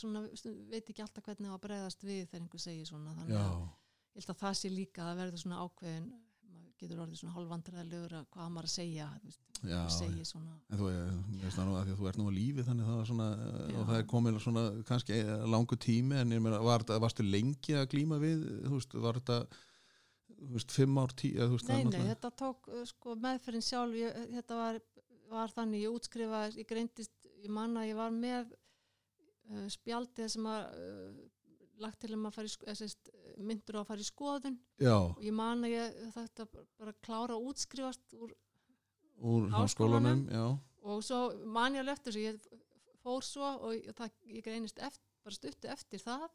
svona, 0.00 0.24
veit 0.70 0.88
ekki 0.88 1.04
alltaf 1.04 1.26
hvernig 1.26 1.52
á 1.52 1.54
að 1.56 1.62
bregðast 1.66 2.02
við 2.06 2.24
þegar 2.26 2.42
einhver 2.44 2.64
segir 2.64 2.88
svona 2.88 3.14
þannig 3.18 3.36
Já, 3.36 3.44
að 3.44 3.62
ég 4.10 4.20
held 4.20 4.34
að 4.34 4.42
það 4.42 4.58
sé 4.60 4.72
líka 4.74 5.04
að 5.04 5.10
það 5.10 5.22
verður 5.22 5.42
svona 5.44 5.62
ákveðin 5.64 6.10
maður 6.50 6.74
getur 6.80 7.00
orðið 7.04 7.20
svona 7.20 7.36
hálfvandræðilegur 7.36 8.16
að 8.18 8.26
hvað 8.34 8.52
maður 8.54 8.68
að 8.68 8.74
segja 8.74 9.08
já, 9.68 9.80
segir 9.92 10.28
svona. 10.28 10.54
En 10.70 10.80
þú, 10.80 10.90
ég 11.40 11.54
það 11.54 11.68
nú 11.68 11.96
þú 11.98 12.08
ert 12.10 12.20
nú 12.20 12.28
á 12.28 12.32
lífi, 12.34 12.64
þannig 12.66 12.88
það 12.88 13.00
var 13.00 13.10
svona, 13.10 13.26
og 13.74 13.90
það 13.90 13.98
er 13.98 14.06
komin 14.12 14.38
svona, 14.42 14.62
kannski 14.88 15.18
eh, 15.18 15.32
langur 15.54 15.80
tími, 15.80 16.16
en 16.20 16.36
ég 16.36 16.44
meina, 16.44 16.60
var, 16.64 16.84
varstu 17.04 17.26
lengi 17.26 17.76
að 17.76 17.90
glíma 17.94 18.20
við, 18.22 18.46
þú 18.66 18.78
veist, 18.78 18.96
var 19.06 19.20
þetta, 19.20 19.38
þú 20.38 20.52
veist, 20.56 20.76
fimm 20.78 21.02
ár, 21.02 21.14
tí, 21.14 21.34
eða, 21.36 21.50
veist, 21.54 21.68
það 21.68 21.84
Nei, 21.84 21.92
nei, 21.92 22.08
þetta 22.14 22.32
tók 22.42 22.70
uh, 22.72 22.82
sko, 22.88 23.16
meðferðin 23.26 23.66
sjálf, 23.66 24.00
ég, 24.00 24.18
þetta 24.38 24.60
var, 24.62 24.80
var 25.34 25.54
þannig, 25.56 25.84
ég 25.84 26.00
útskrifaði, 26.00 26.62
ég 26.62 26.70
greindist, 26.70 27.16
ég 27.40 27.52
manna, 27.52 27.86
ég 27.88 28.00
var 28.00 28.14
með 28.14 28.54
uh, 29.50 29.66
spjaldið 29.72 30.30
sem 30.34 30.46
að 30.50 30.78
uh, 30.78 31.20
lagt 31.80 32.00
til 32.04 32.12
um 32.16 32.26
að 32.28 32.34
fara 32.36 32.50
í, 32.50 32.52
sk- 32.52 32.66
eða 32.68 32.76
sérst, 32.82 33.10
myndur 33.40 33.78
á 33.78 33.80
að 33.80 33.88
fara 33.88 34.04
í 34.04 34.08
skoðun. 34.08 34.58
Já, 34.82 34.96
og 35.00 35.22
ég 35.24 35.32
man 35.36 35.64
að 35.64 35.74
ég 35.76 36.00
þetta 36.16 36.46
bara 36.80 36.92
klára 37.06 37.38
að 37.38 37.46
útskrifast 37.50 38.16
úr, 38.18 38.34
úr 39.20 39.48
Háskólanum. 39.54 40.26
og 40.82 41.00
svo 41.04 41.22
man 41.48 41.74
ég 41.78 41.80
alveg 41.84 41.96
eftir 41.98 42.12
þessu, 42.12 42.26
ég 42.26 43.00
fór 43.00 43.24
svo 43.24 43.48
og 43.64 43.74
ég, 43.78 43.88
það, 43.96 44.12
ég 44.36 44.44
greinist 44.44 44.78
eftir, 44.84 45.08
bara 45.24 45.36
stuttu 45.38 45.68
eftir 45.72 46.02
það. 46.04 46.28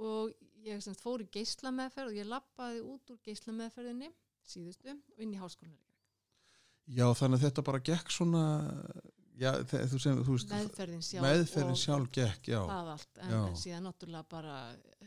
Og 0.00 0.32
ég 0.64 0.80
semst, 0.80 1.02
fór 1.04 1.20
í 1.20 1.28
geislameðferð 1.28 2.14
og 2.14 2.16
ég 2.16 2.28
lappaði 2.32 2.80
út 2.80 3.10
úr 3.12 3.18
geislameðferðinni 3.28 4.08
síðustu 4.48 4.94
og 4.96 5.20
inn 5.20 5.34
í 5.36 5.40
háskólanum. 5.40 5.76
Já, 6.88 7.04
þannig 7.14 7.38
að 7.38 7.44
þetta 7.46 7.62
bara 7.68 7.80
gekk 7.84 8.08
svona 8.10 8.44
já, 9.40 9.50
þú 9.64 10.00
sem, 10.02 10.20
þú 10.26 10.36
veist 10.36 10.52
meðferðin 10.52 11.04
sjálf 11.06 11.26
meðferðin 11.26 11.78
sjálf 11.80 12.10
gekk, 12.14 12.48
já. 12.52 12.60
allt 12.68 13.20
en, 13.22 13.30
Já. 13.32 13.38
en 13.48 13.58
síðan 13.60 13.86
náttúrulega 13.88 14.28
bara 14.28 14.56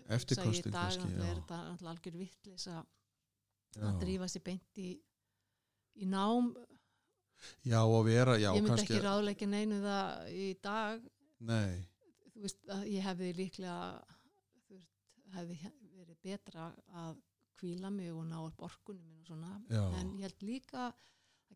Eftirkostin 0.05 0.51
hugsa 0.51 0.61
ég 0.61 0.69
í 0.69 0.73
dag, 0.75 0.95
kannski, 0.95 1.17
er 1.17 1.39
þetta 1.39 1.59
náttúrulega 1.65 1.93
algjör 1.95 2.17
vittlis 2.21 2.67
að 2.71 3.99
drífa 4.01 4.29
sér 4.31 4.45
beint 4.45 4.81
í, 4.81 4.89
í 6.01 6.09
nám. 6.09 6.53
Já, 7.67 7.81
og 7.83 8.05
vera, 8.07 8.37
já, 8.39 8.49
ég 8.55 8.61
myndi 8.61 8.71
kannski 8.71 8.93
ekki 8.95 9.03
ráðleika 9.03 9.47
neinu 9.49 9.81
það 9.83 10.29
í 10.31 10.49
dag. 10.63 11.07
Nei, 11.45 11.85
þú 12.33 12.45
veist 12.45 12.69
að 12.71 12.85
ég 12.93 13.05
hefði 13.05 13.31
líklega 13.41 13.79
þú 14.65 14.77
veist, 14.77 14.93
hefði 15.35 15.57
verið 15.95 16.21
betra 16.25 16.69
að 17.03 17.17
kvíla 17.59 17.91
mig 17.93 18.13
og 18.13 18.25
ná 18.29 18.37
upp 18.43 18.63
orkunum 18.67 19.03
minn 19.03 19.21
og 19.21 19.29
svona. 19.29 19.51
Já. 19.69 19.83
en 19.99 20.15
ég 20.19 20.27
held 20.29 20.47
líka 20.47 20.87
að 20.89 21.03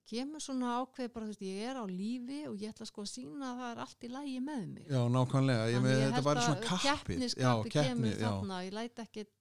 kemur 0.09 0.43
svona 0.43 0.75
ákveð 0.81 1.11
bara 1.15 1.27
þú 1.27 1.33
veist 1.33 1.43
ég 1.45 1.59
er 1.69 1.79
á 1.79 1.85
lífi 1.89 2.39
og 2.49 2.55
ég 2.59 2.73
ætla 2.73 2.87
sko 2.89 3.05
að 3.05 3.11
sína 3.11 3.51
að 3.51 3.59
það 3.61 3.73
er 3.73 3.83
allt 3.85 4.07
í 4.07 4.11
lægi 4.15 4.39
með 4.45 4.63
mig. 4.73 4.87
Já, 4.89 5.01
nákvæmlega. 5.15 5.67
Ég 5.73 5.85
með, 5.85 5.95
ég 5.95 6.07
þetta 6.07 6.23
var 6.29 6.41
svona 6.45 6.63
kappið. 6.65 6.87
já, 6.89 6.95
keppnisskapið 7.03 7.71
keppni, 7.75 7.93
kemur 7.93 8.15
já, 8.15 8.25
þarna 8.25 8.63
ég 8.65 8.75
læt 8.79 9.03
ekkit 9.05 9.31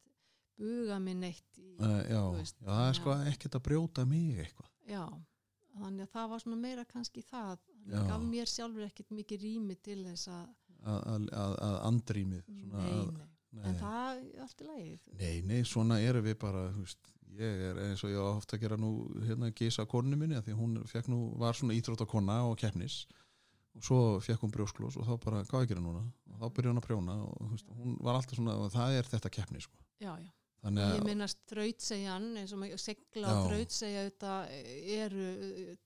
buga 0.59 1.01
mig 1.03 1.19
neitt 1.19 1.59
í, 1.63 1.73
uh, 1.79 1.99
já, 2.11 2.23
veist, 2.35 2.57
já, 2.59 2.69
það 2.69 2.85
er 2.85 2.97
sko 2.99 3.17
ekkert 3.33 3.59
að 3.59 3.67
brjóta 3.69 4.07
mig 4.09 4.45
eitthvað. 4.45 4.71
Já 4.89 5.05
þannig 5.79 6.07
að 6.07 6.15
það 6.15 6.31
var 6.33 6.43
svona 6.43 6.61
meira 6.61 6.85
kannski 6.89 7.25
það. 7.25 7.65
Þannig 7.69 7.95
Já. 7.95 8.01
að 8.01 8.11
gaf 8.13 8.25
mér 8.29 8.51
sjálfur 8.53 8.87
ekkit 8.89 9.13
mikið 9.17 9.45
rými 9.47 9.77
til 9.85 9.99
þess 10.05 10.31
að 10.33 10.49
að, 10.89 11.29
andrýmið 11.89 12.51
nei, 12.55 12.67
nei. 12.73 13.29
nei. 13.57 13.65
en 13.67 13.79
það 13.81 14.21
er 14.21 14.43
allt 14.45 14.63
í 14.63 14.69
lagi. 14.69 14.91
Nei, 15.19 15.35
nei, 15.49 15.61
svona 15.67 15.99
erum 16.05 16.27
við 16.27 16.39
bara 16.43 16.69
þú 16.75 16.85
veist, 16.85 17.13
ég 17.37 17.63
er 17.69 17.81
eins 17.89 18.03
og 18.07 18.13
ég 18.13 18.19
á 18.19 18.27
ofta 18.31 18.57
að 18.57 18.65
gera 18.65 18.79
nú 18.81 18.93
hérna 19.27 19.51
gísa 19.53 19.87
konu 19.89 20.17
minni 20.17 20.41
því 20.43 20.57
hún 20.59 20.79
nú, 21.13 21.21
var 21.39 21.59
svona 21.59 21.77
íþróttakonna 21.77 22.41
og 22.49 22.57
keppnis. 22.61 23.03
Og 23.79 23.85
svo 23.85 24.01
fekk 24.25 24.43
hún 24.43 24.55
brjósklós 24.55 24.97
og 24.99 25.07
þá 25.07 25.15
bara, 25.23 25.45
er 25.45 25.55
að 25.61 25.69
gera 25.71 25.85
núna? 25.85 26.03
Og 26.33 26.41
þá 26.41 26.57
byrja 26.57 26.73
hún 26.73 26.81
að 26.81 26.89
prjóna 26.89 27.15
og 27.27 27.53
veist, 27.53 27.71
hún 27.79 27.99
var 28.03 28.19
alltaf 28.19 28.39
svona, 28.39 28.57
það 28.75 28.99
er 28.99 29.11
þetta 29.13 29.35
keppni 29.37 29.63
sko. 29.63 29.79
já, 30.01 30.13
já. 30.19 30.33
Þannig 30.59 30.97
Ég 30.97 31.05
minnast 31.07 31.39
þrautsegjan 31.47 32.25
eins 32.41 32.53
og 32.57 32.81
segla 32.83 33.31
og 33.31 33.45
þrautsegja 33.47 34.01
þetta 34.09 34.33
eru 34.97 35.27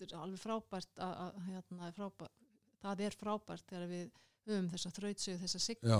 er 0.00 0.14
alveg 0.16 0.40
frábært 0.40 1.02
að, 1.04 1.12
að, 1.26 1.40
hérna, 1.50 1.90
frábært, 1.98 2.46
það 2.80 3.02
er 3.04 3.16
frábært 3.20 3.66
þegar 3.68 3.90
við 3.90 4.06
höfum 4.48 4.70
þessa 4.72 4.94
þrautsegju 4.96 5.42
þessa 5.42 5.60
seglu. 5.66 5.98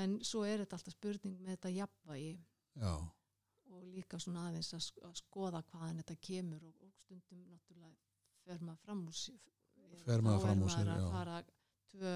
En 0.00 0.18
svo 0.26 0.42
er 0.46 0.64
þetta 0.64 0.80
alltaf 0.80 0.96
spurning 0.96 1.38
með 1.38 1.54
þetta 1.54 1.72
jafnvægi. 1.76 2.34
Já, 2.80 2.92
og 3.70 3.84
líka 3.94 4.18
svona 4.22 4.48
aðeins 4.48 4.72
að, 4.76 4.84
sk- 4.88 5.04
að 5.06 5.14
skoða 5.20 5.62
hvaðan 5.70 6.02
þetta 6.02 6.18
kemur 6.26 6.66
og, 6.68 6.74
og 6.84 6.92
stundum 7.04 7.44
náttúrulega 7.46 7.96
fer 8.46 8.64
maður 8.66 8.84
fram 8.86 9.06
úr 9.06 9.18
sér 9.20 9.40
Fer 10.06 10.22
maður 10.24 10.44
fram 10.46 10.62
úr 10.64 10.70
sér, 10.72 10.90
já. 10.90 11.06
fara 11.10 11.40
tvö, 11.90 12.12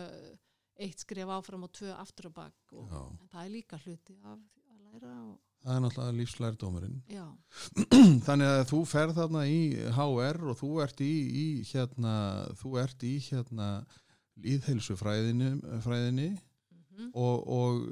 eitt 0.85 1.03
skref 1.03 1.33
áfram 1.37 1.67
og 1.67 1.73
tvö 1.75 1.95
aftur 1.97 2.31
og 2.31 2.37
bak 2.37 2.77
og, 2.77 2.95
en 3.21 3.33
það 3.33 3.43
er 3.43 3.53
líka 3.55 3.81
hluti 3.83 4.17
af 4.23 4.39
að 4.39 4.79
læra 4.85 5.13
og, 5.25 5.35
það 5.65 5.75
er 5.75 5.83
náttúrulega 5.85 6.17
lífslærdómurinn. 6.21 6.97
Þannig 8.27 8.51
að 8.53 8.65
þú 8.71 8.81
ferð 8.89 9.19
þarna 9.21 9.45
í 9.49 9.61
HR 9.97 10.51
og 10.53 10.59
þú 10.61 10.71
ert 10.85 11.05
í, 11.05 11.13
í 11.41 11.47
hérna, 11.71 12.17
þú 12.61 12.75
ert 12.83 13.07
í 13.07 13.15
hérna 13.29 13.69
líðheilsufræðinni 14.45 15.53
fræðinni, 15.85 16.31
mhm. 16.35 17.11
og, 17.15 17.47
og 17.59 17.85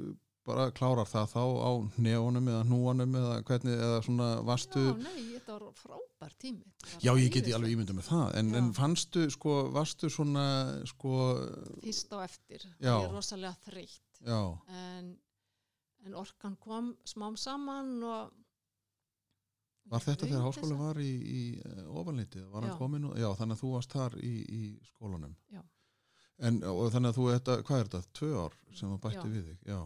bara 0.47 0.67
klárar 0.75 1.07
það 1.09 1.31
þá 1.33 1.43
á 1.43 1.71
nefunum 2.03 2.49
eða 2.51 2.63
hnúanum 2.67 3.17
eða 3.19 3.35
hvernig, 3.47 3.79
eða 3.87 4.01
svona 4.07 4.29
vastu 4.47 4.83
Já, 4.83 4.93
nei, 5.05 5.23
þetta 5.33 5.57
var 5.57 5.79
frábær 5.79 6.37
tími 6.41 6.67
bara 6.83 7.01
Já, 7.05 7.11
ég 7.21 7.33
geti 7.37 7.55
alveg 7.55 7.75
ímyndað 7.75 7.99
með 7.99 8.09
það, 8.09 8.37
en, 8.41 8.53
en 8.59 8.71
fannstu, 8.77 9.25
sko, 9.33 9.57
varstu 9.75 10.11
svona, 10.13 10.45
sko, 10.89 11.17
fyrst 11.83 12.15
á 12.15 12.17
eftir, 12.25 12.67
Já. 12.77 12.91
ég 12.91 13.09
er 13.09 13.15
rosalega 13.15 13.55
þreytt 13.67 14.23
já, 14.23 14.41
en, 14.83 15.11
en 16.07 16.17
orkan 16.19 16.55
kom 16.63 16.93
smám 17.07 17.39
saman 17.39 17.95
og 18.03 18.39
var 19.91 20.03
þetta 20.03 20.27
þegar 20.29 20.55
þess 20.55 20.75
var 20.79 20.99
í, 21.03 21.11
í 21.11 21.41
uh, 21.59 21.87
ofanleitið, 21.99 22.45
var 22.53 22.67
hann 22.67 22.77
komin, 22.79 23.09
já, 23.19 23.29
þannig 23.39 23.57
að 23.57 23.63
þú 23.63 23.71
varst 23.75 23.95
þar 23.95 24.15
í, 24.23 24.33
í 24.43 24.61
skólanum. 24.93 25.33
Já. 25.53 25.61
En, 26.43 26.61
og 26.65 26.87
þannig 26.93 27.11
að 27.11 27.17
þú, 27.19 27.25
þetta, 27.35 27.57
hvað 27.67 27.81
er 27.81 27.89
þetta, 27.91 28.13
tvö 28.19 28.31
ár 28.41 28.55
sem 28.73 28.89
þú 28.89 28.97
bætti 29.03 29.19
Já. 29.19 29.33
við 29.33 29.49
þig, 29.49 29.59
já. 29.69 29.81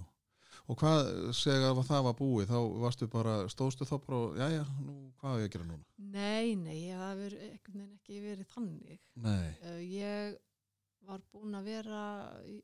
Og 0.67 0.75
hvað, 0.81 1.09
segja 1.37 1.69
að 1.71 1.77
það 1.87 2.01
var 2.09 2.15
búið, 2.17 2.49
þá 2.49 2.57
varstu 2.83 3.07
bara, 3.11 3.35
stóðstu 3.51 3.85
þá 3.87 3.93
bara, 4.03 4.17
og, 4.17 4.39
já, 4.39 4.47
já, 4.51 4.63
nú, 4.83 4.95
hvað 5.21 5.35
er 5.37 5.43
ég 5.43 5.47
að 5.47 5.53
gera 5.53 5.67
núna? 5.69 5.85
Nei, 6.15 6.55
nei, 6.59 6.75
ég 6.89 6.99
haf 6.99 7.13
verið, 7.21 7.43
einhvern 7.45 7.77
veginn 7.77 7.93
ekki 7.95 8.17
verið 8.25 8.49
þannig. 8.51 9.05
Nei, 9.27 9.45
Uh, 9.63 9.77
ég 9.87 10.35
var 11.07 11.23
búin 11.31 11.55
að 11.55 11.69
vera 11.71 12.01
í, 12.43 12.57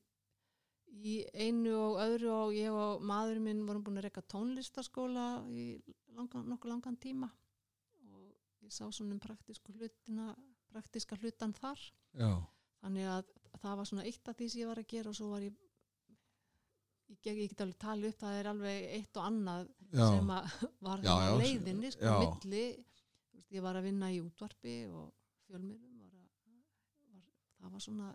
í 1.00 1.13
einu 1.46 1.78
og 1.80 2.02
öðru 2.04 2.34
og 2.36 2.58
ég 2.58 2.76
og 2.76 3.06
maðurinn 3.08 3.48
minn 3.48 3.63
vorum 3.70 3.86
búin 3.88 4.02
að 4.02 4.10
reyka 4.10 4.26
tónlistaskóla 4.34 5.28
í 5.56 5.70
langan, 6.12 6.44
nokkuð 6.52 6.74
langan 6.74 7.00
tíma 7.00 7.32
og 8.12 8.28
ég 8.68 8.74
sá 8.76 8.84
svona 8.92 9.16
um 9.16 9.24
praktísku 9.24 9.72
hlutina, 9.78 10.34
praktíska 10.74 11.16
hlutan 11.24 11.56
þar. 11.56 11.80
já, 12.20 12.34
Þannig 12.84 13.08
að 13.08 13.32
það 13.62 13.78
var 13.80 13.88
svona 13.88 14.04
eitt 14.10 14.28
af 14.28 14.36
því 14.36 14.50
sem 14.52 14.60
ég 14.60 14.68
var 14.74 14.82
að 14.82 14.92
gera 14.92 15.12
og 15.13 15.16
svo 15.16 15.30
var 15.32 15.46
ég, 15.46 15.56
ég, 17.12 17.20
get- 17.22 17.38
ég 17.42 17.62
alveg 17.63 17.78
talið 17.84 18.10
upp, 18.10 18.20
það 18.24 18.39
er 18.39 18.50
alveg 18.54 18.88
eitt 18.98 19.18
og 19.20 19.28
annað 19.30 19.68
já, 19.92 20.06
sem 20.08 20.32
að 20.38 20.54
var 20.88 21.04
það 21.04 21.20
á 21.20 21.26
já, 21.28 21.36
leiðinni 21.44 21.92
sko, 21.96 22.13
milli 22.24 22.63
ég 23.54 23.62
var 23.66 23.78
að 23.80 23.88
vinna 23.89 24.12
í 24.13 24.22
útvarpi 24.24 24.76
og 24.89 25.12
fjölmiðlum 25.48 26.00
var 26.02 26.13
að, 26.18 26.30
var, 26.50 27.28
það 27.60 27.76
var 27.76 27.86
svona 27.88 28.08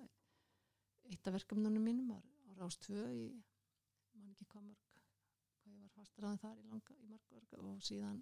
eitt 1.08 1.28
af 1.30 1.36
verkefnunum 1.38 1.84
mínum 1.84 2.08
var 2.14 2.24
á 2.24 2.50
Rás 2.58 2.78
2 2.88 3.04
í 3.14 3.28
man 4.18 4.32
ekki 4.32 4.48
hvað 4.50 4.64
mörg 4.66 4.88
hvað 4.88 5.76
ég 5.76 5.84
var 5.84 5.92
fastraðan 5.94 6.40
þar 6.42 6.58
í, 6.58 6.66
langa, 6.72 6.96
í 6.98 7.06
marg 7.12 7.30
verk 7.36 7.54
og 7.62 7.84
síðan 7.86 8.18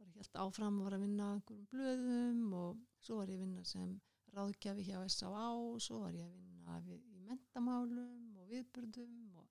bara 0.00 0.10
helt 0.16 0.40
áfram 0.42 0.80
og 0.80 0.88
var 0.88 0.96
að 0.98 1.04
vinna 1.06 1.28
á 1.30 1.34
einhverjum 1.36 1.68
blöðum 1.70 2.40
og 2.58 2.82
svo 3.04 3.20
var 3.20 3.30
ég 3.30 3.38
að 3.38 3.44
vinna 3.46 3.64
sem 3.70 3.94
ráðgjafi 4.34 4.88
hjá 4.88 4.98
S.A.A. 5.06 5.44
og 5.54 5.78
svo 5.84 6.00
var 6.02 6.16
ég 6.18 6.26
að 6.26 6.34
vinna 6.34 6.80
í 7.14 7.20
mentamálum 7.28 8.40
og 8.42 8.48
viðburðum 8.50 9.38
og 9.38 9.43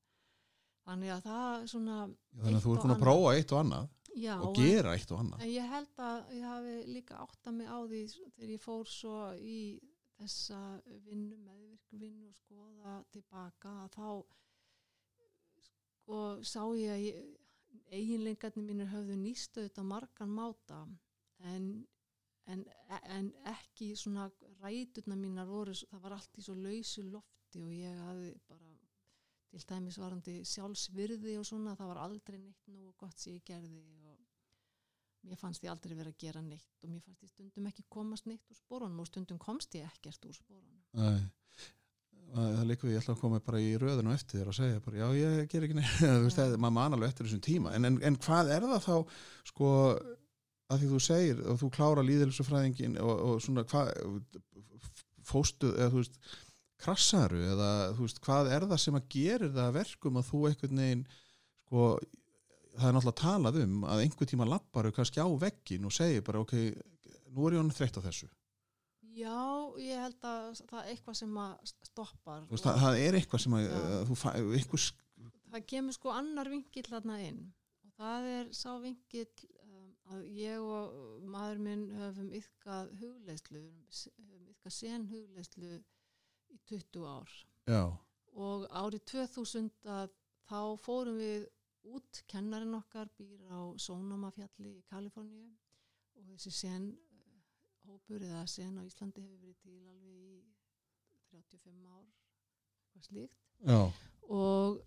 þannig 0.84 1.14
að 1.16 1.26
það 1.28 1.68
svona 1.74 1.98
þannig 2.06 2.58
að 2.60 2.66
þú 2.66 2.76
ert 2.76 2.86
búin 2.86 2.96
að 2.96 3.04
prófa 3.04 3.36
eitt 3.38 3.54
og 3.54 3.62
annað 3.64 3.92
Já, 4.14 4.36
og 4.46 4.54
gera 4.54 4.94
eitt 4.94 5.10
og 5.10 5.24
annað. 5.24 5.42
En 5.42 5.50
ég 5.50 5.70
held 5.72 6.02
að 6.06 6.34
ég 6.38 6.44
hafi 6.46 6.74
líka 6.86 7.18
átta 7.24 7.54
mig 7.56 7.66
á 7.66 7.80
því 7.82 8.02
þegar 8.14 8.52
ég 8.54 8.62
fór 8.62 8.90
svo 8.90 9.16
í 9.42 9.60
þessa 10.20 10.60
vinnu, 11.08 11.38
meðvirk 11.42 11.96
vinnu 11.98 12.30
og 12.30 12.36
skoða 12.38 12.98
tilbaka 13.14 13.72
að 13.86 13.96
þá 13.98 14.10
sko 15.64 16.20
sá 16.46 16.62
ég 16.78 16.94
að 16.94 17.06
ég, 17.08 17.24
eiginleikarnir 17.94 18.68
mínir 18.68 18.92
höfðu 18.92 19.18
nýst 19.18 19.58
auðvitað 19.58 19.90
margan 19.90 20.36
máta 20.38 20.84
en, 21.50 21.68
en, 22.46 22.64
en 23.18 23.32
ekki 23.50 23.94
svona 23.98 24.30
ræturna 24.62 25.18
mínar 25.18 25.50
voru, 25.50 25.74
það 25.74 26.06
var 26.06 26.18
allt 26.20 26.38
í 26.38 26.46
svo 26.46 26.56
lausu 26.60 27.06
lofti 27.08 27.64
og 27.64 27.74
ég 27.74 27.98
hafði 28.06 28.34
bara 28.50 28.73
til 29.54 29.62
dæmis 29.70 30.00
varandi 30.02 30.40
sjálfsvirði 30.50 31.38
og 31.40 31.46
svona, 31.46 31.76
það 31.78 31.92
var 31.92 32.02
aldrei 32.08 32.40
neitt 32.40 32.72
nú 32.74 32.94
gott 32.98 33.20
sem 33.22 33.36
ég 33.38 33.46
gerði 33.46 33.84
og 34.10 34.18
mér 35.30 35.40
fannst 35.40 35.64
ég 35.64 35.72
aldrei 35.72 35.96
vera 35.98 36.12
að 36.12 36.20
gera 36.20 36.42
neitt 36.44 36.84
og 36.84 36.92
mér 36.92 37.04
fannst 37.06 37.24
ég 37.24 37.32
stundum 37.32 37.70
ekki 37.70 37.86
komast 37.94 38.28
neitt 38.28 38.50
úr 38.50 38.60
spórunum 38.60 39.04
og 39.04 39.08
stundum 39.10 39.40
komst 39.42 39.78
ég 39.78 39.86
ekkert 39.88 40.26
úr 40.28 40.36
spórunum. 40.36 40.82
Nei. 40.98 41.22
Það 42.34 42.64
líka 42.66 42.88
við, 42.88 42.96
ég 42.96 43.04
ætla 43.04 43.14
að 43.14 43.22
koma 43.22 43.40
bara 43.46 43.60
í 43.62 43.74
röðinu 43.78 44.10
á 44.10 44.18
eftir 44.18 44.40
þér 44.40 44.50
og 44.50 44.56
segja 44.58 44.82
bara, 44.82 45.00
já, 45.04 45.08
ég 45.20 45.50
ger 45.52 45.66
ekki 45.68 45.78
neitt, 45.78 45.98
þú 46.02 46.24
veist, 46.26 46.40
það, 46.40 46.56
maður 46.64 46.76
man 46.80 46.96
alveg 46.98 47.12
eftir 47.12 47.28
þessum 47.28 47.44
tíma, 47.46 47.74
en, 47.78 47.88
en, 47.90 48.00
en 48.10 48.18
hvað 48.26 48.50
er 48.56 48.66
það 48.72 48.88
þá, 48.88 49.20
sko, 49.52 49.74
að 50.74 50.82
því 50.82 50.90
þú 50.94 51.02
segir 51.08 51.44
og 51.52 51.60
þú 51.62 51.70
klára 51.78 52.06
líðilsufræðingin 52.08 52.98
og, 53.04 53.14
og 53.28 53.44
svona, 53.44 53.66
hvað, 53.70 53.92
fóstu, 55.30 55.76
eða 55.76 55.92
þú 55.94 56.02
veist, 56.02 56.18
krassaru 56.82 57.42
eða, 57.54 57.70
þú 57.96 58.08
veist, 58.08 58.22
hvað 58.24 58.52
er 58.56 58.68
það 58.72 58.82
sem 58.86 59.00
að 59.00 59.10
gerir 59.16 59.54
það 59.54 59.66
að 59.68 59.78
verkum 59.80 60.20
að 60.20 60.30
þú 60.30 60.44
einhvern 60.50 60.82
veginn, 60.84 61.04
sko, 61.64 61.90
það 62.74 62.88
er 62.88 62.96
náttúrulega 62.98 63.22
talað 63.22 63.60
um 63.64 63.76
að 63.88 64.06
einhver 64.06 64.32
tíma 64.34 64.50
lapparu 64.50 64.94
kannski 64.96 65.24
á 65.24 65.30
veggin 65.44 65.86
og 65.90 65.96
segir 65.96 66.26
bara, 66.26 66.42
ok, 66.44 66.56
nú 67.34 67.48
er 67.48 67.58
ég 67.58 67.64
hann 67.64 67.76
þreytt 67.76 68.00
á 68.02 68.06
þessu. 68.08 68.30
Já, 69.14 69.40
ég 69.78 70.00
held 70.02 70.26
að 70.26 70.46
það 70.66 70.80
er 70.80 70.88
eitthvað 70.90 71.18
sem 71.20 71.36
að 71.38 71.74
stoppar. 71.86 72.46
Veist, 72.50 72.66
það, 72.66 72.80
það 72.82 73.02
er 73.04 73.18
eitthvað 73.20 73.44
sem 73.44 73.58
að, 73.60 74.14
fæ, 74.18 74.30
einhver 74.34 74.86
það 75.54 75.68
kemur 75.70 75.96
sko 75.96 76.14
annar 76.14 76.50
vingill 76.50 76.88
þarna 76.88 77.20
inn 77.28 77.42
og 77.86 77.94
það 78.00 78.30
er 78.32 78.48
sá 78.58 78.70
vingill 78.82 79.28
um, 79.62 79.90
að 80.14 80.24
ég 80.40 80.64
og 80.66 81.26
maður 81.30 81.62
minn 81.68 81.84
höfum 82.00 82.32
yfkað 82.40 82.94
hugleyslu, 83.02 83.64
höfum 83.94 84.48
yfkað 84.54 84.76
sen 84.80 85.06
hugleyslu 85.12 85.76
í 86.54 86.60
20 86.70 87.08
ár. 87.10 87.36
Já, 87.70 87.84
og 88.34 88.66
árið 88.74 89.04
2000 89.12 89.70
að 89.90 90.14
þá 90.50 90.60
fórum 90.84 91.20
við 91.20 91.46
út, 91.94 92.24
kennarinn 92.32 92.78
okkar 92.78 93.12
býr 93.18 93.44
á 93.52 93.60
Sónamafjalli 93.82 94.78
í 94.80 94.86
Kaliforníu. 94.90 95.52
Og 96.18 96.28
þessi 96.32 96.54
sen 96.56 96.90
eh, 96.94 97.38
hópur 97.88 98.24
eða 98.24 98.46
sen 98.50 98.78
á 98.80 98.82
Íslandi 98.86 99.24
hefur 99.24 99.42
verið 99.42 99.60
til 99.64 99.80
alveg 99.92 100.18
í 100.24 100.42
35 101.34 101.88
ár 101.90 102.06
hvað 102.94 103.08
slíkt. 103.10 103.40
Já, 103.64 103.80
og 104.30 104.82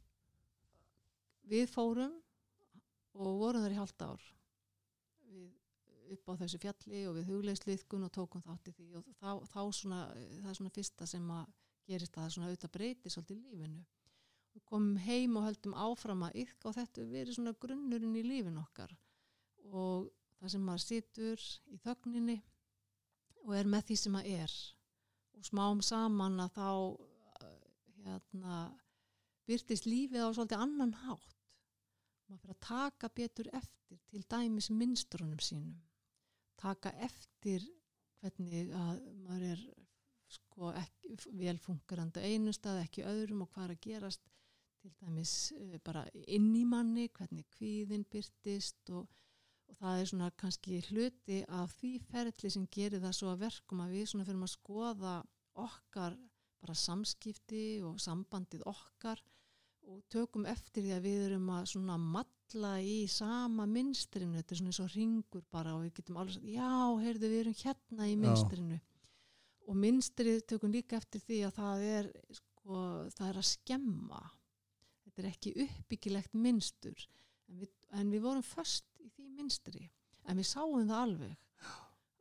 við 1.51 1.69
fórum 1.71 2.17
og 3.17 3.39
vorum 3.41 3.65
þar 3.65 3.75
í 3.75 3.81
halvt 3.81 4.05
ár 4.07 4.25
við, 5.31 5.51
upp 6.15 6.31
á 6.31 6.39
þessu 6.43 6.61
fjalli 6.63 7.03
og 7.09 7.17
við 7.19 7.31
hugleisliðkun 7.33 8.07
og 8.07 8.13
tókum 8.15 8.45
þátt 8.45 8.71
í 8.71 8.75
því 8.77 8.89
og 8.99 9.07
þá, 9.19 9.31
þá 9.51 9.63
svona, 9.79 10.01
það 10.15 10.51
er 10.51 10.59
svona 10.59 10.75
fyrsta 10.77 11.09
sem 11.11 11.31
að 11.35 11.47
gerist 11.87 12.17
að 12.17 12.25
það 12.25 12.33
svona 12.35 12.51
auðvitað 12.51 12.75
breyti 12.77 13.13
svolítið 13.13 13.43
lífinu. 13.43 13.85
Og 14.57 14.65
komum 14.71 14.97
heim 15.05 15.37
og 15.37 15.47
höldum 15.47 15.77
áfram 15.77 16.25
að 16.27 16.39
ykka 16.43 16.71
og 16.71 16.77
þetta 16.79 17.07
verið 17.11 17.37
svona 17.37 17.55
grunnurinn 17.61 18.17
í 18.17 18.25
lífin 18.25 18.61
okkar. 18.63 18.95
Og 19.69 20.09
það 20.41 20.55
sem 20.55 20.65
maður 20.67 20.85
situr 20.87 21.47
í 21.71 21.81
þögninni 21.85 22.39
og 23.45 23.55
er 23.59 23.71
með 23.71 23.91
því 23.91 23.99
sem 24.01 24.17
maður 24.17 24.43
er. 24.47 24.57
Og 25.37 25.47
smám 25.51 25.83
saman 25.85 26.41
að 26.43 26.57
þá 26.57 26.69
uh, 26.73 27.57
hérna 28.07 28.61
byrtist 29.47 29.87
lífið 29.87 30.25
á 30.25 30.31
svolítið 30.33 30.65
annan 30.65 30.95
hátt. 31.05 31.35
Maður 32.27 32.43
fyrir 32.43 32.57
að 32.57 32.65
taka 32.67 33.13
betur 33.15 33.51
eftir 33.55 34.01
til 34.11 34.25
dæmis 34.27 34.73
minstrunum 34.75 35.43
sínum 35.45 35.77
taka 36.61 36.93
eftir 37.07 37.65
hvernig 38.21 38.71
að 38.75 39.03
maður 39.27 39.51
er 39.55 39.67
sko 40.37 40.73
á 40.73 40.83
einu 42.27 42.55
stað 42.55 42.83
ekki 42.83 43.05
öðrum 43.07 43.45
og 43.45 43.53
hvað 43.53 43.69
er 43.69 43.75
að 43.77 43.85
gerast 43.87 44.25
til 44.81 44.93
dæmis 45.01 45.35
eh, 45.57 45.79
bara 45.85 46.05
inn 46.27 46.53
í 46.57 46.65
manni 46.69 47.09
hvernig 47.09 47.47
kvíðin 47.57 48.07
byrtist 48.11 48.91
og, 48.95 49.07
og 49.71 49.79
það 49.81 50.01
er 50.01 50.11
svona 50.11 50.31
kannski 50.43 50.81
hluti 50.91 51.43
af 51.61 51.75
því 51.81 51.93
ferli 52.11 52.53
sem 52.53 52.67
gerir 52.73 53.03
það 53.05 53.17
svo 53.19 53.33
að 53.33 53.45
verkum 53.47 53.85
að 53.85 53.97
við 53.97 54.11
svona 54.11 54.29
fyrir 54.29 54.47
að 54.47 54.55
skoða 54.55 55.15
okkar 55.67 56.19
bara 56.63 56.77
samskipti 56.83 57.65
og 57.87 58.01
sambandið 58.03 58.67
okkar 58.67 59.23
og 59.87 60.03
tökum 60.11 60.47
eftir 60.51 60.83
því 60.83 60.95
að 60.97 61.05
við 61.07 61.25
erum 61.29 61.51
að 61.55 61.69
svona 61.73 61.99
matla 62.47 62.77
í 62.79 63.07
sama 63.11 63.67
minstrinu, 63.67 64.37
þetta 64.39 64.55
er 64.55 64.59
svona 64.61 64.71
eins 64.71 64.79
og 64.81 64.93
ringur 64.95 65.43
bara 65.51 65.75
og 65.75 65.83
við 65.83 65.97
getum 65.97 66.19
alveg 66.21 66.37
sagt, 66.37 66.47
já, 66.47 66.69
heyrðu, 67.03 67.31
við 67.33 67.41
erum 67.41 67.57
hérna 67.59 68.07
í 68.07 68.13
Já. 68.13 68.21
minstrinu 68.23 68.79
og 69.67 69.77
minstrið 69.77 70.45
tökum 70.47 70.71
líka 70.71 70.97
eftir 70.97 71.21
því 71.27 71.41
að 71.43 71.57
það 71.57 71.83
er 71.91 72.11
sko, 72.31 72.77
það 73.17 73.29
er 73.29 73.41
að 73.41 73.49
skemma. 73.49 74.23
Þetta 75.03 75.23
er 75.23 75.29
ekki 75.33 75.55
uppbyggilegt 75.65 76.35
minstur 76.35 77.07
en 77.49 77.59
við, 77.59 77.73
en 77.91 78.15
við 78.15 78.23
vorum 78.23 78.47
först 78.47 78.87
í 79.03 79.11
því 79.11 79.27
minstri 79.41 79.91
en 80.27 80.39
við 80.39 80.47
sáum 80.47 80.87
það 80.87 81.03
alveg. 81.03 81.37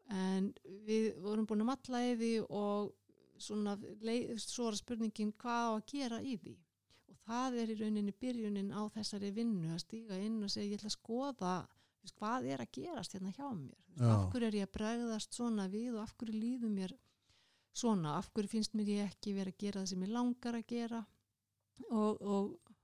En 0.09 0.51
við 0.87 1.13
vorum 1.21 1.45
búin 1.45 1.61
að 1.61 1.69
matla 1.69 2.01
í 2.01 2.17
því 2.17 2.33
og 2.49 2.95
svona 3.37 3.77
leið, 4.01 4.39
svo 4.41 4.71
er 4.71 4.77
spurningin 4.79 5.35
hvað 5.37 5.69
á 5.69 5.73
að 5.75 5.85
gera 5.93 6.21
í 6.25 6.37
því 6.41 6.57
það 7.25 7.57
er 7.61 7.71
í 7.73 7.79
rauninni 7.79 8.13
byrjunin 8.21 8.73
á 8.75 8.81
þessari 8.93 9.31
vinnu 9.35 9.73
að 9.73 9.81
stíga 9.83 10.19
inn 10.21 10.43
og 10.43 10.51
segja 10.53 10.71
ég 10.71 10.79
ætla 10.79 10.91
að 10.91 10.97
skoða 10.99 11.55
veist, 12.05 12.17
hvað 12.19 12.49
er 12.53 12.63
að 12.63 12.71
gerast 12.77 13.15
hérna 13.15 13.33
hjá 13.33 13.47
mér? 13.49 13.79
Veist, 13.95 14.05
af 14.11 14.27
hverju 14.33 14.49
er 14.49 14.59
ég 14.59 14.67
að 14.67 14.75
bregðast 14.77 15.37
svona 15.37 15.67
við 15.71 15.95
og 15.95 16.03
af 16.03 16.13
hverju 16.19 16.35
líður 16.37 16.73
mér 16.75 16.95
svona, 17.75 18.17
af 18.19 18.29
hverju 18.33 18.53
finnst 18.55 18.75
mér 18.77 18.91
ég 18.93 19.09
ekki 19.09 19.35
vera 19.35 19.53
að 19.53 19.63
gera 19.63 19.81
það 19.81 19.91
sem 19.91 20.05
ég 20.05 20.13
langar 20.13 20.59
að 20.59 20.69
gera? 20.69 21.01
Og, 21.89 22.21
og 22.21 22.75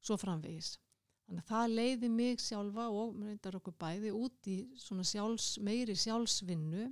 svo 0.00 0.16
framvegis. 0.16 0.78
Þannig 1.26 1.44
að 1.44 1.50
það 1.52 1.74
leiði 1.76 2.08
mig 2.10 2.40
sjálfa 2.42 2.86
og 2.90 3.18
reyndar 3.20 3.58
okkur 3.60 3.76
bæði 3.78 4.12
út 4.16 4.48
í 4.50 4.56
svona 4.80 5.04
sjálfs, 5.06 5.58
meiri 5.62 5.94
sjálfsvinnu. 5.98 6.88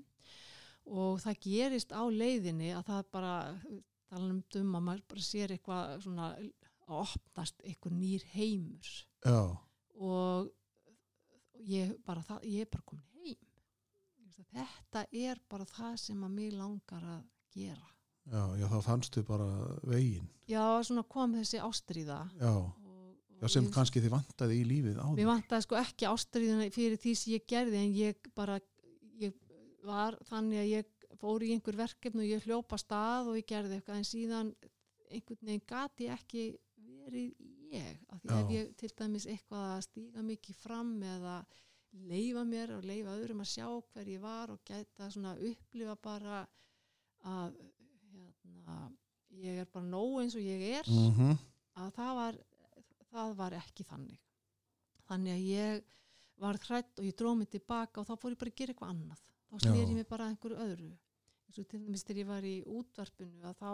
Og 0.88 1.18
það 1.20 1.40
gerist 1.44 1.90
á 1.92 2.04
leiðinni 2.06 2.70
að 2.76 2.84
það 2.92 3.08
bara 3.16 3.32
tala 4.08 4.28
um 4.30 4.76
að 4.76 4.84
maður 4.84 5.02
bara 5.10 5.24
sér 5.24 5.52
eitthvað 5.52 5.96
svona 6.04 6.28
að 6.88 7.02
opnast 7.04 7.60
eitthvað 7.64 7.96
nýr 8.00 8.24
heimur. 8.34 8.92
Já, 9.24 9.40
og 9.98 10.50
ég 11.68 11.94
bara, 12.06 12.22
það, 12.24 12.44
ég 12.48 12.64
er 12.66 12.70
bara 12.72 12.86
komin 12.88 13.06
heim. 13.18 13.44
Þetta 14.48 15.02
er 15.12 15.40
bara 15.50 15.66
það 15.68 15.96
sem 16.00 16.24
að 16.24 16.34
mig 16.38 16.52
langar 16.54 17.04
að 17.16 17.22
gera. 17.54 17.88
Já, 18.28 18.42
já, 18.60 18.66
þá 18.68 18.78
fannstu 18.84 19.22
bara 19.24 19.46
veginn, 19.88 20.26
já, 20.50 20.60
svona 20.84 21.02
kom 21.08 21.32
þessi 21.38 21.60
ástríða. 21.64 22.18
Já, 22.36 22.50
og, 22.52 23.14
og 23.40 23.40
já 23.40 23.48
sem 23.54 23.64
ég- 23.64 23.72
kannski 23.72 24.02
þið 24.04 24.12
vantaði 24.12 24.58
í 24.60 24.66
lífið 24.68 24.98
áður. 25.00 25.16
Mér 25.16 25.30
vantaði 25.30 25.64
sko 25.64 25.78
ekki 25.80 26.08
ástríðuna 26.10 26.66
fyrir 26.74 27.00
því 27.00 27.14
sem 27.16 27.32
ég 27.38 27.46
gerði 27.48 27.80
en 27.80 27.94
ég 27.96 28.28
bara, 28.36 28.58
ég 29.22 29.32
var 29.88 30.18
þannig 30.28 30.60
að 30.60 30.68
ég 30.74 30.94
fór 31.22 31.42
í 31.46 31.54
einhver 31.56 31.78
verkefni 31.80 32.20
og 32.26 32.28
ég 32.34 32.44
hljópa 32.44 32.76
stað 32.78 33.32
og 33.32 33.38
ég 33.40 33.48
gerði 33.48 33.78
eitthvað 33.80 33.96
en 34.02 34.06
síðan 34.12 34.50
einhvern 35.08 35.40
veginn 35.48 35.64
gati 35.66 36.10
ekki 36.12 36.44
verið 37.08 37.48
ég 37.74 38.04
af 38.08 38.22
því 38.22 38.36
ef 38.38 38.52
ég 38.54 38.70
til 38.80 38.92
dæmis 39.00 39.26
eitthvað 39.28 39.66
að 39.72 39.82
stíga 39.88 40.24
mikið 40.28 40.60
fram 40.62 40.94
eða 41.16 41.40
leifa 42.08 42.44
mér 42.44 42.76
og 42.76 42.86
leifa 42.86 43.16
öðrum 43.16 43.42
að 43.42 43.52
sjá 43.56 43.66
hver 43.66 44.08
ég 44.14 44.22
var 44.22 44.52
og 44.54 44.62
gæta 44.68 45.10
svona 45.10 45.34
upplifa 45.50 45.96
bara 46.04 46.40
að 47.26 47.58
hérna, 48.12 48.80
ég 49.42 49.62
er 49.64 49.70
bara 49.72 49.88
nóg 49.88 50.20
eins 50.22 50.36
og 50.38 50.44
ég 50.44 50.68
er 50.78 50.88
Mm 50.88 51.36
að 51.78 51.94
það 51.98 52.16
var, 52.18 52.38
það 53.12 53.34
var 53.38 53.56
ekki 53.58 53.86
þannig. 53.88 54.20
Þannig 55.08 55.34
að 55.34 55.44
ég 55.46 55.84
var 56.42 56.58
hrætt 56.66 57.00
og 57.00 57.06
ég 57.06 57.16
dróð 57.18 57.38
mig 57.40 57.50
tilbaka 57.52 58.02
og 58.02 58.08
þá 58.08 58.14
fór 58.20 58.34
ég 58.34 58.40
bara 58.40 58.52
að 58.52 58.60
gera 58.60 58.74
eitthvað 58.74 58.92
annað. 58.94 59.22
Þá 59.48 59.56
snýr 59.64 59.84
ég 59.84 59.96
mig 59.96 60.08
bara 60.08 60.28
einhverju 60.28 60.58
öðru. 60.64 60.90
Eins 61.48 61.60
og 61.62 61.68
til 61.70 61.80
dæmis 61.84 62.04
þegar 62.04 62.22
ég 62.22 62.28
var 62.28 62.46
í 62.48 62.56
útvarpinu 62.78 63.48
að 63.48 63.62
þá 63.62 63.70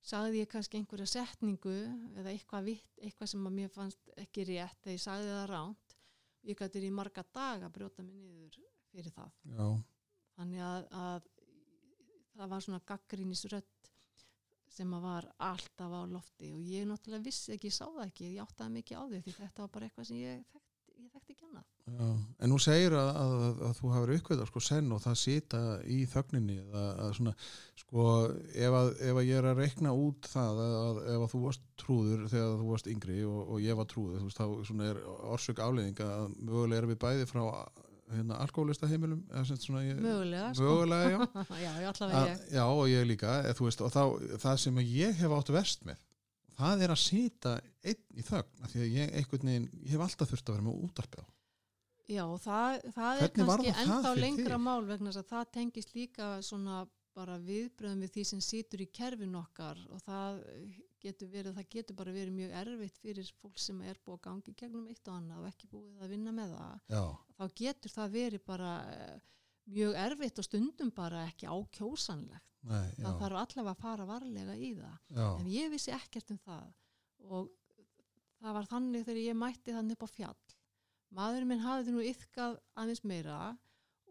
sagði 0.00 0.42
ég 0.42 0.50
kannski 0.50 0.80
einhverja 0.80 1.08
setningu 1.10 1.74
eða 2.16 2.32
eitthvað, 2.32 2.70
vitt, 2.70 2.92
eitthvað 3.00 3.32
sem 3.32 3.46
að 3.46 3.56
mér 3.58 3.72
fannst 3.74 4.12
ekki 4.20 4.46
rétt 4.48 4.86
eða 4.86 4.96
ég 4.96 5.02
sagði 5.04 5.34
það 5.34 5.48
ránt. 5.52 5.96
Ég 6.48 6.56
gæti 6.56 6.84
í 6.86 6.92
marga 6.94 7.24
daga 7.34 7.68
að 7.68 7.74
brjóta 7.74 8.04
mig 8.04 8.16
niður 8.16 8.56
fyrir 8.90 9.12
það. 9.12 9.34
Já, 9.44 9.66
þannig 10.38 10.64
að, 10.64 10.86
að 11.02 11.28
það 12.38 12.52
var 12.54 12.64
svona 12.64 12.82
gaggrínisrödd 12.88 13.90
sem 14.70 14.94
að 14.94 15.04
var 15.04 15.26
alltaf 15.50 15.92
á 15.92 16.02
lofti 16.08 16.52
og 16.54 16.62
ég 16.64 16.86
náttúrulega 16.88 17.26
vissi 17.26 17.54
ekki, 17.56 17.68
ég 17.68 17.76
sá 17.76 17.84
það 17.88 18.04
ekki 18.06 18.30
ég 18.30 18.44
áttaði 18.44 18.74
mikið 18.78 19.02
á 19.02 19.04
því 19.10 19.20
því 19.26 19.34
þetta 19.40 19.64
var 19.64 19.72
bara 19.74 19.88
eitthvað 19.88 20.08
sem 20.08 20.20
ég 20.20 20.44
þekkti, 20.52 20.94
ég 21.02 21.14
þekkti 21.14 21.34
ekki 21.34 21.48
annað 21.48 21.72
já. 21.90 22.06
En 22.40 22.52
nú 22.52 22.58
segir 22.62 22.94
að, 22.98 23.10
að, 23.22 23.34
að, 23.46 23.60
að 23.68 23.74
þú 23.80 23.90
hafur 23.94 24.14
uppkveða 24.16 24.46
sko 24.48 24.62
senn 24.64 24.94
og 24.94 25.02
það 25.04 25.18
sita 25.22 25.60
í 25.84 25.98
þögninni 26.10 26.56
að, 26.70 26.88
að 27.04 27.12
svona, 27.18 27.34
sko, 27.82 28.06
ef 28.54 28.78
að, 28.80 28.90
ef 29.10 29.20
að 29.20 29.28
ég 29.28 29.42
er 29.42 29.50
að 29.50 29.62
reikna 29.64 29.94
út 30.06 30.30
það 30.30 30.64
að, 30.64 31.02
ef 31.14 31.26
að 31.26 31.30
þú 31.34 31.42
varst 31.44 31.68
trúður 31.80 32.26
þegar 32.32 32.58
þú 32.62 32.72
varst 32.72 32.90
yngri 32.94 33.20
og, 33.28 33.38
og 33.44 33.62
ég 33.64 33.78
var 33.80 33.90
trúður, 33.90 34.18
þú 34.22 34.30
veist, 34.30 34.42
þá 34.42 34.72
svona 34.72 34.90
er 34.90 35.04
orsök 35.36 35.62
afleiðing 35.66 36.02
að 36.06 36.26
mögulega 36.40 36.82
erum 36.82 36.94
við 36.94 37.00
bæði 37.06 37.30
frá 37.30 37.44
hérna, 38.10 38.38
alkoholista 38.42 38.88
heimilum 38.90 39.22
svona, 39.54 39.82
ég, 39.86 39.98
mögulega, 40.02 40.52
sko. 40.54 40.66
mögulega, 40.66 41.10
já 41.10 41.44
já, 41.64 41.72
já, 41.84 41.88
allavega 41.92 42.22
ég 42.26 42.46
já 42.56 42.62
og 42.66 42.84
ég 42.90 43.06
líka 43.08 43.40
eð, 43.46 43.64
veist, 43.66 43.84
og 43.86 43.92
þá, 43.94 44.02
það 44.44 44.62
sem 44.64 44.80
ég 44.84 45.20
hef 45.20 45.36
átt 45.36 45.52
verst 45.54 45.84
með 45.88 46.00
það 46.60 46.84
er 46.84 46.94
að 46.94 47.02
sita 47.02 47.56
einn 47.80 48.18
í 48.18 48.24
þögn 48.26 48.72
því 48.72 48.82
að 48.84 48.96
ég 48.98 49.30
veginn 49.32 49.68
ég 49.84 49.92
hef 49.94 50.04
alltaf 50.06 50.32
þurft 50.32 50.50
að 50.50 50.58
vera 50.58 50.66
með 50.66 50.82
útarpið 50.88 51.22
á 51.22 51.26
Já, 52.10 52.24
það, 52.42 52.78
það 52.96 53.20
er 53.24 53.32
kannski 53.36 53.72
það 53.74 53.82
ennþá 53.84 54.14
lengra 54.18 54.56
þig? 54.56 54.64
mál 54.66 54.86
vegna 54.88 55.10
þess 55.12 55.20
að 55.22 55.28
það 55.30 55.50
tengist 55.56 55.92
líka 55.94 56.30
svona 56.42 56.78
bara 57.14 57.36
viðbröðum 57.42 58.04
við 58.04 58.12
því 58.14 58.24
sem 58.30 58.40
situr 58.44 58.82
í 58.82 58.86
kerfin 58.94 59.34
okkar 59.38 59.78
og 59.90 60.02
það 60.06 60.40
getur 61.00 61.30
verið, 61.32 61.54
það 61.56 61.68
getur 61.74 61.96
bara 61.98 62.12
verið 62.14 62.34
mjög 62.36 62.52
erfitt 62.60 62.98
fyrir 63.02 63.30
fólk 63.40 63.58
sem 63.58 63.80
er 63.82 63.98
búið 64.04 64.18
að 64.18 64.22
gangi 64.26 64.54
gegnum 64.60 64.86
eitt 64.92 65.08
og 65.08 65.16
annað 65.16 65.42
og 65.42 65.48
ekki 65.50 65.70
búið 65.72 66.04
að 66.04 66.12
vinna 66.14 66.34
með 66.36 66.54
það 66.54 66.94
já, 66.94 67.02
þá 67.38 67.44
getur 67.62 67.94
það 67.94 68.12
verið 68.18 68.44
bara 68.50 68.72
eh, 68.94 69.16
mjög 69.70 69.98
erfitt 70.04 70.42
og 70.42 70.46
stundum 70.48 70.90
bara 70.94 71.24
ekki 71.30 71.48
ákjósanlegt. 71.50 72.46
nei, 72.68 72.90
Það 72.98 73.18
þarf 73.22 73.40
allavega 73.42 73.72
að 73.74 73.82
fara 73.84 74.06
varlega 74.08 74.56
í 74.56 74.70
það. 74.76 74.96
já, 75.16 75.26
En 75.40 75.50
ég 75.50 75.70
vissi 75.72 75.94
ekkert 75.96 76.30
um 76.34 76.40
það 76.44 76.66
og 77.30 77.50
það 78.40 78.56
var 78.56 78.70
þannig 78.70 79.04
þegar 79.06 79.22
ég 79.24 79.38
mætti 79.40 79.76
þannig 79.76 79.96
upp 79.98 80.04
á 80.04 80.10
fjall. 80.14 80.49
Maðurinn 81.16 81.50
minn 81.50 81.64
hafði 81.64 81.94
nú 81.94 82.02
yfkað 82.06 82.58
aðeins 82.78 83.02
meira 83.02 83.38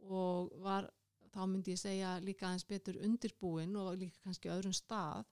og 0.04 0.52
var, 0.64 0.90
þá 1.32 1.42
myndi 1.48 1.76
ég 1.76 1.82
segja 1.82 2.16
líka 2.24 2.50
aðeins 2.50 2.68
betur 2.68 3.00
undirbúin 3.06 3.76
og 3.80 3.94
líka 4.02 4.20
kannski 4.26 4.52
öðrum 4.52 4.76
stað. 4.76 5.28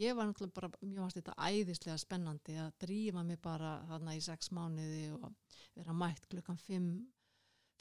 Ég 0.00 0.16
var 0.16 0.26
náttúrulega 0.26 0.56
bara, 0.56 0.70
mjög 0.80 1.02
fannst 1.02 1.18
þetta 1.20 1.34
æðislega 1.44 1.98
spennandi 2.00 2.54
að 2.56 2.70
drífa 2.86 3.22
mig 3.26 3.40
bara 3.44 3.74
þarna 3.90 4.14
í 4.16 4.22
sex 4.24 4.48
mánuði 4.56 5.10
og 5.12 5.58
vera 5.76 5.96
mætt 5.96 6.26
klukkan 6.32 6.56
5, 6.56 6.86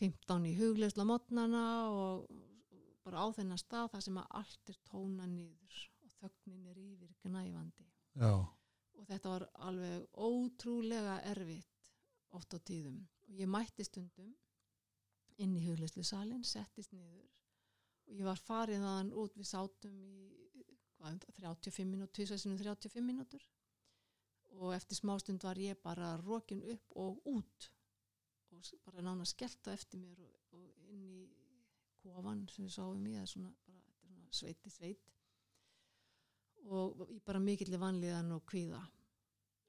15 0.03 0.49
í 0.49 0.57
hugleisla 0.59 1.07
mótnana 1.07 1.63
og 1.93 2.27
bara 3.03 3.23
á 3.23 3.27
þennan 3.35 3.59
stað 3.59 3.93
þar 3.93 4.03
sem 4.05 4.19
að 4.19 4.35
allt 4.39 4.73
er 4.73 4.79
tóna 4.89 5.27
niður 5.27 5.79
og 6.03 6.13
þögnin 6.19 6.67
er 6.71 6.83
yfir 6.83 7.15
gnæfandi 7.23 7.87
já, 8.19 8.33
og 8.35 9.07
þetta 9.09 9.33
var 9.33 9.47
alveg 9.67 10.05
ótrúlega 10.27 11.17
erfitt 11.33 11.91
oft 12.35 12.55
á 12.55 12.59
tíðum 12.59 13.01
og 13.27 13.39
ég 13.39 13.49
mætti 13.49 13.85
stundum 13.87 14.33
inn 15.41 15.55
í 15.57 15.63
hugleislu 15.65 16.03
salin, 16.05 16.43
settist 16.45 16.93
niður 16.93 17.23
og 18.07 18.17
ég 18.19 18.27
var 18.27 18.39
farið 18.39 18.83
þaðan 18.83 19.11
út. 19.23 19.37
Við 19.39 19.49
sátum 19.49 19.99
í 20.03 20.65
hvað, 20.97 21.19
35 21.39 21.87
mínútur, 21.89 22.27
35 22.29 23.05
mínútur. 23.05 23.45
Og 24.59 24.75
eftir 24.75 24.99
smástund 24.99 25.43
var 25.43 25.57
ég 25.57 25.79
bara 25.81 26.13
rokin 26.21 26.61
upp 26.75 26.99
og 27.01 27.23
út 27.29 27.71
og 28.53 28.67
bara 28.85 29.01
nána 29.01 29.25
skellta 29.25 29.73
eftir 29.73 29.97
mér 29.97 30.19
og, 30.21 30.33
og 30.53 30.91
inn 30.93 31.07
í 31.09 31.23
kofan 32.03 32.43
sem 32.53 32.67
við 32.67 32.75
sáum 32.75 33.07
í 33.09 33.15
er 33.17 33.25
svona, 33.27 33.49
svona 33.97 34.27
sveiti 34.29 34.69
sveit. 34.69 35.09
Og 36.69 37.01
í 37.09 37.17
bara 37.25 37.41
mikill 37.43 37.73
vanlíðan 37.81 38.35
og 38.37 38.45
kvíða 38.47 38.83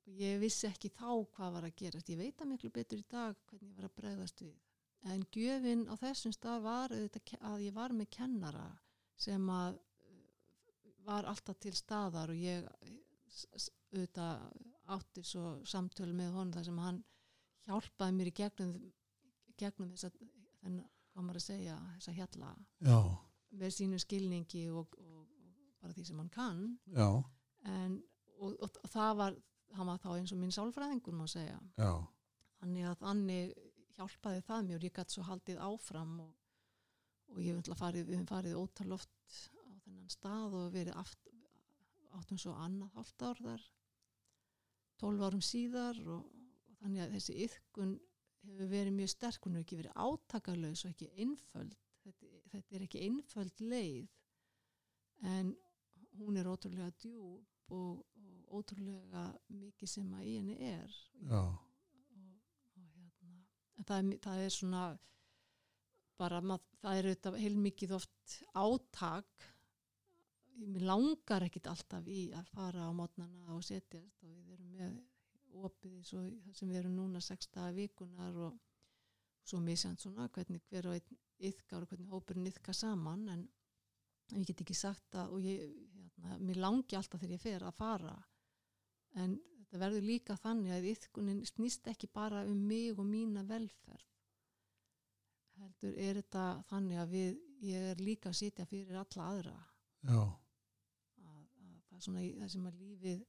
og 0.04 0.20
ég 0.20 0.38
vissi 0.42 0.68
ekki 0.68 0.90
þá 0.92 1.08
hvað 1.34 1.56
var 1.56 1.66
að 1.68 1.76
gerast. 1.80 2.10
Ég 2.12 2.20
veit 2.20 2.40
að 2.40 2.50
miklu 2.50 2.70
betur 2.74 3.00
í 3.00 3.06
dag 3.10 3.36
hvernig 3.48 3.70
ég 3.70 3.78
var 3.78 3.88
að 3.88 3.96
bregðast 4.00 4.44
við. 4.44 4.54
En 5.04 5.24
gjöfin 5.32 5.86
á 5.88 5.94
þessum 6.00 6.32
stað 6.32 6.62
var 6.64 6.94
að 6.94 7.64
ég 7.64 7.74
var 7.76 7.92
með 7.92 8.10
kennara 8.16 8.68
sem 9.20 9.48
að 9.52 9.76
uh, 9.76 10.22
var 11.04 11.28
alltaf 11.28 11.58
til 11.60 11.74
staðar 11.76 12.32
og 12.32 12.40
ég 12.40 12.64
auðvitað 13.94 14.46
átti 14.94 15.24
svo 15.24 15.58
samtölu 15.68 16.14
með 16.16 16.32
honum 16.36 16.54
þar 16.56 16.66
sem 16.68 16.80
hann 16.82 17.02
hjálpaði 17.64 18.16
mér 18.16 18.30
í 18.30 18.34
gegnum, 18.36 18.72
gegnum 19.60 19.92
þess 19.94 20.08
að 20.10 20.18
hvað 21.14 21.22
maður 21.22 21.38
að 21.38 21.46
segja, 21.46 21.76
þess 21.94 22.10
að 22.10 22.18
hjalla. 22.18 22.50
Já, 22.84 22.98
með 23.54 23.74
sínum 23.76 24.02
skilningi 24.02 24.64
og, 24.74 24.96
og, 24.98 25.20
og 25.22 25.74
bara 25.80 25.94
því 25.94 26.06
sem 26.08 26.20
hann 26.20 26.30
kann. 26.34 26.62
Já, 26.90 27.08
en, 27.70 27.98
og, 28.34 28.56
og 28.58 28.78
það 28.90 29.18
var 29.20 29.36
hann 29.74 29.90
var 29.90 30.00
þá 30.02 30.10
eins 30.14 30.32
og 30.34 30.40
minn 30.40 30.54
sálfræðingur 30.54 31.16
má 31.18 31.24
segja. 31.30 31.58
Já, 31.78 31.92
þannig 32.60 32.88
að 32.90 33.00
þannig 33.02 33.54
hjálpaði 33.98 34.46
það 34.48 34.64
mér 34.68 34.80
og 34.80 34.88
ég 34.88 34.96
gæti 34.96 35.16
svo 35.16 35.26
haldið 35.28 35.60
áfram 35.64 36.14
og, 36.24 36.32
og 37.34 37.42
ég 37.42 37.60
hef 37.60 37.78
farið, 37.78 38.14
farið 38.28 38.58
ótaloft 38.58 39.38
á 39.54 39.72
þennan 39.84 40.10
stað 40.12 40.56
og 40.60 40.72
verið 40.74 40.98
aft, 40.98 41.30
áttum 42.14 42.40
svo 42.40 42.54
annað 42.62 42.98
hálft 42.98 43.26
ár 43.26 43.42
þar 43.42 43.68
12 45.02 45.24
árum 45.28 45.44
síðar 45.44 46.00
og, 46.06 46.26
og 46.70 46.82
þannig 46.82 47.04
að 47.04 47.16
þessi 47.16 47.38
yðkun 47.46 47.94
hefur 48.44 48.70
verið 48.70 48.98
mjög 48.98 49.10
sterk, 49.14 49.46
hún 49.46 49.56
hefur 49.56 49.66
ekki 49.66 49.80
verið 49.80 49.98
átakalös 50.06 50.84
og 50.84 50.92
ekki 50.92 51.10
einföld 51.16 51.74
þetta, 52.04 52.30
þetta 52.52 52.76
er 52.76 52.86
ekki 52.86 53.04
einföld 53.08 53.64
leið 53.64 55.28
en 55.34 55.54
hún 56.18 56.38
er 56.38 56.50
ótrúlega 56.50 56.92
djúb 57.00 57.53
og, 57.72 58.04
og 58.20 58.58
ótrúlega 58.58 59.24
mikið 59.48 59.90
sem 59.96 60.12
að 60.18 60.28
í 60.28 60.34
henni 60.38 60.58
er. 60.68 60.98
Já, 61.24 61.40
og, 61.40 62.36
og 62.80 62.90
hérna 62.98 63.34
en 63.78 63.88
það 63.88 63.98
er, 63.98 64.20
það 64.26 64.44
er 64.44 64.54
svona 64.58 64.84
bara, 66.20 66.40
mað, 66.44 66.68
það 66.82 66.98
er 67.00 67.08
auðvitað 67.08 67.40
heilmikið 67.42 67.96
oft 67.96 68.36
átak. 68.54 69.48
Mér 70.54 70.86
langar 70.86 71.48
ekkit 71.48 71.66
alltaf 71.66 72.06
í 72.06 72.28
að 72.36 72.52
fara 72.54 72.86
á 72.86 72.90
mótnana 72.94 73.56
og 73.56 73.64
setjast 73.66 74.22
og 74.22 74.36
við 74.36 74.52
erum 74.54 74.76
með 74.78 75.00
opið 75.64 75.98
svo, 76.06 76.22
sem 76.54 76.70
við 76.70 76.80
erum 76.82 76.94
núna 76.98 77.22
sex 77.22 77.48
daga 77.54 77.74
vikunar 77.74 78.38
og 78.48 78.60
svo 79.44 79.60
misjant 79.62 80.00
svona 80.00 80.28
hvernig 80.32 80.62
hver 80.70 80.88
og 80.90 80.96
einn 80.96 81.18
yðkar 81.44 81.84
og 81.84 81.90
hvernig 81.90 82.10
hópurinn 82.10 82.48
yðkar 82.48 82.76
saman 82.76 83.26
en 83.34 83.44
ég 84.34 84.46
get 84.48 84.62
ekki 84.64 84.76
sagt 84.78 85.18
að 85.18 85.34
og 85.36 85.44
ég, 85.46 85.66
mér 86.40 86.60
langi 86.62 86.96
alltaf 86.96 87.20
þegar 87.20 87.36
ég 87.36 87.42
fer 87.42 87.66
að 87.66 87.76
fara. 87.78 88.14
En 89.20 89.36
þetta 89.58 89.80
verður 89.82 90.06
líka 90.08 90.36
þannig 90.38 90.74
að 90.74 90.88
yfkunin 90.92 91.42
snýst 91.48 91.88
ekki 91.90 92.10
bara 92.14 92.44
um 92.48 92.64
mig 92.68 92.98
og 92.98 93.06
mína 93.08 93.44
velferð. 93.48 94.10
Heldur 95.60 95.94
er 96.02 96.18
þetta 96.18 96.46
þannig 96.70 96.98
að 96.98 97.12
við, 97.14 97.36
ég 97.62 97.90
er 97.92 98.02
líka 98.02 98.32
að 98.32 98.40
sitja 98.40 98.66
fyrir 98.66 98.98
alla 98.98 99.28
aðra. 99.28 99.54
Já, 100.04 100.22
að, 100.24 101.44
að 101.44 101.76
það 101.88 101.96
er 101.98 102.04
svona 102.08 102.24
það 102.40 102.52
sem 102.56 102.66
að 102.70 102.82
lífið 102.82 103.22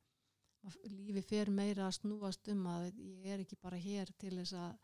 að 0.65 0.77
lífið 0.89 1.27
fer 1.29 1.51
meira 1.53 1.85
að 1.85 1.97
snúast 1.99 2.49
um 2.49 2.63
að 2.71 2.87
ég 2.97 3.27
er 3.29 3.43
ekki 3.43 3.57
bara 3.61 3.77
hér 3.77 4.09
til 4.17 4.33
þess 4.39 4.55
að 4.57 4.81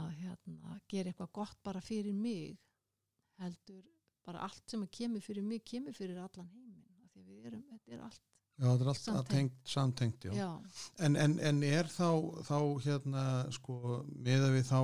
að 0.00 0.10
hérna, 0.20 0.76
gera 0.88 1.10
eitthvað 1.10 1.32
gott 1.34 1.62
bara 1.66 1.80
fyrir 1.82 2.14
mig. 2.14 2.60
Heldur 3.40 3.82
bara 4.24 4.44
allt 4.46 4.64
sem 4.70 4.84
að 4.84 4.92
kemur 4.94 5.24
fyrir 5.24 5.44
mig 5.44 5.64
kemur 5.66 5.96
fyrir 5.96 6.20
allan 6.20 6.48
heiminn 6.52 6.89
við 7.40 7.52
erum, 7.52 7.64
þetta 7.70 7.96
er 7.96 8.02
allt 8.08 8.20
já, 8.60 8.66
þetta 8.66 8.84
er 8.84 8.90
allt 8.92 9.04
Samtengt. 9.06 9.56
samtengt, 9.74 10.28
já. 10.28 10.34
já, 10.36 10.50
En, 11.06 11.16
en, 11.16 11.38
en 11.50 11.62
er 11.64 11.88
þá, 11.90 12.10
þá 12.46 12.58
hérna 12.84 13.24
sko, 13.56 13.80
meða 14.20 14.52
við 14.56 14.68
þá 14.70 14.80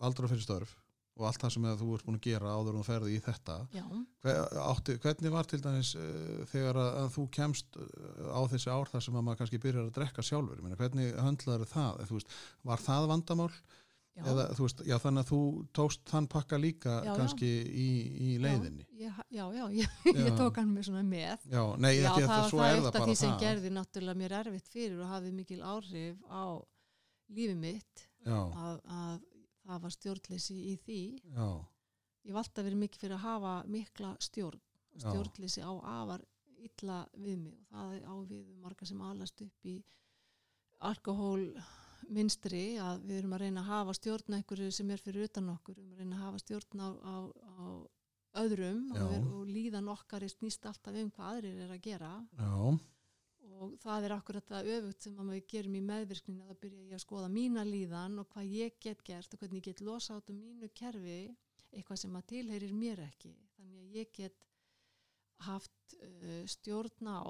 aldra 0.00 0.30
fyrir 0.30 0.44
störf 0.44 0.76
og 1.20 1.26
allt 1.28 1.42
það 1.42 1.50
sem 1.52 1.64
þú 1.82 1.88
ert 1.96 2.04
búin 2.06 2.16
að 2.16 2.26
gera 2.30 2.52
áður 2.56 2.76
þú 2.78 2.82
ferði 2.86 3.10
í 3.12 3.20
þetta 3.20 3.56
Hver, 4.24 4.38
átti, 4.62 4.94
hvernig 5.02 5.32
var 5.34 5.48
til 5.50 5.58
dæmis 5.60 5.90
uh, 5.98 6.38
þegar 6.48 6.78
að, 6.80 6.90
að 7.02 7.10
þú 7.16 7.24
kemst 7.36 7.76
uh, 7.76 8.30
á 8.32 8.40
þessi 8.52 8.70
ár 8.72 8.88
þar 8.88 9.04
sem 9.04 9.18
að 9.18 9.26
maður 9.26 9.40
kannski 9.42 9.60
byrjar 9.60 9.88
að 9.90 9.92
drekka 9.98 10.24
sjálfur, 10.24 10.62
meina, 10.64 10.78
hvernig 10.80 11.12
höndlaður 11.20 11.68
það, 11.68 12.00
veist, 12.14 12.32
var 12.70 12.80
það 12.86 13.08
vandamál 13.12 13.50
eða 14.26 14.44
veist, 14.58 14.82
já 14.86 14.96
þannig 15.02 15.22
að 15.24 15.30
þú 15.30 15.40
tókst 15.78 16.02
þann 16.10 16.26
pakka 16.32 16.58
líka 16.60 16.96
Já, 17.06 17.12
kannski 17.16 17.48
í, 17.66 17.88
í 18.26 18.30
leiðinni. 18.42 18.86
já, 19.00 19.12
já, 19.30 19.44
já, 19.56 19.64
ég, 19.80 19.96
ég 20.10 20.36
tók 20.38 20.60
hann 20.60 20.72
með 20.74 20.88
svona 20.90 21.02
með. 21.06 21.46
Já, 21.50 21.62
nei, 21.78 21.92
það 22.02 22.20
það 22.20 22.44
er 22.44 22.54
það 22.54 22.86
af 22.90 22.92
bara 22.92 23.06
því 23.08 23.16
sem 23.22 23.30
það. 23.32 23.40
gerði 23.44 23.72
náttúrulega 23.76 24.20
mér 24.22 24.36
erfitt 24.40 24.68
fyrir 24.72 25.00
og 25.00 25.12
hafði 25.14 25.32
mikil 25.38 25.60
áhrif 25.62 26.24
á 26.28 26.44
lífið 27.30 27.60
mitt 27.62 28.06
að, 28.26 28.80
að 28.84 29.20
það 29.70 29.84
var 29.86 29.94
stjórnleysi 29.96 30.58
í 30.72 30.74
því. 30.84 31.00
Ég 32.28 32.36
alltaf 32.36 32.66
verið 32.66 32.82
mikið 32.82 33.00
fyrir 33.06 33.16
að 33.16 33.24
hafa 33.24 33.54
mikla 33.70 34.16
stjórn 34.20 34.60
stjórnleysi 35.00 35.62
á 35.64 35.72
afar 36.02 36.24
illa 36.60 37.00
við 37.16 37.38
mig. 37.46 37.54
Og 37.70 37.76
það 37.78 37.94
er 37.96 38.02
á 38.04 38.14
við 38.28 38.42
marga 38.60 38.86
sem 38.90 39.00
alast 39.06 39.40
upp 39.46 39.68
í 39.70 39.78
alkohól 40.90 41.44
minstri 42.10 42.64
að 42.82 43.04
við 43.06 43.20
erum 43.20 43.34
að 43.36 43.42
reyna 43.44 43.62
að 43.62 43.70
hafa 43.70 43.96
stjórn 43.98 44.36
einhverju 44.38 44.70
sem 44.74 44.90
er 44.90 45.02
fyrir 45.02 45.28
utan 45.28 45.50
okkur. 45.54 45.78
Við 45.78 45.84
erum 45.84 45.96
að 45.96 46.04
reyna 46.04 46.18
að 46.18 46.24
hafa 46.26 46.42
stjórn 46.44 46.84
á, 46.84 46.88
á, 46.90 47.14
á 47.60 47.66
öðrum 48.44 48.86
og, 48.94 49.12
og 49.34 49.50
líðan 49.50 49.90
okkar 49.90 50.24
er 50.26 50.32
snýst 50.32 50.66
alltaf 50.68 50.96
um 50.96 51.10
hvað 51.14 51.34
aðrir 51.34 51.62
er 51.64 51.74
að 51.74 51.84
gera. 51.86 52.10
Já, 52.38 52.52
og 53.60 53.74
það 53.82 54.06
er 54.06 54.14
akkurat 54.14 54.46
það 54.48 54.70
öfugt 54.76 55.06
sem 55.06 55.18
að 55.20 55.32
við 55.34 55.46
gerum 55.54 55.76
í 55.76 55.82
meðvirkninu 55.88 56.46
að 56.48 56.60
byrja 56.62 56.84
ég 56.86 56.96
að 56.96 57.04
skoða 57.04 57.30
mína 57.32 57.64
líðan 57.66 58.20
og 58.22 58.28
hvað 58.32 58.54
ég 58.54 58.78
get 58.82 59.02
gert 59.06 59.34
og 59.34 59.42
hvernig 59.42 59.60
ég 59.60 59.70
get 59.70 59.82
losa 59.84 60.16
át 60.16 60.30
um 60.32 60.38
mínu 60.40 60.70
kerfi 60.76 61.18
eitthvað 61.70 62.02
sem 62.02 62.16
að 62.16 62.28
tilheyrir 62.32 62.72
mér 62.74 63.02
ekki. 63.04 63.34
Þannig 63.56 63.82
að 63.82 63.98
ég 63.98 64.14
get 64.16 64.46
haft 65.46 65.94
uh, 65.98 66.42
stjórn 66.50 67.10
á 67.10 67.20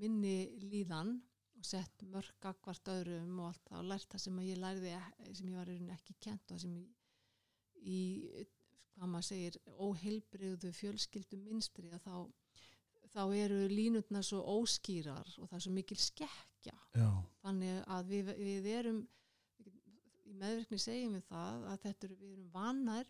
minni 0.00 0.52
líðan 0.62 1.18
og 1.60 1.68
sett 1.68 2.04
mörg 2.08 2.48
akkvart 2.48 2.88
öðrum 2.88 3.38
og 3.42 3.50
allt 3.50 3.66
það 3.68 3.82
og 3.82 3.90
lært 3.92 4.14
það 4.14 4.24
sem 4.24 4.40
ég 4.46 4.60
lærði 4.60 4.94
e- 4.96 5.34
sem 5.36 5.52
ég 5.52 5.60
var 5.60 5.72
ekki 5.96 6.16
kent 6.24 6.54
og 6.54 6.60
sem 6.62 6.76
ég, 6.80 6.88
í 7.80 8.00
hvað 8.94 9.12
maður 9.12 9.28
segir 9.28 9.58
óheilbriðu 9.80 10.72
fjölskyldu 10.76 11.40
minstri 11.40 11.92
að 11.92 12.04
þá 12.04 12.16
þá 13.10 13.22
eru 13.34 13.60
línutna 13.70 14.22
svo 14.22 14.40
óskýrar 14.60 15.28
og 15.38 15.48
það 15.48 15.56
er 15.56 15.64
svo 15.64 15.72
mikil 15.74 15.98
skekkja. 15.98 16.76
Já, 16.94 17.08
þannig 17.42 17.80
að 17.90 18.12
við, 18.12 18.32
við 18.38 18.68
erum 18.70 19.00
í 20.30 20.34
meðvirkni 20.38 20.78
segjum 20.78 21.16
við 21.18 21.24
það 21.30 21.64
að 21.72 21.80
þetta 21.84 22.08
eru, 22.08 22.18
við 22.20 22.34
erum 22.36 22.50
vannær 22.54 23.08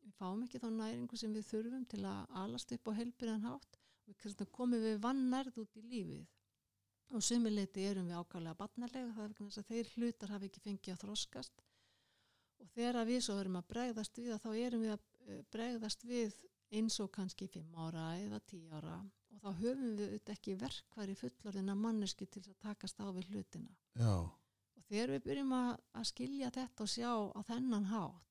við 0.00 0.16
fáum 0.16 0.44
ekki 0.46 0.60
þá 0.62 0.68
næringu 0.76 1.18
sem 1.18 1.34
við 1.34 1.48
þurfum 1.50 1.86
til 1.90 2.04
að 2.08 2.36
alast 2.42 2.74
upp 2.76 2.90
á 2.90 2.98
heilbyrðan 3.00 3.48
hátt. 3.48 3.80
Og 4.10 4.22
við 4.26 4.46
komum 4.54 4.82
við 4.82 4.96
vannærð 5.02 5.60
út 5.62 5.76
í 5.78 5.82
lífið 5.86 6.28
og 7.14 7.24
sumileiti 7.24 7.84
erum 7.88 8.08
við 8.08 8.20
ákvæmlega 8.20 8.58
barnalega 8.58 9.14
það 9.16 9.24
er 9.24 9.32
vegna 9.32 9.48
þess 9.48 9.62
að 9.62 9.70
þeir 9.72 9.92
hlutar 9.94 10.32
hafi 10.34 10.50
ekki 10.50 10.62
fengið 10.64 10.94
að 10.94 11.02
þroskast. 11.04 11.64
Og 12.60 12.70
þegar 12.74 13.08
við 13.08 13.20
svo 13.26 13.36
erum 13.40 13.58
að 13.60 13.68
bregðast 13.72 14.20
við 14.20 14.34
að 14.34 14.42
þá 14.44 14.50
erum 14.66 14.84
við 14.84 14.94
að 14.94 15.06
eh, 15.26 15.42
bregðast 15.54 16.04
við 16.06 16.36
eins 16.70 16.98
og 17.02 17.10
kannski 17.14 17.48
5 17.50 17.78
ára 17.86 18.06
eða 18.20 18.40
10 18.52 18.76
ára. 18.78 18.96
Og 19.30 19.42
þá 19.42 19.50
höfum 19.62 19.94
við 19.98 20.06
auðvitað 20.06 20.34
ekki 20.36 20.56
verkværi 20.60 21.16
fullorðina 21.18 21.76
manneski 21.78 22.26
til 22.26 22.44
að 22.44 22.58
takast 22.62 23.00
á 23.02 23.06
við 23.16 23.30
hlutina. 23.32 23.72
Já, 23.98 24.14
og 24.26 24.88
þegar 24.88 25.14
við 25.16 25.24
byrjum 25.26 25.54
að, 25.56 25.70
að 25.98 26.10
skilja 26.12 26.52
þetta 26.54 26.84
og 26.84 26.92
sjá 26.94 27.10
á 27.10 27.40
þennan 27.48 27.88
hátt 27.90 28.26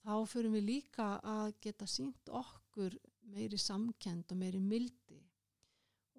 þá 0.00 0.14
förum 0.32 0.56
við 0.56 0.66
líka 0.66 1.08
að 1.26 1.54
geta 1.64 1.86
sínt 1.88 2.30
okkur 2.32 2.96
meiri 3.30 3.58
samkend 3.60 4.32
og 4.32 4.40
meiri 4.40 4.60
mildi 4.62 5.20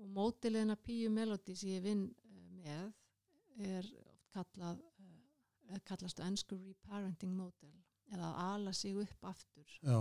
og 0.01 0.09
mótilegna 0.15 0.77
Píu 0.79 1.11
Melody 1.13 1.55
sem 1.57 1.75
ég 1.75 1.85
vinn 1.85 2.07
eh, 2.09 2.49
með 2.63 3.69
er 3.71 3.91
oft 4.07 4.27
kallað 4.33 4.81
eh, 5.01 5.79
kallast 5.87 6.21
á 6.21 6.27
ennsku 6.27 6.57
reparenting 6.57 7.35
model 7.37 7.71
eða 8.11 8.31
að 8.31 8.41
ala 8.47 8.73
sig 8.75 8.97
upp 8.97 9.27
aftur 9.29 9.75
já, 9.79 9.99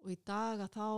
og 0.00 0.08
í 0.10 0.16
dag 0.26 0.64
að 0.64 0.72
þá 0.76 0.88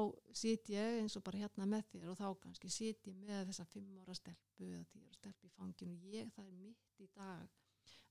sit 0.42 0.70
ég 0.72 1.00
eins 1.00 1.16
og 1.18 1.24
bara 1.26 1.42
hérna 1.42 1.68
með 1.68 1.88
þér 1.92 2.12
og 2.12 2.20
þá 2.20 2.28
kannski 2.44 2.70
sit 2.72 3.10
ég 3.10 3.18
með 3.18 3.50
þessa 3.50 3.66
fimm 3.72 3.98
ára 4.00 4.16
stelpu 4.16 4.70
eða 4.70 4.86
tíu 4.92 5.02
ára 5.08 5.18
stelpu 5.18 5.50
í 5.50 5.56
fanginu 5.56 5.98
og 5.98 6.14
ég 6.14 6.30
það 6.36 6.46
er 6.46 6.62
mitt 6.62 7.02
í 7.02 7.10
dag 7.16 7.58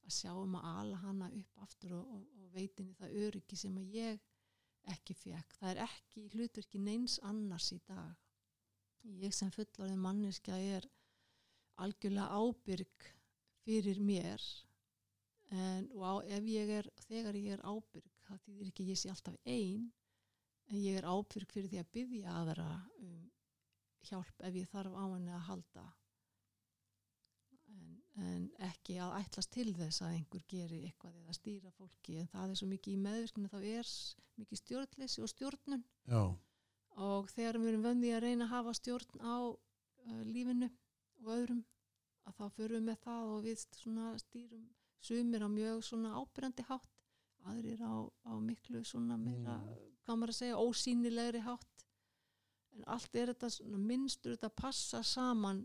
að 0.01 0.13
sjá 0.17 0.33
um 0.33 0.57
að 0.59 0.67
ala 0.73 0.99
hana 1.05 1.31
upp 1.37 1.63
aftur 1.63 1.95
og, 1.99 2.13
og, 2.17 2.27
og 2.41 2.53
veitinni 2.55 2.97
það 2.97 3.17
öryggi 3.25 3.57
sem 3.57 3.77
að 3.77 3.95
ég 3.95 4.21
ekki 4.89 5.15
fekk. 5.15 5.55
Það 5.59 5.71
er 5.71 5.81
ekki 5.85 6.27
hlutverki 6.33 6.81
neins 6.81 7.19
annars 7.27 7.71
í 7.75 7.79
dag. 7.87 8.15
Ég 9.21 9.33
sem 9.33 9.49
fullorðin 9.53 10.01
manneskja 10.01 10.57
er 10.77 10.85
algjörlega 11.81 12.27
ábyrg 12.37 13.07
fyrir 13.65 14.01
mér. 14.01 14.43
En, 15.51 15.87
og 15.97 16.03
á, 16.05 16.13
ef 16.37 16.45
ég 16.47 16.69
er, 16.79 16.87
þegar 17.07 17.37
ég 17.39 17.57
er 17.57 17.63
ábyrg, 17.65 18.11
það 18.27 18.43
þýðir 18.45 18.67
ekki 18.69 18.87
ég 18.87 18.99
sé 18.99 19.09
alltaf 19.11 19.35
ein 19.43 19.89
en 20.71 20.77
ég 20.79 20.99
er 21.01 21.07
ábyrg 21.09 21.51
fyrir 21.51 21.71
því 21.71 21.81
að 21.81 21.89
byggja 21.97 22.35
aðra 22.41 22.67
um 23.01 23.17
hjálp 24.07 24.45
ef 24.47 24.55
ég 24.55 24.69
þarf 24.71 24.95
á 24.95 25.05
henni 25.11 25.33
að 25.35 25.43
halda. 25.49 25.83
En, 27.71 27.97
en 28.27 28.45
ekki 28.69 28.95
að 29.03 29.17
ætlast 29.19 29.51
til 29.53 29.73
þess 29.75 30.05
að 30.05 30.15
einhver 30.15 30.45
geri 30.53 30.85
eitthvað 30.87 31.19
eða 31.23 31.35
stýra 31.35 31.73
fólki 31.75 32.17
en 32.21 32.31
það 32.31 32.53
er 32.53 32.61
svo 32.61 32.69
mikið 32.71 32.95
í 32.95 33.03
meðvirkni 33.07 33.51
þá 33.51 33.59
er 33.59 33.91
mikið 34.41 34.61
stjórnleysi 34.63 35.25
og 35.25 35.33
stjórnun. 35.33 35.85
Já, 36.07 36.23
og 36.97 37.29
þegar 37.31 37.57
við 37.61 37.67
erum 37.71 37.83
vöndið 37.85 38.15
að 38.17 38.23
reyna 38.25 38.45
að 38.47 38.53
hafa 38.55 38.73
stjórn 38.73 39.21
á 39.23 39.35
uh, 39.51 40.23
lífinu 40.27 40.69
og 41.21 41.31
öðrum 41.37 41.63
að 42.27 42.35
þá 42.37 42.45
förum 42.55 42.75
við 42.77 42.87
með 42.89 42.99
það 43.05 43.29
og 43.35 43.43
við 43.45 43.63
svona 43.77 44.09
stýrum 44.21 44.65
sumir 45.01 45.45
á 45.45 45.49
mjög 45.49 45.83
svona 45.87 46.11
ábyrjandi 46.21 46.65
hátt 46.69 46.89
aðrir 47.49 47.81
á, 47.81 47.93
á 48.29 48.33
miklu 48.37 48.83
svona 48.85 49.17
meira, 49.17 49.55
Mm. 49.57 49.77
hvað 50.05 50.17
maður 50.21 50.33
að 50.33 50.37
segja, 50.37 50.57
ósýnilegri 50.61 51.39
hátt 51.41 51.85
en 52.75 52.83
allt 52.87 53.15
er 53.15 53.31
þetta 53.33 53.49
svona 53.49 53.77
minnstur 53.81 54.35
þetta 54.35 54.49
passa 54.55 55.01
saman 55.03 55.63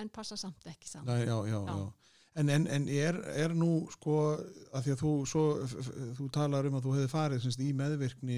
en 0.00 0.08
passa 0.08 0.36
samt 0.36 0.64
ekki 0.66 0.88
saman 0.88 1.06
Nei, 1.12 1.26
já, 1.26 1.36
já, 1.50 1.60
Já. 1.66 1.92
En, 2.40 2.48
en, 2.48 2.66
en 2.70 2.88
er, 2.88 3.16
er 3.34 3.52
nú 3.58 3.88
sko 3.90 4.16
að 4.72 4.84
því 4.86 4.92
að 4.94 5.00
þú, 5.02 5.12
svo, 5.26 5.42
þú 6.16 6.28
talar 6.32 6.66
um 6.68 6.76
að 6.78 6.84
þú 6.86 6.92
hefði 6.94 7.08
farið 7.10 7.40
semst, 7.42 7.60
í 7.60 7.72
meðvirkni 7.74 8.36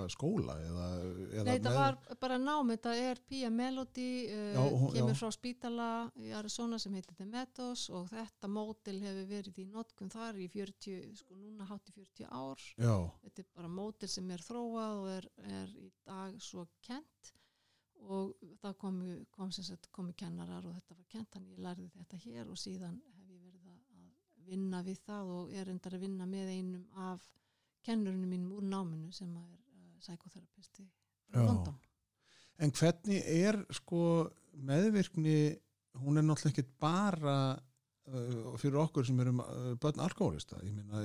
hvað, 0.00 0.10
skóla 0.14 0.54
eða, 0.64 0.86
eða 1.30 1.44
Nei, 1.46 1.50
þetta 1.58 1.72
var 1.76 1.98
bara 2.24 2.38
nám, 2.42 2.72
þetta 2.74 2.94
er 3.04 3.20
Pia 3.28 3.50
Melody, 3.54 4.06
uh, 4.26 4.52
Já, 4.56 4.60
hún- 4.70 4.92
kemur 4.96 5.14
já. 5.14 5.18
frá 5.20 5.30
spítala 5.36 5.88
í 6.18 6.32
Arizona 6.36 6.78
sem 6.78 6.94
heitir 6.98 7.16
The 7.20 7.26
Meadows 7.30 7.86
og 7.90 8.08
þetta 8.10 8.48
mótil 8.50 9.00
hefur 9.04 9.26
verið 9.30 9.58
í 9.62 9.66
notkun 9.70 10.10
þar 10.10 10.40
í 10.40 10.48
40, 10.50 11.16
sko 11.22 11.34
núna 11.38 11.66
hátt 11.70 11.90
í 11.92 11.92
40 12.00 12.26
ár. 12.30 12.58
Já, 12.76 12.96
Þetta 13.24 13.38
er 13.44 13.50
bara 13.54 13.68
mótil 13.68 14.08
sem 14.08 14.30
er 14.30 14.38
þróað 14.38 14.96
og 15.02 15.08
er, 15.18 15.28
er 15.60 15.76
í 15.78 15.90
dag 16.06 16.40
svo 16.40 16.66
kent 16.82 17.32
og 18.08 18.34
það 18.62 18.76
komu, 18.80 19.26
kom 19.30 19.50
sem 19.52 19.64
sagt 19.64 19.90
komu 19.92 20.14
kennarar 20.16 20.64
og 20.64 20.72
þetta 20.78 20.96
var 20.96 21.04
kent, 21.12 21.30
þannig 21.34 21.50
ég 21.58 21.64
lærði 21.66 21.90
þetta 21.98 22.16
hér 22.24 22.48
og 22.48 22.56
síðan 22.56 22.94
hef 23.04 23.28
ég 23.28 23.42
verið 23.44 23.66
að 23.68 24.46
vinna 24.50 24.80
við 24.82 25.02
það 25.04 25.28
og 25.34 25.52
er 25.52 25.68
endar 25.68 25.94
að 25.98 26.00
vinna 26.06 26.26
með 26.26 26.48
einum 26.54 26.86
af 26.96 27.26
kennurinn 27.84 28.24
mínum 28.28 28.54
úr 28.56 28.64
náminu 28.66 29.12
sem 29.12 29.30
er 29.36 29.58
frá 31.30 31.40
Já. 31.40 31.46
London. 31.46 31.76
en 32.58 32.70
hvernig 32.76 33.22
er 33.24 33.58
sko 33.72 34.00
meðvirkni 34.66 35.36
hún 36.00 36.18
er 36.20 36.24
náttúrulega 36.26 36.52
ekki 36.60 36.64
bara 36.82 37.36
uh, 37.56 38.56
fyrir 38.60 38.80
okkur 38.82 39.06
sem 39.06 39.20
erum 39.22 39.40
uh, 39.44 39.74
börn 39.80 40.02
alkoholista 40.04 40.58
ég 40.66 40.74
meina, 40.74 41.04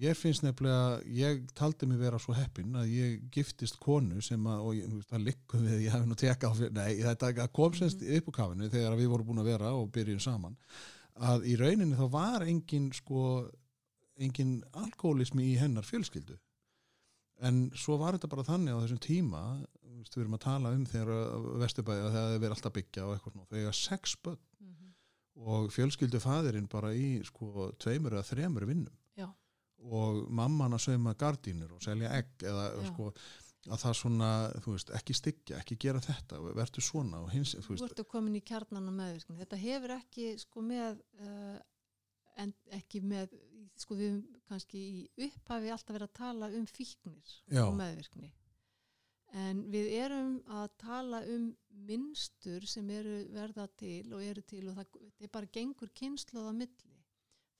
mér 0.00 0.16
finnst 0.16 0.42
nefnilega, 0.46 1.00
ég 1.12 1.42
taldi 1.56 1.86
mig 1.90 2.00
vera 2.00 2.18
svo 2.22 2.32
heppin 2.36 2.72
að 2.80 2.88
ég 2.94 3.18
giftist 3.34 3.76
konu 3.82 4.20
sem 4.24 4.46
að, 4.48 4.62
og 4.64 4.78
ég, 4.78 4.94
það 5.10 5.26
likkum 5.28 5.66
við, 5.68 5.82
ég 5.86 5.92
hef 5.96 6.06
nú 6.08 6.16
teka 6.16 6.48
á 6.48 6.52
fyrir, 6.56 6.72
nei, 6.72 6.94
þetta 7.04 7.48
kom 7.52 7.76
semst 7.76 8.00
Mhm. 8.00 8.16
upp 8.22 8.30
á 8.32 8.32
kafinu 8.40 8.70
þegar 8.72 8.96
við 8.96 9.10
vorum 9.12 9.26
búin 9.28 9.42
að 9.44 9.50
vera 9.52 9.74
og 9.76 9.90
byrjum 9.92 10.20
saman, 10.24 10.56
að 11.20 11.44
í 11.52 11.56
rauninni 11.60 11.98
þá 12.00 12.06
var 12.10 12.46
engin, 12.48 12.90
sko, 12.96 13.50
engin 14.16 14.62
alkoholismi 14.72 15.44
í 15.52 15.58
hennar 15.60 15.84
fjölskyldu. 15.84 16.38
En 17.48 17.70
svo 17.74 17.96
var 18.00 18.16
þetta 18.18 18.28
bara 18.28 18.44
þannig 18.44 18.74
á 18.76 18.82
þessum 18.84 19.00
tíma, 19.00 19.40
þú 20.10 20.16
við 20.16 20.22
erum 20.24 20.36
að 20.36 20.42
tala 20.44 20.72
um 20.76 20.84
þegar 20.86 21.10
Vesturbæði 21.62 22.02
að 22.06 22.16
það 22.16 22.44
er 22.46 22.54
alltaf 22.56 22.72
byggja 22.76 23.04
og 23.06 23.12
eitthvað 23.16 23.46
þau 23.50 23.58
eiga 23.60 23.72
sex 23.76 24.16
börn 24.24 24.38
Mhm. 24.60 24.88
og 25.40 25.70
fjölskyldu 25.72 26.20
fæðirinn 26.20 26.68
bara 26.68 26.90
í 26.92 27.22
sko 27.24 27.70
tveimur 27.80 28.12
eða 28.12 28.26
þremur 28.28 28.66
vinnum 28.68 28.96
Já. 29.16 29.28
og 29.80 30.26
mamman 30.30 30.72
að 30.76 30.84
sauma 30.84 31.14
gardínur 31.14 31.72
og 31.72 31.80
selja 31.82 32.10
egg 32.18 32.44
eða 32.44 32.66
Já. 32.82 32.90
sko 32.92 33.12
að 33.68 33.76
það 33.82 33.94
svona, 33.96 34.28
þú 34.64 34.72
veist, 34.72 34.90
ekki 34.96 35.14
styggja, 35.14 35.58
ekki 35.60 35.76
gera 35.78 36.00
þetta, 36.00 36.38
verður 36.56 36.80
svona 36.84 37.18
og 37.20 37.30
hins, 37.32 37.54
þú 37.54 37.62
Þú 37.66 37.74
veist, 37.76 37.84
ertu 37.90 38.04
komin 38.08 38.36
í 38.36 38.40
kjarnan 38.40 38.88
og 38.88 38.94
meðvirkni. 38.96 39.36
Þetta 39.36 39.58
hefur 39.60 39.90
ekki 39.98 40.38
sko 40.40 40.62
með, 40.64 41.00
uh, 41.20 41.58
en 42.40 42.54
ekki 42.72 43.02
með, 43.04 43.34
sko 43.78 43.96
við 43.96 44.12
höfum 44.12 44.42
kannski 44.50 44.80
í 44.80 45.26
upphafi 45.26 45.70
alltaf 45.70 45.94
verið 45.96 46.08
að 46.08 46.18
tala 46.18 46.50
um 46.58 46.66
fíknir 46.68 47.34
Já. 47.46 47.64
og 47.66 47.74
meðvirkni. 47.78 48.32
En 49.40 49.62
við 49.70 49.92
erum 50.00 50.40
að 50.50 50.72
tala 50.82 51.20
um 51.30 51.50
minnstur 51.86 52.66
sem 52.66 52.88
eru 52.90 53.20
verða 53.30 53.68
til 53.78 54.10
og 54.16 54.24
eru 54.26 54.42
til 54.42 54.64
og 54.68 54.80
það, 54.80 54.98
það 55.14 55.28
er 55.28 55.32
bara 55.36 55.52
gengur 55.54 55.92
kynsluð 55.94 56.50
á 56.50 56.52
milli. 56.56 56.98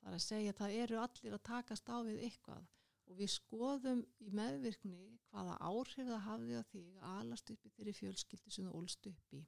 Það 0.01 0.11
er 0.11 0.17
að 0.17 0.25
segja 0.25 0.53
að 0.55 0.61
það 0.61 0.77
eru 0.83 1.01
allir 1.05 1.37
að 1.37 1.47
takast 1.47 1.93
á 1.93 1.97
við 2.03 2.25
eitthvað 2.27 2.67
og 3.11 3.19
við 3.19 3.33
skoðum 3.35 4.03
í 4.23 4.31
meðvirkni 4.35 5.01
hvaða 5.31 5.57
áhrif 5.67 6.09
það 6.09 6.25
hafði 6.27 6.59
á 6.59 6.63
því 6.71 6.85
að 6.95 7.07
alast 7.11 7.53
upp 7.55 7.67
í 7.67 7.73
þeirri 7.77 7.95
fjölskyldu 7.99 8.55
sem 8.55 8.67
það 8.67 8.79
ólst 8.81 9.09
upp 9.11 9.37
í. 9.37 9.43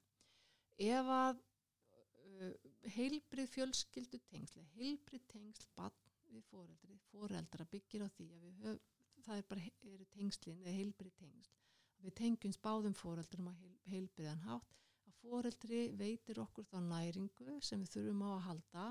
Ef 0.83 1.11
að 1.17 1.43
uh, 1.43 2.55
heilbrið 2.97 3.51
fjölskyldu 3.55 4.23
tengsl, 4.31 4.65
heilbrið 4.77 5.27
tengsl 5.31 5.69
bann 5.79 6.02
við 6.33 6.45
foreldri, 6.51 6.99
foreldra 7.11 7.67
byggir 7.73 8.05
á 8.07 8.09
því 8.17 8.29
að 8.37 8.45
við 8.47 8.61
höf, 8.67 8.91
það 9.27 9.37
er 9.39 9.49
bara 9.53 9.65
he- 9.67 9.75
eru 9.95 10.07
tengslin 10.17 10.61
eða 10.63 10.77
heilbrið 10.79 11.15
tengsl. 11.21 11.57
Við 12.03 12.15
tengjum 12.19 12.55
báðum 12.67 12.95
foreldrum 12.99 13.49
að 13.53 13.59
heil, 13.63 13.77
heilbriðan 13.93 14.45
hátt. 14.49 14.77
Að 15.07 15.19
foreldri 15.23 15.83
veitir 15.99 16.41
okkur 16.43 16.67
þá 16.67 16.79
næringu 16.89 17.59
sem 17.63 17.83
við 17.85 17.93
þurfum 17.97 18.25
á 18.27 18.31
að 18.33 18.45
halda 18.49 18.87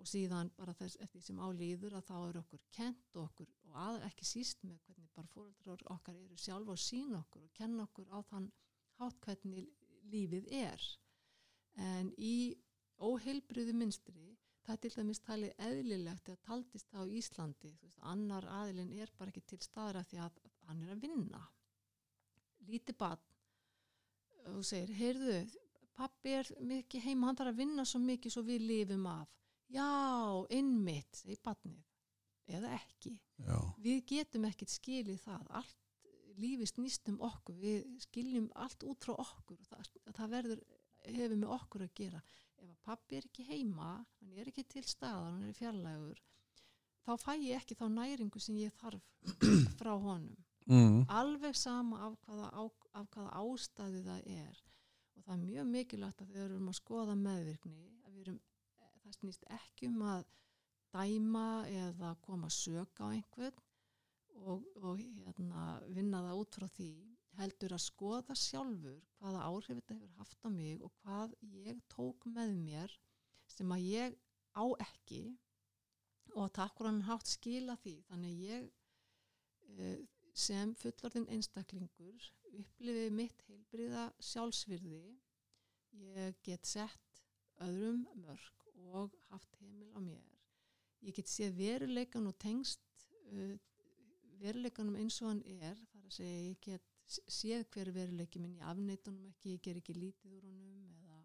og 0.00 0.08
síðan 0.08 0.50
bara 0.56 0.74
þess 0.76 0.96
eftir 1.04 1.24
sem 1.24 1.40
álýður 1.40 1.96
að 1.98 2.06
þá 2.08 2.16
er 2.28 2.38
okkur 2.40 2.62
kent 2.72 3.18
okkur 3.20 3.48
og 3.68 3.76
að, 3.84 4.00
ekki 4.08 4.28
síst 4.28 4.62
með 4.64 4.78
hvernig 4.86 5.10
bara 5.16 5.32
fóreldrar 5.34 5.84
okkar 5.94 6.16
eru 6.16 6.38
sjálf 6.40 6.72
og 6.72 6.80
sína 6.80 7.20
okkur 7.20 7.44
og 7.44 7.52
kenna 7.56 7.84
okkur 7.88 8.08
á 8.12 8.18
þann 8.30 8.50
hátt 9.00 9.20
hvernig 9.24 9.68
lífið 10.12 10.48
er. 10.60 10.86
En 11.80 12.12
í 12.16 12.56
óheilbriðu 13.00 13.74
minstri 13.76 14.34
það 14.70 14.76
er 14.76 14.82
til 14.84 14.90
dæmis 14.94 15.20
talið 15.26 15.62
eðlilegt 15.66 16.28
að 16.30 16.42
taldist 16.46 16.90
það 16.92 17.08
á 17.10 17.14
Íslandi 17.18 17.70
veist, 17.80 17.98
annar 18.06 18.44
aðilinn 18.60 18.92
er 19.02 19.10
bara 19.18 19.32
ekki 19.32 19.42
til 19.50 19.58
staðra 19.64 20.04
því 20.06 20.20
að 20.22 20.36
hann 20.68 20.84
er 20.84 20.92
að 20.94 21.02
vinna. 21.02 21.40
Lítið 22.68 22.98
barn 23.00 24.52
og 24.54 24.62
segir, 24.66 24.92
heyrðu 24.94 25.40
pappi 25.98 26.36
er 26.38 26.50
mikið 26.62 27.02
heima, 27.08 27.26
hann 27.26 27.40
þarf 27.40 27.52
að 27.52 27.62
vinna 27.64 27.84
svo 27.84 28.00
mikið 28.04 28.34
svo 28.36 28.44
við 28.46 28.62
lifum 28.68 29.08
af. 29.10 29.34
Já, 29.70 29.88
innmitt, 30.54 31.18
segir 31.18 31.42
barnið 31.42 32.54
eða 32.60 32.70
ekki. 32.78 33.16
Já, 33.42 33.58
við 33.82 34.04
getum 34.12 34.46
ekkert 34.46 34.74
skilið 34.74 35.18
það 35.24 35.50
allt 35.60 35.76
lífi 36.40 36.68
snýst 36.70 37.10
um 37.10 37.18
okkur 37.26 37.58
við 37.58 37.90
skiljum 38.06 38.46
allt 38.54 38.86
út 38.86 39.02
frá 39.02 39.16
okkur 39.18 39.58
það, 39.66 39.90
það 40.14 40.32
verður, 40.36 40.62
hefur 41.10 41.36
með 41.42 41.54
okkur 41.56 41.84
að 41.84 41.92
gera 41.98 42.22
ef 42.60 42.68
að 42.68 42.82
pappi 42.84 43.18
er 43.18 43.28
ekki 43.28 43.46
heima 43.48 43.92
hann 44.20 44.36
er 44.36 44.50
ekki 44.50 44.66
til 44.68 44.84
staðar, 44.86 45.32
hann 45.36 45.48
er 45.48 45.56
fjarlægur 45.56 46.20
þá 47.06 47.16
fæ 47.18 47.32
ég 47.40 47.58
ekki 47.58 47.76
þá 47.78 47.86
næringu 47.94 48.40
sem 48.42 48.58
ég 48.60 48.74
þarf 48.80 49.02
frá 49.80 49.92
honum. 49.98 50.36
Mm, 50.70 51.00
alveg 51.10 51.56
sama 51.58 51.98
af 52.06 52.18
hvaða, 52.26 52.50
á, 52.54 52.62
af 53.00 53.08
hvaða 53.14 53.30
ástæði 53.40 54.02
það 54.06 54.28
er. 54.36 54.60
Og 55.16 55.24
það 55.24 55.32
er 55.34 55.40
mjög 55.46 55.70
mikilvægt 55.72 56.22
að 56.22 56.34
við 56.34 56.44
erum 56.44 56.68
að 56.70 56.78
skoða 56.78 57.16
meðvirkni 57.18 57.80
að 58.04 58.12
við 58.12 58.20
erum, 58.24 58.38
það 59.02 59.16
snýst 59.18 59.48
ekki 59.56 59.90
um 59.90 60.04
að 60.12 60.22
dæma 60.94 61.48
eða 61.70 62.14
koma 62.22 62.50
sök 62.50 63.02
á 63.02 63.06
einhvern 63.10 63.58
og, 64.40 64.64
og 64.80 65.00
hérna, 65.00 65.64
vinna 65.90 66.22
það 66.26 66.42
út 66.44 66.58
frá 66.58 66.68
því 66.76 66.92
heldur 67.40 67.74
að 67.74 67.84
skoða 67.84 68.36
sjálfur 68.36 68.98
hvaða 69.18 69.44
áhrif 69.48 69.78
þetta 69.78 69.96
hefur 69.96 70.18
haft 70.20 70.44
á 70.44 70.48
mig 70.52 70.82
og 70.84 70.92
hvað 71.02 71.36
ég 71.64 71.80
tók 71.92 72.26
með 72.28 72.56
mér 72.60 72.96
sem 73.50 73.72
að 73.74 73.86
ég 73.88 74.18
á 74.54 74.64
ekki. 74.84 75.22
Og 76.36 76.44
að 76.46 76.54
takk 76.60 76.82
hann 76.86 77.02
hátt 77.08 77.30
skila 77.30 77.76
því. 77.82 77.96
Þannig 78.10 78.42
ég 78.44 78.68
uh, 79.74 79.96
sem 80.34 80.74
fullorðin 80.78 81.28
einstaklingur 81.34 82.28
upplifið 82.60 83.14
mitt 83.14 83.42
heilbriða 83.48 84.08
sjálfsvirði. 84.30 85.02
Ég 86.00 86.38
get 86.46 86.68
sett 86.70 87.24
öðrum 87.60 88.04
mörg 88.22 88.68
og 88.94 89.16
haft 89.30 89.58
heimil 89.60 89.90
á 89.94 90.00
mér. 90.02 90.22
Ég 91.02 91.16
get 91.16 91.30
séð 91.30 91.58
veruleikan 91.58 92.28
og 92.30 92.38
tengst 92.38 92.84
uh, 93.32 93.56
veruleikanum 94.40 94.98
eins 95.00 95.18
og 95.22 95.32
hann 95.32 95.42
er. 95.58 95.78
Þar 95.90 96.06
að 96.06 96.16
segja 96.20 96.46
ég 96.46 96.62
get 96.64 96.89
séð 97.10 97.66
hver 97.74 97.90
veruleiki 97.94 98.40
minn 98.42 98.56
ég 98.58 98.66
afneitunum 98.70 99.28
ekki, 99.32 99.56
ég 99.56 99.62
ger 99.64 99.80
ekki 99.80 99.96
lítið 99.96 100.36
úr 100.36 100.46
honum 100.46 100.86
eða 100.94 101.20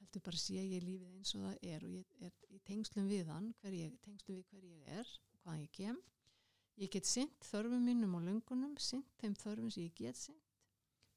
heldur 0.00 0.24
bara 0.28 0.40
sé 0.40 0.60
ég 0.60 0.84
lífið 0.84 1.12
eins 1.18 1.34
og 1.34 1.46
það 1.46 1.68
er 1.74 1.86
og 1.86 1.94
ég 1.94 2.28
er 2.28 2.34
í 2.54 2.60
tengslum 2.68 3.08
við 3.10 3.30
hann 3.32 3.52
hver 3.60 3.76
ég, 3.78 3.96
tengslum 4.04 4.38
við 4.38 4.50
hver 4.52 4.66
ég 4.70 4.90
er 5.00 5.14
og 5.32 5.40
hvaðan 5.42 5.64
ég 5.64 5.72
kem. 5.74 6.00
Ég 6.82 6.90
get 6.90 7.06
sint 7.06 7.46
þörfum 7.46 7.84
mínum 7.86 8.16
og 8.18 8.24
löngunum 8.26 8.74
sint 8.82 9.10
þeim 9.20 9.36
þörfum 9.38 9.70
sem 9.70 9.86
ég 9.86 9.94
get 9.98 10.18
sint 10.18 10.44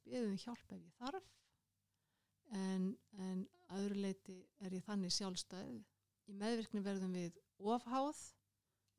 beðum 0.08 0.38
hjálp 0.40 0.74
ef 0.74 0.82
ég 0.82 0.98
þarf. 1.02 1.30
En, 2.56 2.92
en 3.20 3.44
að 3.68 3.84
öðru 3.84 4.02
leiti 4.06 4.38
er 4.64 4.76
ég 4.78 4.86
þannig 4.86 5.14
sjálfstæð. 5.14 5.80
Í 6.28 6.36
meðvirkni 6.36 6.84
verðum 6.84 7.16
við 7.16 7.40
ofháð 7.58 8.22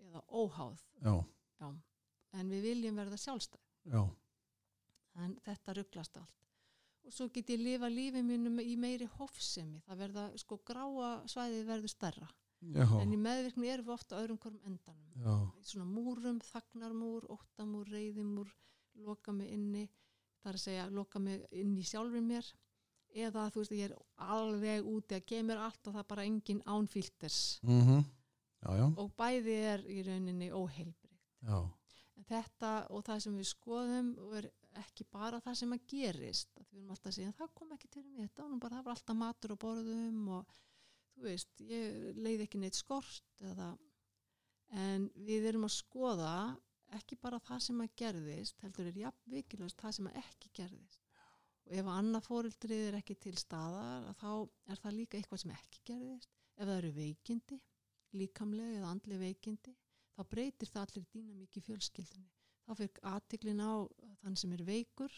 eða 0.05 0.23
óháð. 0.29 0.83
Já, 1.03 1.15
já. 1.61 1.69
en 2.39 2.53
við 2.53 2.67
viljum 2.69 3.01
verða 3.01 3.21
sjálfstæð. 3.21 3.65
Já, 3.89 4.03
en 5.25 5.39
þetta 5.45 5.77
rugglast 5.79 6.19
allt. 6.21 6.35
Og 7.09 7.15
svo 7.15 7.29
get 7.33 7.49
ég 7.55 7.63
lifa 7.63 7.89
lífið 7.89 8.25
mínum 8.27 8.59
í 8.61 8.75
meiri 8.77 9.07
hófsemi. 9.17 9.81
Það 9.87 10.03
verða, 10.03 10.27
sko, 10.43 10.59
gráa 10.67 11.13
svæðið 11.31 11.65
verður 11.71 11.93
stærra. 11.95 12.29
Já, 12.75 12.85
en 12.99 13.13
í 13.15 13.19
meðvirkni 13.23 13.69
erum 13.71 13.87
við 13.87 13.95
ofta 13.95 14.19
öðrum 14.19 14.39
hverjum 14.43 14.65
endanum. 14.67 15.11
Já, 15.23 15.35
svona 15.71 15.87
múrum, 15.87 16.41
þagnarmúr, 16.43 17.29
óttamúr, 17.31 17.87
reyðimúr, 17.95 18.51
loka 19.07 19.33
mig 19.33 19.53
inni, 19.55 19.85
það 20.43 20.51
er 20.51 20.59
að 20.59 20.65
segja 20.65 20.89
loka 20.91 21.23
mig 21.23 21.45
inn 21.55 21.77
í 21.79 21.87
sjálfur 21.87 22.25
mér. 22.25 22.49
Eða 23.15 23.47
þú 23.55 23.63
veist 23.63 23.73
ég 23.73 23.87
er 23.89 23.95
alveg 24.35 24.89
úti 24.91 25.17
að 25.17 25.27
gefa 25.31 25.47
mér 25.49 25.63
allt 25.65 25.87
og 25.87 25.95
það 25.95 26.03
er 26.03 26.09
bara 26.11 26.25
engin 26.29 26.59
ánfílters 26.69 27.39
mhm, 27.65 28.03
já, 28.61 28.69
já, 28.77 28.85
og 29.01 29.15
bæði 29.17 29.55
er 29.71 29.85
í 29.89 30.03
rauninni 30.05 30.51
En 32.19 32.27
þetta 32.29 32.73
og 32.93 33.07
það 33.07 33.23
sem 33.25 33.39
við 33.41 33.49
skoðum 33.49 34.11
er 34.37 34.51
ekki 34.83 35.07
bara 35.13 35.41
það 35.45 35.59
sem 35.61 35.75
að 35.75 35.85
gerist, 35.91 36.55
að 36.59 36.71
við 36.71 36.81
erum 36.81 36.95
alltaf 36.95 37.11
að 37.11 37.17
segja 37.19 37.35
það 37.39 37.53
kom 37.61 37.75
ekki 37.77 37.91
til 37.95 38.05
mér 38.07 38.29
þetta, 38.29 38.47
og 38.47 38.63
bara 38.63 38.79
það 38.79 38.87
var 38.87 38.97
alltaf 38.97 39.19
matur 39.19 39.55
á 39.55 39.63
borðum 39.65 40.23
og 40.39 40.57
þú 41.15 41.27
veist, 41.27 41.53
ég 41.67 42.17
leiði 42.19 42.47
ekki 42.47 42.63
neitt 42.63 42.79
skort 42.79 43.45
eða, 43.51 43.69
en 44.85 45.09
við 45.27 45.51
erum 45.51 45.67
að 45.69 45.77
skoða 45.79 46.35
ekki 46.97 47.19
bara 47.21 47.41
það 47.43 47.65
sem 47.67 47.83
að 47.85 47.95
gerðist, 48.01 48.63
heldur 48.65 48.89
er 48.89 49.01
jafn 49.03 49.35
vikilvægst 49.35 49.83
það 49.83 49.97
sem 49.99 50.09
að 50.11 50.21
ekki 50.23 50.53
gerðist. 50.61 51.05
Og 51.69 51.75
ef 51.77 51.91
annað 51.93 52.25
fóreldrið 52.25 52.85
er 52.87 52.97
ekki 52.97 53.19
til 53.21 53.35
staðar, 53.37 54.07
að 54.09 54.23
þá 54.23 54.31
er 54.73 54.83
það 54.85 54.97
líka 54.97 55.19
eitthvað 55.19 55.43
sem 55.43 55.53
ekki 55.53 55.83
gerðist. 55.91 56.33
Ef 56.57 56.65
það 56.65 56.77
eru 56.79 56.95
veikindi, 56.97 57.61
líkamlega 58.17 58.79
eða 58.79 58.95
andli 58.95 59.21
veikindi, 59.21 59.75
þá 60.17 60.23
breytir 60.33 60.73
það 60.73 60.87
allir 60.87 61.09
dýna 61.13 61.37
mikið 61.43 61.69
fjölskyldunni. 61.69 62.38
Þá 62.69 62.73
fyrir 62.77 63.03
aðtiklin 63.09 63.65
á 63.65 63.73
þann 64.23 64.37
sem 64.37 64.53
er 64.53 64.63
veikur. 64.69 65.13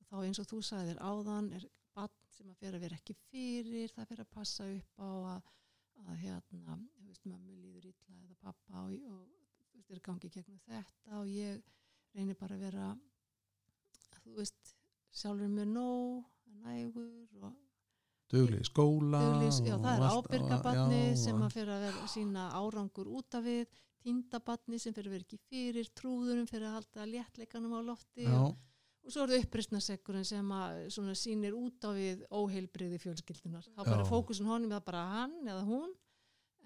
Og 0.00 0.08
þá 0.10 0.16
eins 0.24 0.40
og 0.42 0.48
þú 0.50 0.60
sagðir 0.66 0.98
áðan 0.98 1.52
er 1.54 1.66
bann 1.94 2.14
sem 2.34 2.50
að 2.50 2.58
fyrir 2.60 2.78
að 2.78 2.86
vera 2.86 2.98
ekki 2.98 3.16
fyrir, 3.30 3.92
það 3.94 4.08
fyrir 4.10 4.24
að 4.24 4.32
passa 4.34 4.66
upp 4.68 5.00
á 5.00 5.10
að, 5.32 5.50
að 6.04 6.16
hérna, 6.24 6.78
þú 6.98 7.08
veist, 7.08 7.28
mömmu 7.30 7.58
líður 7.62 7.88
illa 7.92 8.18
eða 8.24 8.38
pappa 8.42 8.82
og, 8.82 8.96
og 9.12 9.22
þú 9.70 9.78
veist, 9.78 9.92
er 9.94 10.02
gangi 10.08 10.32
gegnum 10.34 10.58
þetta 10.66 11.20
og 11.20 11.30
ég 11.32 11.62
reynir 12.16 12.38
bara 12.40 12.58
að 12.58 12.66
vera, 12.66 12.90
þú 14.24 14.34
veist, 14.40 14.74
sjálfur 15.16 15.54
með 15.54 15.72
nóg, 15.72 16.26
nægur 16.66 17.46
og 17.46 17.54
dugli 18.32 18.60
í 18.60 18.66
skóla 18.66 19.20
Duglis, 19.22 19.60
já, 19.62 19.76
það 19.78 20.04
er 20.04 20.96
já, 20.96 21.18
sem 21.22 21.42
að 21.46 21.52
fyrir 21.54 21.74
að 21.76 21.84
vera 21.86 22.08
sína 22.10 22.46
árangur 22.58 23.10
út 23.18 23.36
af 23.38 23.44
við, 23.46 23.68
tindabatni 24.06 24.78
sem 24.80 24.94
fyrir 24.94 25.12
vera 25.12 25.26
ekki 25.26 25.40
fyrir 25.50 25.90
trúðurum 25.98 26.46
fyrir 26.50 26.70
að 26.70 26.78
halda 26.78 27.10
léttleikanum 27.10 27.76
á 27.76 27.80
lofti. 27.90 28.26
Og, 28.30 28.54
og 29.02 29.12
svo 29.12 29.24
er 29.24 29.34
það 29.34 29.46
uppreistnasekkurinn 29.46 30.26
sem 30.26 30.56
að 30.56 30.80
svona 30.94 31.14
sýnir 31.18 31.56
út 31.58 31.86
á 31.86 31.90
við 31.96 32.24
óheilbriði 32.30 33.02
fjölskyldunar 33.02 33.66
þá 33.72 33.82
bara 33.84 34.02
Já. 34.04 34.10
fókusun 34.10 34.50
honum 34.50 34.74
það 34.76 34.84
bara 34.90 35.06
hann 35.14 35.38
eða 35.44 35.62
hún 35.66 35.94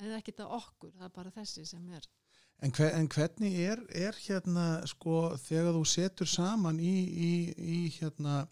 en 0.00 0.16
ekki 0.16 0.36
það 0.36 0.56
okkur, 0.56 0.96
það 0.96 1.06
er 1.08 1.14
bara 1.16 1.34
þessi 1.34 1.66
sem 1.68 1.94
er. 1.96 2.08
En, 2.60 2.72
hver, 2.76 2.90
en 2.92 3.06
hvernig 3.08 3.54
er, 3.64 3.80
er 3.96 4.16
hérna 4.20 4.64
sko 4.88 5.30
þegar 5.40 5.72
þú 5.78 5.84
setur 5.88 6.28
saman 6.28 6.80
í, 6.84 6.96
í, 7.08 7.30
í 7.56 7.78
hérna 7.94 8.42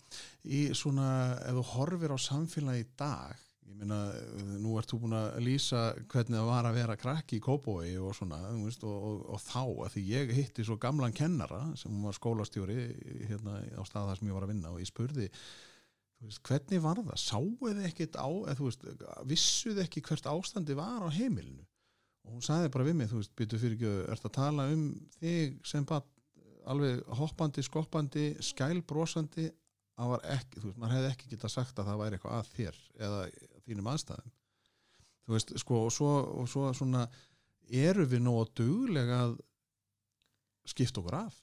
í 0.49 0.63
svona 0.77 1.11
ef 1.45 1.59
þú 1.59 1.65
horfir 1.75 2.15
á 2.17 2.19
samfélagi 2.25 2.87
í 2.87 2.89
dag 2.97 3.48
ég 3.69 3.79
meina 3.79 3.99
nú 4.63 4.75
ert 4.81 4.91
þú 4.91 5.01
búin 5.05 5.17
að 5.19 5.39
lýsa 5.45 5.83
hvernig 6.11 6.39
það 6.39 6.49
var 6.49 6.69
að 6.69 6.79
vera 6.79 6.99
krakki 6.99 7.39
í 7.39 7.45
Kópói 7.45 7.95
og 8.01 8.15
svona 8.17 8.41
veist, 8.65 8.85
og, 8.89 8.97
og, 9.11 9.23
og 9.35 9.43
þá 9.45 9.63
að 9.63 9.95
því 9.95 10.05
ég 10.09 10.35
hitti 10.39 10.67
svo 10.67 10.79
gamlan 10.81 11.17
kennara 11.17 11.63
sem 11.79 11.97
var 12.05 12.17
skólastjóri 12.17 12.79
hérna 13.29 13.61
á 13.77 13.83
stað 13.89 14.13
þar 14.13 14.21
sem 14.21 14.31
ég 14.31 14.39
var 14.39 14.47
að 14.47 14.55
vinna 14.55 14.73
og 14.75 14.83
ég 14.83 14.91
spurði 14.91 15.29
veist, 15.29 16.43
hvernig 16.49 16.85
var 16.85 17.03
það, 17.05 17.23
sáuð 17.23 17.83
ekkit 17.89 18.19
á 18.19 18.29
þú 18.59 18.69
veist, 18.71 18.87
vissuð 19.29 19.83
ekki 19.85 20.05
hvert 20.09 20.31
ástandi 20.33 20.79
var 20.79 21.05
á 21.05 21.09
heimilinu? 21.13 21.65
Og 22.27 22.37
hún 22.37 22.45
sagði 22.45 22.73
bara 22.75 22.85
við 22.85 22.99
mig, 22.99 23.09
þú 23.09 23.23
veist, 23.23 23.37
býtu 23.39 23.61
fyrir 23.61 23.79
ekki 23.79 23.93
ert 24.13 24.27
að 24.29 24.37
tala 24.37 24.69
um 24.73 24.89
þig 25.21 25.61
sem 25.67 25.87
bara 25.89 26.05
alveg 26.69 27.01
hoppandi, 27.17 27.65
skoppandi 27.65 28.27
skælbrósandi 28.45 29.47
það 29.99 30.11
var 30.13 30.27
ekki, 30.35 30.61
þú 30.61 30.67
veist, 30.69 30.81
maður 30.81 30.97
hefði 30.97 31.13
ekki 31.13 31.31
getað 31.33 31.55
sagt 31.55 31.81
að 31.81 31.89
það 31.91 32.03
væri 32.03 32.19
eitthvað 32.19 32.37
að 32.39 32.51
þér 32.57 32.83
eða 33.07 33.23
þínum 33.69 33.91
aðstæðum. 33.93 34.33
Þú 35.29 35.35
veist, 35.37 35.53
sko, 35.61 35.83
og 35.87 35.93
svo, 35.93 36.13
og 36.41 36.49
svo 36.49 36.71
svona 36.77 37.05
eru 37.69 38.07
við 38.09 38.23
nú 38.25 38.39
að 38.41 38.55
duglega 38.63 39.19
að 39.27 39.35
skipta 40.69 41.03
okkur 41.03 41.19
af. 41.21 41.43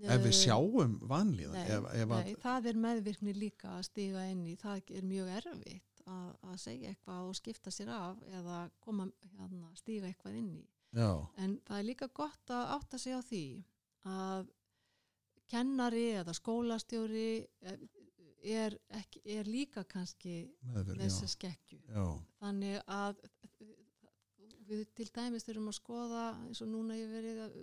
Ef 0.00 0.22
við 0.24 0.30
Eh, 0.32 0.36
sjáum 0.38 0.92
vanlíðan 1.04 1.56
Nei, 1.58 1.70
ef, 1.76 1.86
ef 1.92 2.08
Nei, 2.08 2.34
það 2.40 2.66
er 2.70 2.78
meðvirkni 2.80 3.34
líka 3.36 3.74
að 3.76 3.82
stiga 3.90 4.22
inn 4.32 4.46
í, 4.48 4.54
það 4.56 4.92
er 4.96 5.04
mjög 5.04 5.32
erfitt 5.36 6.00
að, 6.06 6.30
að 6.48 6.54
segja 6.62 6.92
eitthvað 6.94 7.26
og 7.28 7.36
skipta 7.36 7.72
sér 7.74 7.90
af 7.92 8.22
eða 8.32 8.60
koma, 8.80 9.10
hérna, 9.36 9.68
stiga 9.76 10.08
eitthvað 10.08 10.38
inn 10.40 10.54
í. 10.56 10.64
já, 10.96 11.10
En 11.36 11.58
það 11.68 11.78
er 11.82 11.84
líka 11.90 12.08
gott 12.16 12.54
að 12.56 12.72
átta 12.78 12.98
sig 12.98 13.12
á 13.12 13.20
því 13.20 13.42
að 14.08 14.48
kennari 15.52 16.06
eða 16.22 16.32
skólastjóri 16.38 17.28
eh, 17.68 17.78
er, 18.42 18.76
ekki, 18.98 19.22
er 19.36 19.48
líka 19.48 19.84
kannski 19.88 20.34
með 20.72 20.94
þessa 21.00 21.26
já, 21.26 21.32
skekkju. 21.34 21.80
já, 21.88 22.04
Þannig 22.40 22.78
að 22.86 23.20
við 24.70 24.84
til 24.94 25.08
dæmis 25.14 25.46
þurfum 25.46 25.70
að 25.72 25.78
skoða 25.80 26.24
eins 26.46 26.62
og 26.64 26.70
núna 26.70 26.98
ég 26.98 27.10
verið 27.10 27.42
að, 27.46 27.56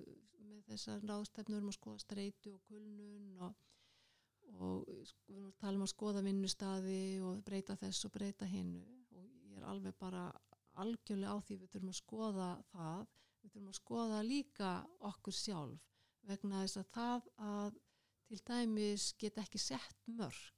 með 0.49 0.65
þessar 0.71 1.05
ráðstefnur 1.07 1.63
um 1.63 1.71
að 1.71 1.78
skoða 1.78 2.03
streitu 2.03 2.53
og 2.55 2.61
kulnun 2.67 3.45
og, 3.47 3.55
og 4.57 4.89
við 4.89 5.38
erum 5.38 5.47
að 5.49 5.57
tala 5.61 5.80
um 5.80 5.86
að 5.88 5.93
skoða 5.93 6.25
vinnustadi 6.25 7.01
og 7.23 7.41
breyta 7.47 7.78
þess 7.80 8.07
og 8.07 8.15
breyta 8.17 8.49
hinnu 8.49 8.84
og 9.15 9.32
ég 9.47 9.61
er 9.61 9.69
alveg 9.71 9.95
bara 9.99 10.28
algjörlega 10.78 11.34
á 11.34 11.38
því 11.41 11.59
við 11.61 11.73
þurfum 11.73 11.93
að 11.93 12.01
skoða 12.01 12.49
það. 12.73 13.07
Við 13.41 13.53
þurfum 13.53 13.71
að 13.71 13.80
skoða 13.80 14.23
líka 14.28 14.71
okkur 15.09 15.38
sjálf 15.38 15.86
vegna 16.28 16.63
þess 16.65 16.82
að 16.82 16.89
það 16.97 17.28
að 17.47 17.82
til 18.28 18.39
dæmis 18.43 19.11
get 19.15 19.38
ekki 19.39 19.59
sett 19.63 20.09
mörg 20.11 20.56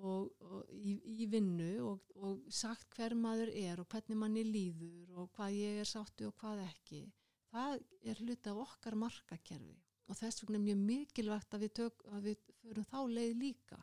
og, 0.00 0.32
og 0.40 0.70
í, 0.72 0.96
í 1.22 1.26
vinnu 1.30 1.72
og, 1.84 2.12
og 2.16 2.42
sagt 2.52 2.96
hver 2.96 3.14
maður 3.18 3.52
er 3.52 3.82
og 3.82 3.88
hvernig 3.92 4.18
manni 4.18 4.44
líður 4.46 5.12
og 5.22 5.30
hvað 5.36 5.58
ég 5.58 5.80
er 5.82 5.88
sáttu 5.88 6.28
og 6.30 6.36
hvað 6.40 6.64
ekki. 6.66 7.04
Það 7.52 7.78
er 8.08 8.22
hluti 8.24 8.52
af 8.52 8.60
okkar 8.64 8.96
markakerfi 8.96 9.78
og 10.08 10.18
þess 10.18 10.42
vegna 10.42 10.58
er 10.58 10.66
mjög 10.66 10.84
mikilvægt 10.88 11.54
að 11.54 11.64
við, 11.64 11.72
tök, 11.78 12.04
að 12.12 12.28
við 12.28 12.46
förum 12.62 12.88
þá 12.88 12.98
leið 13.16 13.34
líka 13.40 13.78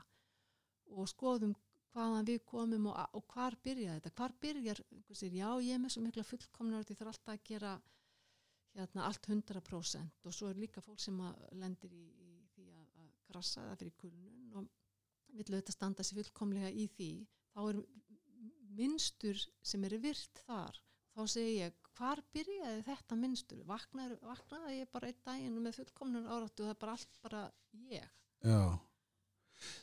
og 0.89 1.09
skoðum 1.09 1.55
hvaðan 1.93 2.27
við 2.27 2.41
komum 2.45 2.89
og, 2.91 2.97
og 3.17 3.23
hvar 3.33 3.55
byrja 3.63 3.95
þetta. 3.97 4.15
Hvar 4.17 4.35
byrjar, 4.41 4.81
já 5.09 5.49
ég 5.65 5.71
er 5.73 5.81
með 5.81 5.95
svo 5.95 6.03
mikla 6.05 6.25
fullkomnar 6.25 6.85
því 6.85 6.97
þarf 6.99 7.13
alltaf 7.13 7.33
að 7.35 7.47
gera 7.49 7.77
hérna 8.77 9.07
allt 9.07 9.29
100% 9.29 10.27
og 10.29 10.35
svo 10.35 10.49
er 10.51 10.59
líka 10.61 10.81
fólk 10.85 11.01
sem 11.01 11.17
lendir 11.57 11.93
í, 11.95 12.03
í 12.05 12.29
því 12.53 12.67
að, 12.77 12.85
að 13.01 13.09
grassa 13.31 13.63
eða 13.65 13.79
fyrir 13.81 13.95
kulnun 14.03 14.59
og 14.59 14.69
vill 15.35 15.49
auðvitað 15.53 15.75
standa 15.75 16.05
sér 16.05 16.21
fullkomlega 16.21 16.71
í 16.71 16.87
því 16.95 17.09
þá 17.53 17.61
er 17.65 17.81
minnstur 18.79 19.39
sem 19.65 19.83
eru 19.87 19.99
virt 20.03 20.43
þar. 20.45 20.77
Þá 21.17 21.23
segi 21.33 21.55
ég, 21.57 21.79
hvar 21.97 22.21
byrjaði 22.33 22.83
þetta 22.85 23.17
minnstur? 23.19 23.63
Vaknaði, 23.67 24.19
vaknaði 24.23 24.77
ég 24.77 24.91
bara 24.93 25.09
einn 25.09 25.23
daginn 25.25 25.57
með 25.63 25.81
fullkomnun 25.81 26.29
áráttu 26.29 26.63
og 26.63 26.69
það 26.69 26.75
er 26.75 26.83
bara 26.83 26.93
allt 26.95 27.17
bara 27.25 27.41
ég? 27.89 28.13
Já. 28.45 28.61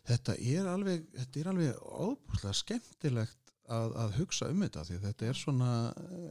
Þetta 0.09 0.37
er 0.41 0.71
alveg 0.71 1.11
þetta 1.13 1.41
er 1.41 1.51
alveg 1.51 1.83
óbúslega 1.85 2.57
skemmtilegt 2.57 3.53
að, 3.67 3.97
að 4.01 4.15
hugsa 4.21 4.49
um 4.53 4.63
þetta 4.65 4.85
því 4.89 5.01
þetta 5.03 5.27
er 5.29 5.41
svona 5.41 5.71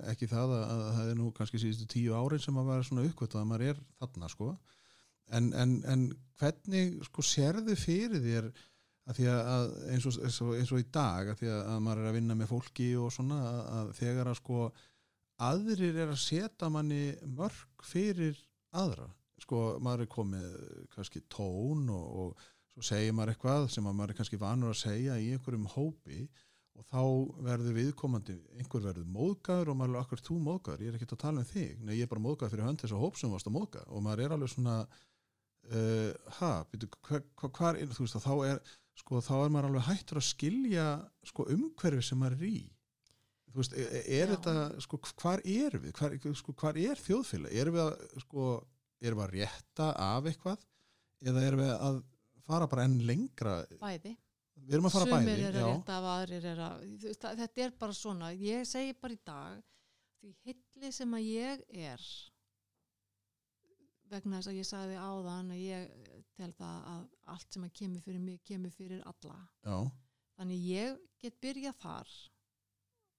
ekki 0.09 0.29
það 0.31 0.55
að, 0.55 0.63
að 0.71 0.85
það 0.95 1.11
er 1.11 1.19
nú 1.19 1.27
kannski 1.37 1.61
síðustu 1.61 1.89
tíu 1.91 2.15
árin 2.15 2.41
sem 2.41 2.57
að 2.57 2.71
vera 2.71 2.87
svona 2.87 3.05
uppkvöld 3.05 3.35
að 3.37 3.47
maður 3.51 3.67
er 3.73 3.83
þarna 3.99 4.31
sko. 4.31 4.49
En, 5.35 5.51
en, 5.57 5.75
en 5.89 6.07
hvernig 6.39 6.97
sko 7.09 7.25
sérðu 7.25 7.77
fyrir 7.77 8.23
þér 8.23 8.49
að 9.05 9.19
því 9.19 9.27
að 9.31 9.67
eins 9.93 10.07
og, 10.09 10.17
eins 10.25 10.39
og, 10.41 10.53
eins 10.57 10.73
og 10.73 10.81
í 10.81 10.87
dag 10.93 11.29
að 11.29 11.41
því 11.41 11.51
að, 11.53 11.61
að 11.73 11.83
maður 11.85 12.01
er 12.01 12.09
að 12.09 12.17
vinna 12.17 12.37
með 12.39 12.51
fólki 12.51 12.87
og 12.97 13.11
svona 13.13 13.37
að, 13.49 13.59
að 13.77 13.91
þegar 13.99 14.31
að 14.31 14.39
sko 14.39 14.63
aðrir 15.45 15.99
er 16.01 16.13
að 16.13 16.23
setja 16.23 16.71
manni 16.71 17.03
mörg 17.37 17.85
fyrir 17.85 18.39
aðra 18.75 19.07
sko 19.43 19.61
maður 19.83 20.05
er 20.05 20.11
komið 20.15 20.57
kannski 20.95 21.21
tón 21.29 21.85
og, 21.93 22.05
og 22.23 22.49
svo 22.73 22.87
segir 22.89 23.13
maður 23.15 23.35
eitthvað 23.35 23.69
sem 23.75 23.85
að 23.85 23.97
maður 23.99 24.13
er 24.13 24.19
kannski 24.19 24.41
vanur 24.41 24.73
að 24.73 24.81
segja 24.81 25.19
í 25.21 25.29
einhverjum 25.35 25.69
hópi 25.75 26.25
og 26.75 26.87
þá 26.91 27.03
verður 27.45 27.77
viðkomandi 27.77 28.35
einhver 28.59 28.83
verður 28.83 29.11
móðgæður 29.15 29.71
og 29.71 29.77
maður 29.79 29.95
er 29.95 30.01
akkur 30.01 30.23
þú 30.25 30.39
móðgæður, 30.43 30.81
ég 30.83 30.91
er 30.91 30.97
ekki 30.97 31.07
að 31.07 31.21
tala 31.21 31.43
um 31.43 31.47
þig. 31.47 31.83
Nei 31.85 31.93
ég 31.95 32.03
er 32.03 32.11
bara 32.11 32.23
móðgæður 32.25 32.51
fyrir 32.51 32.67
hönd 32.67 32.81
þess 32.83 32.95
að 32.97 33.03
hóp 33.05 33.19
sem 33.19 33.31
varst 33.31 33.47
að 33.47 33.55
móðgæ 33.55 33.83
og 33.85 34.03
maður 34.03 34.23
er 34.25 34.35
alveg 34.35 34.51
svona 34.51 34.73
uh, 34.83 36.33
ha, 36.39 36.51
byrju, 36.71 36.89
hvar, 37.07 37.23
hvar, 37.47 37.79
þú 37.79 38.07
veist 38.07 38.19
að 38.19 38.27
þá 38.27 38.33
er 38.49 38.75
sko 38.95 39.21
þá 39.23 39.35
er 39.37 39.51
maður 39.53 39.69
alveg 39.69 39.87
hættur 39.89 40.21
að 40.21 40.27
skilja 40.29 40.87
sko 41.27 41.45
umhverfi 41.51 42.05
sem 42.05 42.19
maður 42.21 42.39
er 42.39 42.49
í. 42.49 42.61
Þú 43.55 43.61
veist, 43.61 43.75
er, 43.79 43.93
er 44.03 44.31
Já. 44.31 44.31
þetta 44.33 44.83
sko 44.83 44.99
hvar 45.07 45.43
er 45.47 45.77
við, 45.79 45.91
hvar, 45.95 46.15
sko, 46.41 46.55
hvar 46.59 46.79
er 46.79 46.99
þjóðfélag? 46.99 47.55
Erum 47.55 47.77
við 47.77 47.83
að 47.85 48.21
sko 48.25 48.49
erum 49.05 49.21
við 49.21 49.25
að 49.25 49.33
rétta 49.37 49.89
af 50.05 50.29
eitthvað? 50.31 50.67
Eða 51.25 51.47
erum 51.47 51.63
við 51.63 51.73
að 51.75 52.01
fara 52.45 52.69
bara 52.71 52.87
enn 52.89 52.97
lengra? 53.07 53.55
Bæði. 53.79 54.15
Við 54.65 54.77
erum 54.77 54.87
að 54.89 54.95
fara 54.95 55.07
sumir 55.07 55.31
bæði 55.31 55.45
já, 55.45 55.49
að 55.49 55.69
rétta 55.69 55.95
af 55.95 56.09
aðrir 56.15 56.49
er 56.51 56.61
að 56.65 56.85
veist, 57.05 57.25
þetta 57.41 57.65
er 57.65 57.73
bara 57.79 57.97
svona. 57.97 58.31
Ég 58.39 58.67
segi 58.69 58.95
bara 58.99 59.15
í 59.15 59.21
dag 59.27 59.63
því 60.19 60.35
hilli 60.47 60.91
sem 60.95 61.15
að 61.15 61.27
ég 61.29 61.65
er 61.91 62.07
vegna 64.11 64.39
þess 64.39 64.51
að 64.51 64.59
ég 64.59 64.67
sagði 64.69 64.99
áðan 65.01 65.51
að 65.53 65.63
ég 65.63 66.14
tel 66.37 66.51
það 66.57 66.87
að 66.91 67.03
allt 67.33 67.55
sem 67.57 67.65
að 67.67 67.75
kemur 67.79 68.05
fyrir 68.05 68.23
mig 68.23 68.39
kemur 68.47 68.73
fyrir 68.75 69.03
alla. 69.09 69.37
Já, 69.65 69.77
þannig 70.37 70.69
ég 70.69 71.03
get 71.23 71.41
byrjað 71.43 71.77
þar 71.81 72.15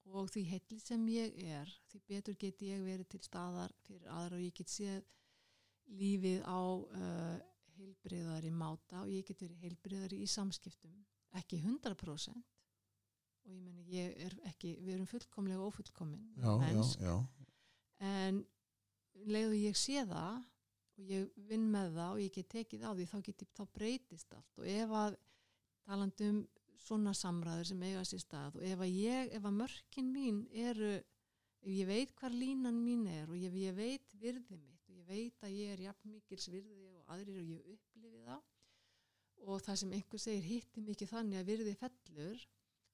og 0.07 0.31
því 0.31 0.43
heilli 0.53 0.79
sem 0.79 1.05
ég 1.11 1.37
er 1.43 1.71
því 1.91 2.01
betur 2.07 2.37
get 2.39 2.61
ég 2.63 2.83
verið 2.85 3.09
til 3.11 3.21
staðar 3.25 3.73
fyrir 3.83 4.07
aðra 4.13 4.39
og 4.39 4.45
ég 4.45 4.55
get 4.55 4.71
séð 4.71 5.01
lífið 5.97 6.43
á 6.47 6.59
uh, 6.59 7.37
heilbriðari 7.77 8.51
máta 8.51 9.03
og 9.03 9.11
ég 9.11 9.25
get 9.27 9.41
verið 9.43 9.65
heilbriðari 9.65 10.21
í 10.23 10.29
samskiptum. 10.31 10.95
Ekki 11.37 11.59
100% 11.59 12.37
og 13.47 13.55
ég 13.55 13.63
meni 13.63 13.85
ég 13.93 14.15
er 14.25 14.35
ekki 14.49 14.75
við 14.81 14.97
erum 14.97 15.07
fullkomlega 15.09 15.63
ófullkomin 15.63 16.23
já, 16.35 16.51
já, 16.99 17.15
en 18.03 18.41
leiðu 19.27 19.59
ég 19.61 19.77
sé 19.79 20.03
það 20.07 20.41
og 20.97 21.09
ég 21.11 21.27
vinn 21.49 21.67
með 21.71 21.97
það 21.97 22.13
og 22.13 22.21
ég 22.23 22.35
get 22.35 22.49
tekið 22.53 22.85
á 22.87 22.91
því 22.91 23.07
þá 23.11 23.17
get 23.27 23.43
ég 23.43 23.51
þá 23.57 23.63
breytist 23.77 24.33
allt. 24.37 24.53
Og 24.61 24.69
ef 24.71 24.95
að 25.01 25.17
talandum 25.87 26.41
svona 26.87 27.13
samræður 27.17 27.69
sem 27.71 27.85
eiga 27.87 28.03
sér 28.07 28.23
stað 28.23 28.57
og 28.59 28.65
ef 28.67 28.81
að 28.83 28.97
ég, 28.97 29.31
ef 29.35 29.45
að 29.47 29.57
mörkin 29.61 30.11
mín 30.13 30.43
eru, 30.67 30.93
ef 31.61 31.71
ég 31.73 31.89
veit 31.89 32.13
hvar 32.19 32.35
línan 32.35 32.77
mín 32.83 33.07
er 33.11 33.31
og 33.31 33.47
ef 33.49 33.57
ég 33.59 33.75
veit 33.77 34.13
virði 34.21 34.59
mitt 34.59 34.89
og 34.89 34.99
ég 34.99 35.07
veit 35.09 35.47
að 35.47 35.57
ég 35.57 35.73
er 35.73 35.83
jafn 35.87 36.13
mikils 36.13 36.49
virði 36.53 36.91
og 36.93 37.15
aðrir 37.15 37.41
og 37.41 37.49
ég 37.55 37.73
upplifi 37.73 38.23
það 38.27 38.45
og 39.47 39.61
það 39.63 39.81
sem 39.81 39.97
einhver 39.97 40.21
segir 40.21 40.47
hitti 40.47 40.83
mikið 40.83 41.11
þannig 41.13 41.41
að 41.41 41.51
virði 41.51 41.75
fellur 41.77 42.45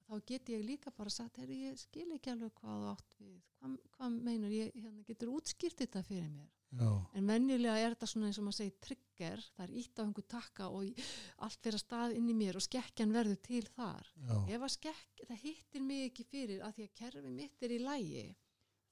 þá 0.08 0.18
get 0.28 0.50
ég 0.52 0.66
líka 0.66 0.92
bara 0.94 1.12
sagt, 1.12 1.38
herri, 1.40 1.62
ég 1.68 1.78
skil 1.80 2.10
ekki 2.16 2.32
alveg 2.32 2.52
hvað 2.60 2.90
átt 2.92 3.16
við, 3.20 3.38
hvað, 3.60 3.78
hvað 3.96 4.18
meinar 4.28 4.52
ég, 4.54 4.74
hérna, 4.76 5.06
getur 5.08 5.32
útskýrt 5.34 5.80
þetta 5.84 6.04
fyrir 6.06 6.28
mér? 6.32 6.52
Já, 6.74 6.90
en 7.14 7.28
venjulega 7.30 7.74
er 7.78 7.92
þetta 7.94 8.08
svona 8.10 8.28
eins 8.28 8.38
og 8.40 8.46
maður 8.48 8.56
segir 8.58 8.78
trigger, 8.82 9.42
það 9.54 9.64
er 9.64 9.74
ítt 9.78 10.00
á 10.00 10.02
einhver 10.02 10.24
takka 10.26 10.70
og 10.74 11.04
allt 11.46 11.60
fyrir 11.62 11.78
að 11.78 11.84
stað 11.84 12.16
inn 12.18 12.30
í 12.32 12.34
mér 12.34 12.58
og 12.58 12.64
skekkjan 12.64 13.14
verður 13.14 13.38
til 13.46 13.62
þar. 13.76 14.08
Skekk, 14.74 15.22
það 15.28 15.44
hittir 15.44 15.84
mig 15.86 16.08
ekki 16.08 16.26
fyrir 16.26 16.64
að 16.66 16.80
því 16.80 16.88
að 16.88 16.96
kerfi 16.98 17.30
mitt 17.36 17.62
er 17.62 17.76
í 17.76 17.78
lægi 17.84 18.24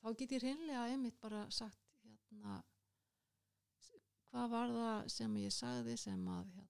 þá 0.02 0.12
get 0.18 0.34
ég 0.34 0.42
hreinlega 0.42 0.84
einmitt 0.90 1.18
bara 1.22 1.44
sagt 1.54 1.78
hérna 2.02 2.60
hvað 4.32 4.54
var 4.54 4.72
það 4.74 5.10
sem 5.14 5.34
ég 5.42 5.54
sagði 5.54 5.96
sem 6.00 6.22
að 6.32 6.46
hérna, 6.56 6.68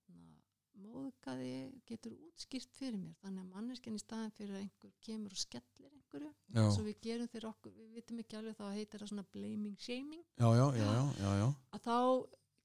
móðgaði 0.83 1.55
getur 1.89 2.15
útskýrt 2.29 2.77
fyrir 2.79 2.99
mér. 3.01 3.15
Þannig 3.23 3.45
að 3.45 3.57
manneskjan 3.57 3.99
í 3.99 4.03
staðin 4.03 4.35
fyrir 4.37 4.57
að 4.57 4.65
einhver 4.65 4.93
kemur 5.07 5.37
og 5.37 5.43
skellir 5.43 5.91
einhverju 5.91 6.31
já, 6.31 6.63
svo 6.75 6.85
við 6.87 7.01
gerum 7.07 7.31
þeir 7.33 7.49
okkur, 7.53 7.75
við 7.79 7.99
vitum 7.99 8.23
ekki 8.23 8.39
alveg 8.39 8.59
þá 8.59 8.65
heitir 8.77 9.03
það 9.03 9.13
svona 9.13 9.27
blaming 9.37 9.79
shaming. 9.81 10.25
Já, 10.37 10.49
já, 10.59 10.67
já, 10.77 10.87
já, 10.87 11.05
já, 11.23 11.31
já, 11.43 11.47
að 11.77 11.87
þá 11.87 11.99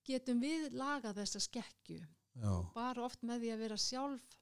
getum 0.07 0.41
við 0.43 0.67
lagað 0.77 1.21
þessa 1.21 1.43
skekkju 1.47 2.01
já, 2.01 2.51
bara 2.75 3.05
oft 3.05 3.23
með 3.27 3.43
því 3.43 3.53
að 3.53 3.63
vera 3.65 3.79
sjálf 3.81 4.35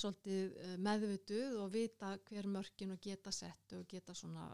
svolítið 0.00 0.58
eh, 0.64 0.76
meðvituð 0.80 1.56
og 1.60 1.72
vita 1.74 2.14
hver 2.28 2.48
mörkin 2.48 2.94
og 2.94 3.00
geta 3.02 3.32
sett 3.34 3.74
og 3.76 3.88
geta 3.90 4.14
svona 4.16 4.46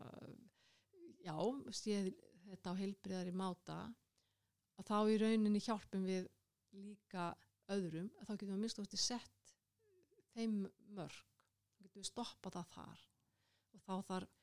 já, 1.22 1.36
séð 1.74 2.12
þetta 2.46 2.72
á 2.72 2.80
heilbriðari 2.80 3.34
máta 3.36 3.78
að 4.76 4.88
þá 4.88 4.98
í 5.12 5.18
rauninni 5.20 5.62
hjálpum 5.62 6.06
við 6.06 6.28
líka 6.76 7.30
öðrum 7.72 8.10
að 8.20 8.28
þá 8.28 8.32
getum 8.34 8.54
við 8.54 8.62
minnst 8.64 8.80
átti 8.82 9.00
sett 9.00 9.54
þeim 10.34 10.58
mörk. 10.96 11.22
Þá 11.76 11.86
getum 11.86 12.02
við 12.02 12.10
stoppað 12.10 12.58
það 12.58 12.74
þar. 12.74 13.06
Og 13.76 13.84
þá 13.86 13.94
þarf 14.10 14.34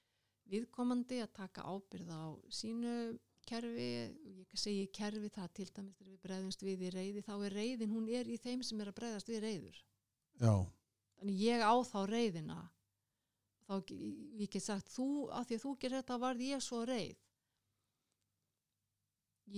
viðkomandi 0.51 1.21
að 1.23 1.35
taka 1.37 1.63
ábyrð 1.63 2.11
á 2.11 2.23
sínu 2.51 2.95
kerfi, 3.47 3.87
ég 4.23 4.59
segi 4.59 4.85
kerfi 4.95 5.31
það 5.33 5.49
til 5.57 5.67
dæmis 5.75 5.97
þegar 5.97 6.11
við 6.11 6.21
bregðumst 6.27 6.63
við 6.63 6.85
í 6.87 6.91
reyði 6.93 7.23
þá 7.25 7.33
er 7.35 7.57
reyðin, 7.57 7.95
hún 7.95 8.07
er 8.11 8.29
í 8.29 8.37
þeim 8.39 8.63
sem 8.63 8.79
er 8.81 8.91
að 8.91 8.97
bregðast 8.99 9.31
við 9.31 9.43
reyður 9.43 9.81
já, 10.39 10.53
þannig 11.19 11.43
ég 11.43 11.63
á 11.63 11.75
þá 11.89 11.99
reyðina 12.09 12.59
þá 13.67 13.73
ég 13.91 14.47
get 14.53 14.63
sagt 14.63 14.91
þú, 14.93 15.27
af 15.31 15.47
því 15.47 15.59
að 15.59 15.65
þú 15.65 15.73
gerir 15.81 15.99
þetta 15.99 16.19
varð 16.23 16.45
ég 16.47 16.63
svo 16.63 16.81
reyð 16.87 17.19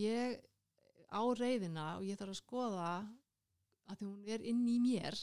ég 0.01 0.41
á 1.13 1.22
reyðina 1.38 1.88
og 1.99 2.07
ég 2.09 2.20
þarf 2.20 2.36
að 2.36 2.41
skoða 2.41 2.89
að 3.89 3.99
því 3.99 4.09
hún 4.09 4.31
er 4.36 4.45
inn 4.51 4.63
í 4.69 4.77
mér 4.83 5.19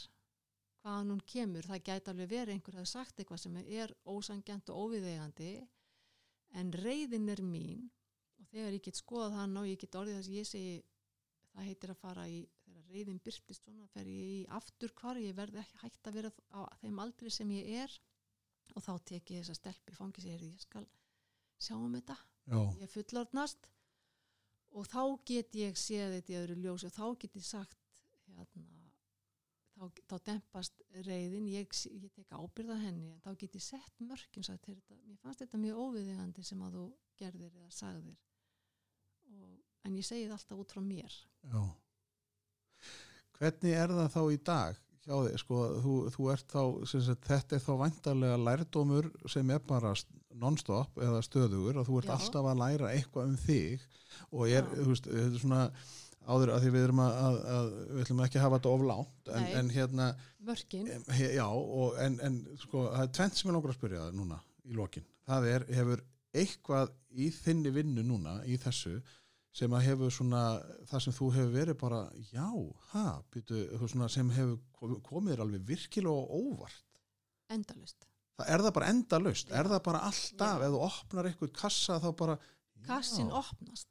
hvaðan 0.83 1.13
hún 1.13 1.23
kemur, 1.27 1.67
það 1.67 1.83
gæti 1.87 2.11
alveg 2.11 2.31
verið 2.31 2.53
einhver 2.57 2.75
að 2.75 2.81
hafa 2.81 2.91
sagt 2.91 3.19
eitthvað 3.19 3.43
sem 3.43 3.59
er 3.63 3.93
ósangjant 4.03 4.71
og 4.73 4.87
óviðeigandi 4.87 5.51
en 6.59 6.73
reyðin 6.75 7.29
er 7.31 7.43
mín 7.45 7.85
og 8.39 8.49
þegar 8.51 8.75
ég 8.75 8.83
get 8.87 8.99
skoðað 8.99 9.37
hann 9.39 9.61
og 9.61 9.69
ég 9.69 9.79
get 9.79 9.95
orðið 9.99 10.19
þess 10.19 10.31
að 10.31 10.39
ég 10.39 10.49
segi 10.49 10.73
það 11.53 11.69
heitir 11.69 11.93
að 11.93 12.01
fara 12.01 12.25
í 12.27 12.41
þegar 12.65 12.89
reyðin 12.91 13.21
byrtist 13.23 13.67
svona 13.67 13.87
fer 13.93 14.09
ég 14.09 14.33
í 14.33 14.41
aftur 14.57 14.93
hvar 14.99 15.19
ég 15.21 15.37
verði 15.37 15.61
ekki 15.63 15.79
hægt 15.83 16.09
að 16.09 16.19
vera 16.19 16.33
á 16.51 16.61
þeim 16.81 16.99
aldri 17.05 17.31
sem 17.31 17.53
ég 17.55 17.71
er 17.85 17.95
og 18.73 18.83
þá 18.83 18.93
tek 19.05 19.31
ég 19.33 19.43
þessa 19.43 19.59
stelpi 19.59 19.95
fangi 19.95 20.23
sér 20.23 20.43
ég 20.43 20.59
skal 20.61 20.85
sjá 21.61 21.77
um 21.77 21.93
þetta. 21.93 22.17
Já, 22.49 22.59
ég 22.59 22.83
er 22.87 22.91
fullorðnast 22.91 23.69
og 24.73 24.89
þá 24.89 25.01
get 25.29 25.55
ég 25.55 25.77
séð 25.79 26.17
þetta 26.17 26.33
í 26.33 26.37
öðru 26.41 26.59
ljósi 26.63 26.89
og 26.89 26.95
þá 26.97 27.05
get 27.21 27.37
ég 27.37 27.45
sagt 27.47 27.82
hérna, 28.39 28.83
þá, 29.77 29.85
þá 30.09 30.15
dempast 30.29 30.83
reyðin, 31.07 31.47
ég, 31.51 31.73
ég 31.91 32.11
tek 32.15 32.33
ábyrða 32.37 32.77
henni 32.81 33.11
en 33.13 33.21
þá 33.25 33.31
get 33.41 33.55
ég 33.59 33.65
sett 33.65 34.03
mörkin 34.03 34.45
sagt, 34.47 34.65
þetta, 34.69 34.99
mér 35.07 35.19
fannst 35.23 35.43
þetta 35.45 35.61
mjög 35.63 35.81
óviðigandi 35.87 36.45
sem 36.47 36.61
að 36.65 36.77
þú 36.79 36.85
gerðir 37.19 37.51
eða 37.61 37.71
sagðir. 37.73 38.17
Og, 39.33 39.51
en 39.87 39.97
ég 39.99 40.05
segi 40.07 40.27
það 40.27 40.37
alltaf 40.37 40.63
út 40.63 40.73
frá 40.75 40.83
mér. 40.85 41.19
Já. 41.49 41.61
Hvernig 43.39 43.75
er 43.75 43.91
það 43.97 44.11
þá 44.13 44.21
í 44.31 44.39
dag 44.47 44.79
hjá 45.03 45.15
þig, 45.25 45.39
sko, 45.41 45.61
þú, 45.83 45.93
þú 46.15 46.27
ert 46.31 46.53
þá 46.53 46.61
sagt, 46.87 47.25
þetta 47.27 47.57
er 47.57 47.63
þá 47.65 47.71
væntarlega 47.81 48.37
lærdómur 48.39 49.09
sem 49.31 49.49
er 49.51 49.63
bara 49.67 49.91
st- 49.99 50.13
non-stop 50.39 50.95
eða 51.03 51.19
stöðugur 51.25 51.81
og 51.81 51.89
þú 51.89 51.97
ert 51.99 52.07
Já. 52.07 52.13
alltaf 52.15 52.47
að 52.53 52.61
læra 52.61 52.91
eitthvað 52.95 53.33
um 53.33 53.35
þig 53.41 53.83
og 54.31 54.45
er, 54.47 54.63
Já. 54.63 54.69
þú 54.77 54.85
veist, 54.93 55.09
þetta 55.09 55.25
er 55.27 55.43
svona 55.43 55.63
áður 56.27 56.53
að 56.55 56.63
því 56.63 56.71
við 56.75 56.85
erum 56.87 57.01
að, 57.03 57.17
að, 57.23 57.39
að 57.55 57.71
við 57.79 58.03
ætlum 58.03 58.21
ekki 58.25 58.39
að 58.39 58.45
hafa 58.45 58.59
þetta 58.59 58.73
of 58.75 58.85
lánt 58.89 59.31
en, 59.37 59.47
en 59.59 59.71
hérna, 59.73 60.07
mörkin, 60.49 60.87
em, 60.95 61.03
he, 61.17 61.31
já 61.37 61.45
og, 61.47 61.97
en, 62.03 62.19
en 62.27 62.37
sko, 62.61 62.85
það 62.93 63.03
er 63.05 63.11
tvent 63.19 63.39
sem 63.39 63.49
ég 63.49 63.57
langar 63.57 63.73
að 63.73 63.79
spyrja 63.79 64.05
það 64.05 64.21
núna 64.21 64.39
í 64.63 64.77
lokin, 64.77 65.09
það 65.27 65.49
er, 65.51 65.67
hefur 65.79 66.05
eitthvað 66.43 66.95
í 67.13 67.27
þinni 67.35 67.73
vinnu 67.75 68.05
núna 68.07 68.37
í 68.49 68.57
þessu 68.61 68.95
sem 69.53 69.75
að 69.77 69.85
hefur 69.91 70.13
svona 70.13 70.45
það 70.89 71.05
sem 71.05 71.17
þú 71.17 71.27
hefur 71.35 71.53
verið 71.53 71.77
bara 71.83 71.99
já, 72.31 72.47
ha, 72.93 73.05
býtu, 73.33 73.67
sem 74.09 74.33
hefur 74.39 74.97
komið, 75.05 75.43
alveg 75.43 75.67
virkilega 75.67 76.39
óvart? 76.39 77.03
Endalust 77.53 78.07
það 78.39 78.49
er 78.49 78.63
það 78.65 78.75
bara 78.77 78.91
endalaust, 78.93 79.53
er 79.53 79.69
það 79.69 79.81
bara 79.87 80.03
alltaf 80.09 80.61
Já. 80.61 80.65
ef 80.65 80.73
þú 80.73 80.83
opnar 80.87 81.29
eitthvað 81.29 81.51
kassa 81.59 81.99
þá 82.01 82.09
bara 82.23 82.37
kassin 82.87 83.29
já, 83.29 83.35
opnast 83.39 83.89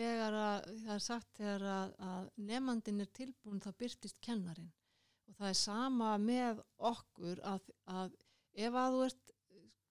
þegar 0.00 0.36
að, 0.40 0.68
það 0.84 0.94
er 0.94 1.04
sagt 1.04 1.32
þegar 1.36 1.66
að, 1.74 1.96
að 2.10 2.28
nefandin 2.50 3.04
er 3.04 3.10
tilbúin 3.16 3.62
þá 3.62 3.70
byrtist 3.82 4.20
kennarin. 4.24 4.70
Og 5.28 5.36
það 5.38 5.52
er 5.52 5.58
sama 5.60 6.14
með 6.20 6.62
okkur 6.90 7.42
að, 7.46 7.68
að 7.86 8.16
ef 8.58 8.78
að 8.80 8.96
þú 8.96 9.04
ert 9.08 9.34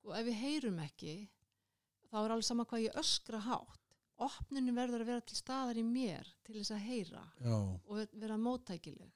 sko, 0.09 0.15
ef 0.17 0.25
við 0.25 0.39
heyrum 0.43 0.79
ekki 0.83 1.13
þá 2.09 2.17
er 2.23 2.33
alveg 2.33 2.47
sama 2.47 2.65
hvað 2.65 2.85
ég 2.87 2.99
öskra 2.99 3.39
hátt. 3.45 3.77
Opninu 4.19 4.73
verður 4.75 5.05
að 5.05 5.11
vera 5.13 5.23
til 5.23 5.37
staðar 5.37 5.77
í 5.79 5.85
mér 5.85 6.27
til 6.43 6.57
þess 6.57 6.73
að 6.75 6.85
heyra 6.89 7.21
já, 7.39 7.55
og 7.55 8.17
vera 8.19 8.35
móttækileg. 8.37 9.13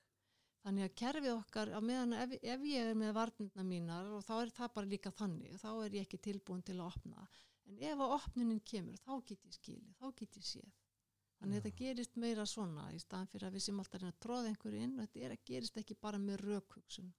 Þannig 0.63 0.85
að 0.85 0.93
kerfið 1.01 1.33
okkar 1.33 1.73
á 1.75 1.79
meðan 1.83 2.13
ef, 2.15 2.37
ef 2.39 2.61
ég 2.69 2.91
er 2.93 2.95
með 2.95 3.17
varnirna 3.17 3.65
mínar 3.67 4.13
og 4.15 4.23
þá 4.23 4.37
er 4.37 4.53
það 4.55 4.71
bara 4.77 4.91
líka 4.93 5.11
þannig 5.11 5.57
þá 5.59 5.67
er 5.73 5.97
ég 5.97 6.05
ekki 6.05 6.21
tilbúin 6.23 6.63
til 6.63 6.77
að 6.77 6.85
opna. 6.93 7.27
En 7.67 7.83
ef 7.83 7.99
að 7.99 8.15
opnunin 8.15 8.63
kemur 8.63 9.01
þá 9.03 9.17
get 9.27 9.43
ég 9.43 9.57
skilið, 9.57 9.91
þá 9.99 10.07
get 10.21 10.39
ég 10.39 10.47
séð 10.47 10.71
þannig 11.43 11.59
að 11.59 11.65
þetta 11.65 11.79
gerist 11.83 12.19
meira 12.23 12.45
svona 12.47 12.85
í 12.95 12.99
staðan 13.01 13.29
fyrir 13.31 13.49
að 13.49 13.57
við 13.57 13.65
sem 13.65 13.79
alltaf 13.83 14.01
reyna 14.01 14.13
að 14.13 14.21
tróða 14.23 14.51
einhverju 14.51 14.83
inn 14.85 14.93
og 14.95 15.03
þetta 15.03 15.25
er 15.27 15.35
að 15.35 15.45
gerist 15.49 15.79
ekki 15.81 15.99
bara 15.99 16.21
með 16.21 16.45
rökhugsun. 16.47 17.09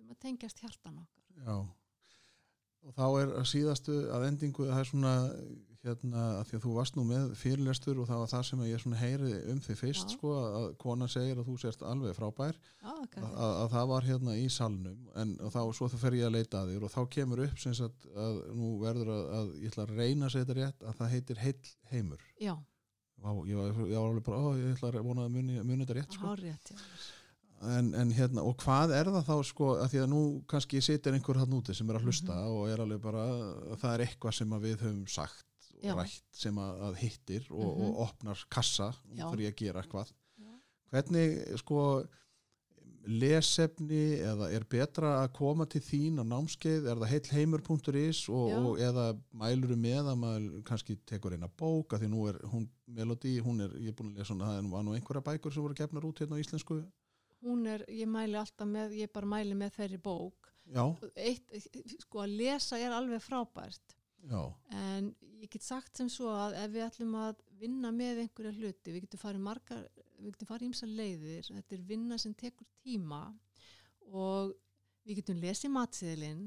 Við 0.00 0.10
að 0.10 0.22
tengjast 0.24 0.62
hjartan 0.64 1.02
okkar. 1.04 1.24
Já. 1.46 1.58
Og 2.80 2.94
þá 2.96 3.06
er 3.20 3.34
að 3.36 3.50
síðastu 3.50 3.96
að 4.08 4.22
endingu 4.30 4.66
það 4.70 4.80
er 4.80 4.88
svona 4.88 5.14
hérna 5.80 6.22
að 6.38 6.46
því 6.48 6.56
að 6.56 6.64
þú 6.64 6.72
varst 6.76 6.96
nú 6.96 7.02
með 7.08 7.34
fyrirlestur 7.40 8.00
og 8.00 8.08
það 8.08 8.18
var 8.20 8.30
það 8.32 8.42
sem 8.48 8.62
ég 8.68 8.80
svona 8.82 9.00
heyri 9.00 9.30
um 9.52 9.60
þig 9.64 9.78
fyrst 9.80 10.08
Já. 10.08 10.14
sko 10.16 10.32
að 10.40 10.66
konan 10.80 11.12
segir 11.12 11.38
að 11.40 11.46
þú 11.48 11.54
sérst 11.60 11.84
alveg 11.88 12.16
frábær. 12.16 12.58
Já, 12.80 12.88
að, 12.90 13.04
okay. 13.04 13.22
að, 13.28 13.52
að 13.52 13.68
það 13.76 13.86
var 13.92 14.08
hérna 14.08 14.34
í 14.40 14.48
salnum 14.52 15.06
en 15.20 15.36
þá 15.44 15.60
svo 15.76 15.88
það 15.92 16.02
fer 16.04 16.18
ég 16.18 16.28
að 16.28 16.36
leita 16.36 16.60
að 16.64 16.74
þér 16.74 16.88
og 16.88 16.94
þá 16.96 17.00
kemur 17.16 17.44
upp 17.46 17.62
sem 17.62 17.76
sagt 17.76 18.08
að 18.26 18.42
nú 18.60 18.72
verður 18.82 19.12
að, 19.14 19.22
að 19.38 19.54
ég 19.60 19.72
ætla 19.72 19.86
að 19.86 19.94
reyna 20.00 20.28
Vá, 23.20 23.30
ég, 23.46 23.56
var, 23.56 23.72
ég 23.84 23.96
var 24.00 24.06
alveg 24.10 24.24
bara, 24.24 24.38
ó, 24.40 24.48
ég 24.56 24.76
ætla 24.76 24.90
að 24.94 25.04
vona 25.04 25.24
að 25.26 25.32
muni, 25.34 25.58
muni 25.62 25.84
þetta 25.84 25.96
rétt 25.98 26.14
sko. 26.16 26.26
hárétt 26.30 26.70
já. 26.72 26.78
en, 27.76 27.90
en 27.94 28.10
hérna, 28.16 28.40
og 28.48 28.56
hvað 28.62 28.94
er 28.96 29.10
það 29.12 29.26
þá 29.28 29.34
sko, 29.44 29.66
að 29.82 29.90
því 29.92 29.98
að 30.00 30.06
nú 30.08 30.20
kannski 30.48 30.80
situr 30.80 31.12
einhver 31.18 31.36
hann 31.42 31.52
úti 31.58 31.74
sem 31.76 31.90
er 31.92 31.98
að 31.98 32.06
hlusta 32.08 32.32
Mhm. 32.32 32.54
og 32.56 32.68
er 32.72 32.80
alveg 32.86 33.00
bara, 33.04 33.24
það 33.76 33.92
er 33.98 34.04
eitthvað 34.06 34.32
sem 34.38 34.48
við 34.64 34.76
höfum 34.86 35.02
sagt 35.08 35.44
og 35.80 35.84
Já. 35.84 35.94
rætt 35.98 36.22
sem 36.32 36.56
að, 36.56 36.80
að 36.88 36.96
hittir 37.02 37.44
og, 37.50 37.76
Mhm. 37.76 37.84
og 37.84 38.00
opnar 38.08 38.44
kassa 38.50 38.94
fyrir 39.12 39.50
að 39.52 39.56
gera 39.56 39.82
eitthvað 39.82 40.08
Já. 40.40 40.50
hvernig 40.92 41.58
sko 41.58 41.84
lesefni 43.08 44.20
eða 44.20 44.50
er 44.52 44.64
betra 44.68 45.12
að 45.22 45.32
koma 45.38 45.66
til 45.70 45.80
þín 45.84 46.20
á 46.20 46.24
námskeið, 46.26 46.88
er 46.90 47.00
það 47.00 47.12
heillheimur.is 47.14 48.22
og, 48.28 48.52
og 48.58 48.82
eða 48.82 49.06
mæluru 49.40 49.76
með 49.80 50.10
að 50.12 50.18
maður 50.20 50.48
kannski 50.68 50.98
tekur 51.08 51.36
eina 51.36 51.48
bók? 51.48 51.94
Að 51.94 52.04
því 52.04 52.10
nú 52.12 52.26
er 52.30 52.40
hún 52.52 52.68
Melody, 52.90 53.36
hún 53.44 53.62
er, 53.64 53.76
ég 53.80 53.92
er 53.92 53.96
búin 53.96 54.12
að 54.12 54.20
lesa 54.20 54.34
hana, 54.34 54.50
það 54.50 54.72
var 54.74 54.84
nú 54.86 54.96
einhverja 54.96 55.26
bækur 55.30 55.54
sem 55.54 55.64
voru 55.64 55.78
gefnar 55.78 56.08
út 56.08 56.20
hérna 56.20 56.36
á 56.36 56.42
íslensku. 56.42 56.80
Hún 57.40 57.64
er, 57.70 57.86
ég 57.88 58.10
mæli 58.10 58.36
alltaf 58.36 58.68
með 58.68 58.98
ég 58.98 59.12
bara 59.14 59.30
mæli 59.30 59.56
með 59.56 59.78
þeirri 59.78 60.00
bók. 60.04 60.50
Já, 60.70 60.84
eitt, 61.18 61.48
sko 62.04 62.20
að 62.22 62.36
lesa 62.42 62.78
er 62.78 62.92
alveg 62.94 63.22
frábært. 63.24 63.96
Já, 64.28 64.42
en 64.76 65.14
ég 65.40 65.48
get 65.48 65.64
sagt 65.64 65.96
sem 65.96 66.10
svo 66.12 66.28
að 66.36 66.58
ef 66.60 66.74
við 66.74 66.84
ætlum 66.84 67.14
að 67.22 67.40
vinna 67.60 67.92
með 67.94 68.24
einhverja 68.24 68.52
hluti 68.58 68.92
við 68.92 69.06
getum 69.06 69.22
farið 69.22 69.44
margar, 69.46 69.86
við 70.20 70.34
getum 70.34 70.50
farið 70.50 70.68
ímsa 70.70 70.88
leiðir, 70.88 71.46
þetta 71.48 71.76
er 71.76 71.86
vinna 71.88 72.18
sem 72.20 72.34
tekur 72.38 72.68
tíma 72.84 73.22
og 74.10 74.52
við 75.06 75.20
getum 75.20 75.40
lesið 75.42 75.74
matsiðilinn 75.74 76.44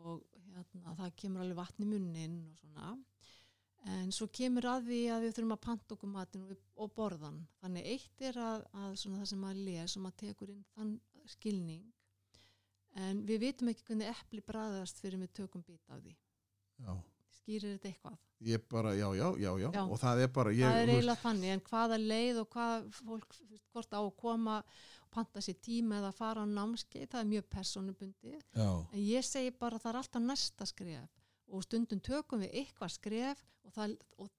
og 0.00 0.24
hérna, 0.54 0.96
það 0.98 1.14
kemur 1.22 1.44
alveg 1.44 1.60
vatn 1.60 1.84
í 1.84 1.90
munnin 1.90 2.40
og 2.48 2.58
svona. 2.62 2.96
En 3.90 4.10
svo 4.12 4.26
kemur 4.28 4.66
að 4.68 4.90
því 4.90 4.98
að 5.08 5.22
við 5.24 5.36
þurfum 5.36 5.54
að 5.56 5.62
panta 5.64 5.94
okkur 5.96 6.10
matin 6.12 6.42
og, 6.44 6.64
og 6.76 6.90
borðan 6.96 7.38
þannig 7.62 7.86
eitt 7.94 8.26
er 8.28 8.40
að, 8.40 8.66
að 8.76 8.90
það 9.04 9.30
sem 9.30 9.40
maður 9.40 9.62
les 9.68 9.96
og 9.96 10.04
maður 10.04 10.18
tekur 10.24 10.52
inn 10.52 10.66
þann 10.74 10.98
skilning. 11.32 11.86
En 13.00 13.22
við 13.24 13.46
vitum 13.46 13.70
ekki 13.72 13.86
hvernig 13.86 14.10
epli 14.10 14.44
bræðast 14.44 15.00
fyrir 15.00 15.22
við 15.22 15.32
tökum 15.40 15.64
bít 15.64 15.94
af 15.94 16.02
því. 16.02 16.16
Já 16.80 16.92
skýrir 17.50 17.76
þetta 17.76 17.90
eitthvað 17.90 18.18
ég 18.40 18.62
bara, 18.72 18.94
já, 18.96 19.08
já, 19.12 19.26
já, 19.36 19.50
já, 19.60 19.68
Já. 19.74 19.82
og 19.84 19.98
það 20.00 20.22
er 20.24 20.30
bara 20.32 20.52
ég, 20.54 20.64
það 20.64 20.80
er 20.80 20.92
eiginlega 20.94 21.20
þannig 21.20 21.52
en 21.52 21.62
hvaða 21.66 21.98
leið 22.00 22.40
og 22.40 22.48
hvað 22.54 22.86
fólk 22.96 23.36
hvort 23.74 23.92
á 23.92 24.00
að 24.00 24.14
koma 24.16 24.56
og 24.62 25.10
panta 25.12 25.42
sér 25.44 25.58
tíma 25.60 25.98
eða 26.00 26.12
fara 26.16 26.46
á 26.46 26.48
námskeið 26.48 27.10
það 27.10 27.20
er 27.20 27.30
mjög 27.34 27.48
personubundi 27.52 28.32
já, 28.38 28.70
en 28.70 29.02
ég 29.02 29.26
segi 29.26 29.52
bara 29.52 29.76
að 29.76 29.84
það 29.84 29.92
er 29.92 30.00
alltaf 30.00 30.24
næsta 30.24 30.68
skref 30.70 31.20
og 31.50 31.66
stundum 31.66 32.00
tökum 32.00 32.40
við 32.46 32.56
eitthvað 32.62 32.94
skref 32.96 33.44
og 33.66 33.74
það, 33.74 33.96
og 34.16 34.30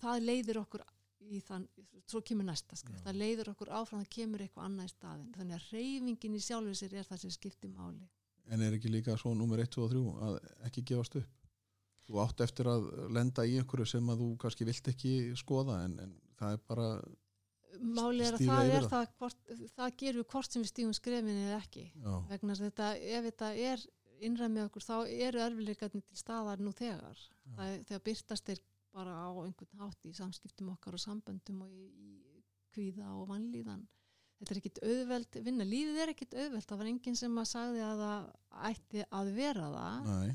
það 0.00 0.24
leiðir 0.28 0.60
okkur 0.62 0.84
í 1.30 1.40
þann, 1.44 1.66
svo 2.08 2.22
kemur 2.24 2.46
næsta 2.48 2.78
skref, 2.78 3.00
Já. 3.00 3.04
það 3.08 3.18
leiðir 3.20 3.50
okkur 3.52 3.70
áfram, 3.76 4.04
það 4.04 4.14
kemur 4.16 4.44
eitthvað 4.44 4.68
annað 4.68 4.88
í 4.88 4.92
staðin, 4.94 5.28
þannig 5.36 5.56
að 5.56 5.66
reyfingin 5.74 6.36
í 6.38 6.40
sjálfur 6.44 6.78
sér 6.80 6.96
er 6.96 7.08
það 7.08 7.20
sem 7.24 7.34
skiptir 7.34 7.72
máli. 7.74 8.08
En 8.50 8.64
er 8.64 8.74
ekki 8.74 8.90
líka 8.90 9.14
svo 9.20 9.34
nummer 9.36 9.60
1, 9.62 9.70
2 9.76 9.84
og 9.84 9.92
3 9.92 10.04
að 10.26 10.38
ekki 10.70 10.84
gefast 10.90 11.18
upp? 11.20 11.39
Þú 12.10 12.20
átt 12.24 12.42
eftir 12.42 12.66
að 12.66 12.88
lenda 13.14 13.46
í 13.46 13.52
einhverju 13.60 13.86
sem 13.86 14.08
að 14.10 14.22
þú 14.24 14.28
kannski 14.42 14.66
vilt 14.66 14.88
ekki 14.90 15.12
skoða 15.38 15.76
en, 15.86 15.92
en 16.02 16.14
það 16.40 16.56
er 16.56 16.64
bara, 16.66 16.88
Máli 17.78 18.24
er 18.26 18.34
að 18.34 18.48
það 18.48 18.72
er 18.74 18.86
það. 18.90 19.12
hvort, 19.20 19.52
það 19.76 19.92
gerum 20.02 20.20
við 20.20 20.26
hvort 20.32 20.52
sem 20.52 20.64
við 20.64 20.70
stígum 20.72 20.96
skrefin 20.96 21.38
eða 21.46 21.60
ekki. 21.60 21.84
já, 21.94 22.14
vegna 22.32 22.56
þetta, 22.58 22.88
ef 22.98 23.28
þetta 23.28 23.50
er 23.70 23.84
innræð 24.26 24.52
með 24.56 24.66
okkur, 24.66 24.84
þá 24.84 24.96
eru 25.28 25.42
erfileikarnir 25.46 26.04
til 26.08 26.18
staðar 26.18 26.60
nú 26.60 26.74
þegar. 26.76 27.22
Það, 27.54 27.76
þegar 27.88 28.02
byrtast 28.10 28.52
er 28.52 28.60
bara 28.90 29.14
á 29.14 29.28
einhvern 29.44 29.84
hátt 29.84 30.10
í 30.10 30.12
samskiptum 30.18 30.74
okkar 30.74 30.98
og 30.98 31.02
samböndum 31.02 31.62
og 31.64 31.72
í, 31.72 31.86
í 31.88 32.42
kvíða 32.74 33.14
og 33.14 33.30
vannlíðan. 33.30 33.86
Þetta 34.40 34.54
er 34.54 34.60
ekkit 34.62 34.82
auðveld, 34.88 35.40
vinna 35.46 35.66
lífið 35.68 35.98
er 36.00 36.12
ekkit 36.14 36.36
auðveld, 36.36 36.66
það 36.68 36.80
var 36.80 36.90
enginn 36.90 37.18
sem 37.18 37.40
að 37.42 37.48
sagði 37.50 37.82
að 37.84 38.04
það 38.04 38.28
ætti 38.70 39.02
að 39.20 39.32
vera 39.36 39.66
það 39.74 40.06
næ, 40.08 40.30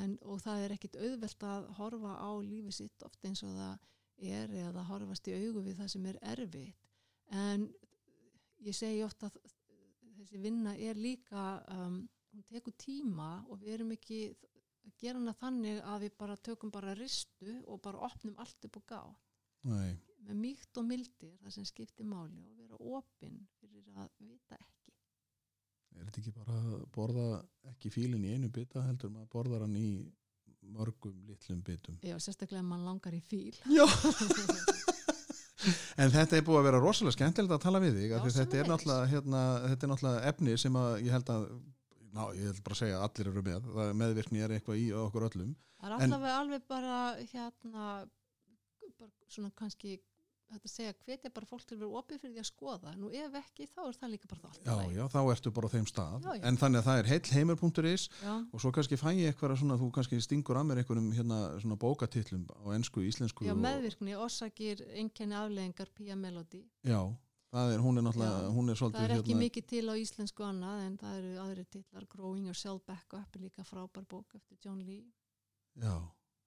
en, 0.00 0.16
og 0.22 0.40
það 0.44 0.64
er 0.64 0.74
ekkit 0.76 0.98
auðvelt 1.00 1.46
að 1.48 1.66
horfa 1.78 2.14
á 2.20 2.30
lífið 2.44 2.76
sitt 2.78 3.06
oft 3.06 3.24
eins 3.28 3.42
og 3.46 3.56
það 3.56 3.88
er 4.32 4.54
eða 4.68 4.84
horfast 4.88 5.28
í 5.28 5.34
augu 5.36 5.64
við 5.66 5.80
það 5.80 5.92
sem 5.94 6.06
er 6.10 6.18
erfitt. 6.34 6.88
En 7.32 7.66
ég 8.62 8.76
segi 8.76 9.02
oft 9.04 9.24
að 9.26 9.38
þessi 10.18 10.40
vinna 10.42 10.76
er 10.78 10.98
líka 10.98 11.62
um, 11.74 12.02
hún 12.32 12.46
tekur 12.48 12.74
tíma 12.78 13.42
og 13.48 13.60
við 13.62 13.74
erum 13.76 13.92
ekki 13.96 14.22
að 14.32 14.94
gera 15.02 15.18
hana 15.18 15.34
þannig 15.38 15.82
að 15.86 16.06
við 16.06 16.16
bara 16.18 16.38
tökum 16.48 16.72
bara 16.74 16.94
ristu 16.98 17.58
og 17.66 17.80
bara 17.84 18.02
opnum 18.08 18.38
allt 18.42 18.68
upp 18.68 18.78
og 18.80 18.86
gá 18.88 19.02
með 20.26 20.38
mýkt 20.38 20.78
og 20.78 20.86
mildi 20.86 21.32
er 21.32 21.38
það 21.42 21.56
sem 21.56 21.66
skiptir 21.68 22.06
máli 22.06 22.42
og 22.46 22.56
vera 22.58 22.78
opinn 22.98 23.40
fyrir 23.60 23.88
að 23.94 24.08
vita 24.18 24.58
ekki 24.58 24.81
er 25.98 26.08
þetta 26.08 26.22
ekki 26.22 26.34
bara 26.36 26.58
að 26.58 26.84
borða 26.94 27.26
ekki 27.72 27.92
fílinn 27.94 28.26
í 28.26 28.34
einu 28.36 28.50
bita 28.52 28.84
heldur 28.86 29.12
maður 29.12 29.30
borðar 29.36 29.64
hann 29.66 29.76
í 29.78 29.90
mörgum 30.72 31.16
litlum 31.26 31.60
bitum? 31.66 31.98
Já, 32.06 32.16
sérstaklega 32.22 32.62
mann 32.66 32.84
langar 32.86 33.14
í 33.16 33.20
fíl. 33.24 33.56
Já. 33.78 33.86
En 36.00 36.10
þetta 36.10 36.38
er 36.38 36.46
búið 36.46 36.58
að 36.58 36.64
vera 36.66 36.78
rosalega 36.82 37.14
skemmtilegt 37.14 37.54
að 37.54 37.62
tala 37.62 37.78
við 37.82 38.00
þig 38.00 38.08
Já, 38.10 38.16
þetta 38.34 38.58
er, 38.58 38.70
hérna, 39.12 39.42
þetta 39.70 39.86
er 39.86 39.90
náttúrulega 39.92 40.30
efni 40.32 40.56
sem 40.58 40.78
að 40.80 40.94
ég 41.04 41.14
held 41.14 41.28
að 41.30 41.44
ná, 42.12 42.24
ég 42.36 42.48
held 42.48 42.62
bara 42.66 42.76
að 42.76 42.80
segja 42.80 42.96
að 42.98 43.04
allir 43.06 43.30
eru 43.30 43.44
með. 43.46 43.68
Það 43.76 43.92
meðvirkni 44.00 44.42
er 44.42 44.54
eitthvað 44.56 44.80
í 44.80 44.88
okkur 45.02 45.28
öllum. 45.28 45.52
Það 45.82 45.94
er 45.94 45.94
allavega 46.06 46.40
alveg 46.40 46.66
bara 46.70 46.96
hérna 47.32 47.86
bara 48.98 49.10
svona 49.32 49.52
kannski 49.58 49.96
þetta 50.52 50.70
segja 50.72 50.92
hvetja 51.04 51.30
bara 51.34 51.48
fólk 51.48 51.64
til 51.66 51.76
að 51.76 51.82
vera 51.84 52.02
opið 52.02 52.20
fyrir 52.22 52.34
því 52.36 52.42
að 52.42 52.48
skoða. 52.50 52.92
Nú 53.00 53.10
ef 53.12 53.38
ekki 53.42 53.66
þá 53.72 53.80
er 53.88 53.98
það 54.00 54.12
líka 54.12 54.30
bara 54.32 54.40
það 54.42 54.50
allt 54.52 54.62
í 54.62 54.68
Já, 54.68 54.98
já, 54.98 55.04
þá 55.14 55.20
ertu 55.32 55.52
bara 55.56 55.68
á 55.68 55.74
þeim 55.74 55.88
stað. 55.90 56.14
Já, 56.26 56.32
já. 56.36 56.44
en 56.50 56.60
þannig 56.62 56.82
að 56.82 56.86
það 56.88 57.00
er 57.02 57.10
heill 57.12 57.32
heimur.is 57.36 58.06
og 58.52 58.62
svo 58.62 58.72
kannski 58.76 58.98
fæ 59.00 59.08
ég 59.16 59.32
eitthvað 59.32 59.56
svona, 59.62 59.80
þú 59.80 59.90
kannski 59.96 60.20
stingur 60.22 60.60
að 60.60 60.68
mér 60.70 60.82
einhverjum 60.82 61.10
hérna 61.16 61.40
svona 61.62 61.78
bókatitlum 61.82 62.46
á 62.52 62.66
ensku, 62.76 63.02
íslensku 63.06 63.46
já 63.48 63.52
og- 63.54 63.60
meðvirkni, 63.62 64.16
orsakir 64.18 64.82
einkenni 64.94 65.36
afleðingar 65.38 65.90
Pia 65.94 66.16
Melody 66.16 66.62
Já, 66.84 67.00
það 67.52 67.74
er, 67.74 67.84
hún 67.84 67.98
er 67.98 68.06
náttúrulega, 68.06 68.52
hún 68.56 68.70
er 68.72 68.80
það 68.80 68.98
er 69.02 69.14
ekki 69.18 69.32
hérna, 69.34 69.42
mikið 69.44 69.66
til 69.72 69.84
á 69.88 69.94
íslensku 70.00 70.44
annað 70.46 70.86
en 70.86 70.96
það 70.98 71.18
eru 71.20 71.32
aðri 71.46 71.66
titlar 71.70 72.06
Growing 72.08 72.46
Yourself 72.46 72.84
Back 72.86 73.12
Up 73.18 73.36
er 73.36 73.44
líka 73.46 73.64
frábær 73.64 74.06
bók 74.08 74.34
eftir 74.34 74.58
John 74.64 74.80
Lee. 74.86 75.04
Já, 75.76 75.96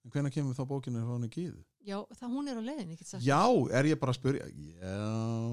en 0.06 0.14
hvenær 0.14 0.34
kemur 0.34 0.58
þá 0.58 0.68
bókinu 0.70 1.02
frá 1.02 1.16
henni 1.18 1.32
gíðu? 1.34 1.64
já, 1.86 1.98
það 2.18 2.34
hún 2.34 2.50
er 2.50 2.60
á 2.60 2.64
leiðin, 2.66 2.94
ekki 2.96 3.06
sagt. 3.06 3.26
Já, 3.26 3.42
er 3.78 3.90
ég 3.90 4.00
bara 4.02 4.14
að 4.14 4.18
spyrja? 4.20 4.48
Já, 4.82 4.96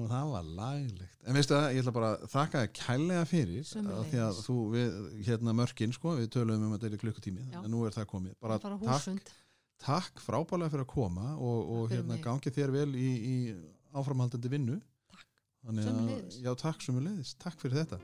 það 0.09 0.31
var 0.31 0.47
laglegt. 0.59 1.19
En 1.23 1.37
veistu 1.37 1.55
það, 1.55 1.67
ég 1.75 1.83
ætla 1.83 1.93
bara 1.97 2.09
að 2.13 2.25
þakka 2.33 2.63
þér 2.63 2.71
kærlega 2.79 3.27
fyrir 3.29 3.73
af 3.83 4.09
því 4.09 4.21
að 4.25 4.41
þú, 4.47 4.57
við, 4.73 4.97
hérna 5.29 5.55
mörkin 5.59 5.95
sko, 5.95 6.15
við 6.19 6.31
töluðum 6.33 6.67
um 6.69 6.75
að 6.77 6.85
þetta 6.87 6.99
er 6.99 7.03
klukkutími 7.03 7.45
en 7.61 7.69
nú 7.73 7.83
er 7.87 7.95
það 7.97 8.09
komið, 8.15 8.35
bara 8.43 8.57
á 8.57 8.61
takk, 8.63 9.35
takk 9.83 10.25
frábælega 10.25 10.73
fyrir 10.73 10.87
að 10.87 10.91
koma 10.95 11.35
og, 11.37 11.71
og 11.77 11.93
hérna 11.93 12.17
mig. 12.17 12.25
gangi 12.25 12.55
þér 12.57 12.75
vel 12.79 12.89
í, 12.97 13.11
í 13.13 13.37
áframhaldandi 13.93 14.53
vinnu. 14.53 14.81
Takk. 15.13 15.29
Að, 15.69 15.85
Sömuleiðis. 15.85 16.41
já, 16.43 16.51
takk 16.65 16.85
sömuleiðis, 16.87 17.37
takk 17.45 17.61
fyrir 17.61 17.83
þetta 17.83 18.01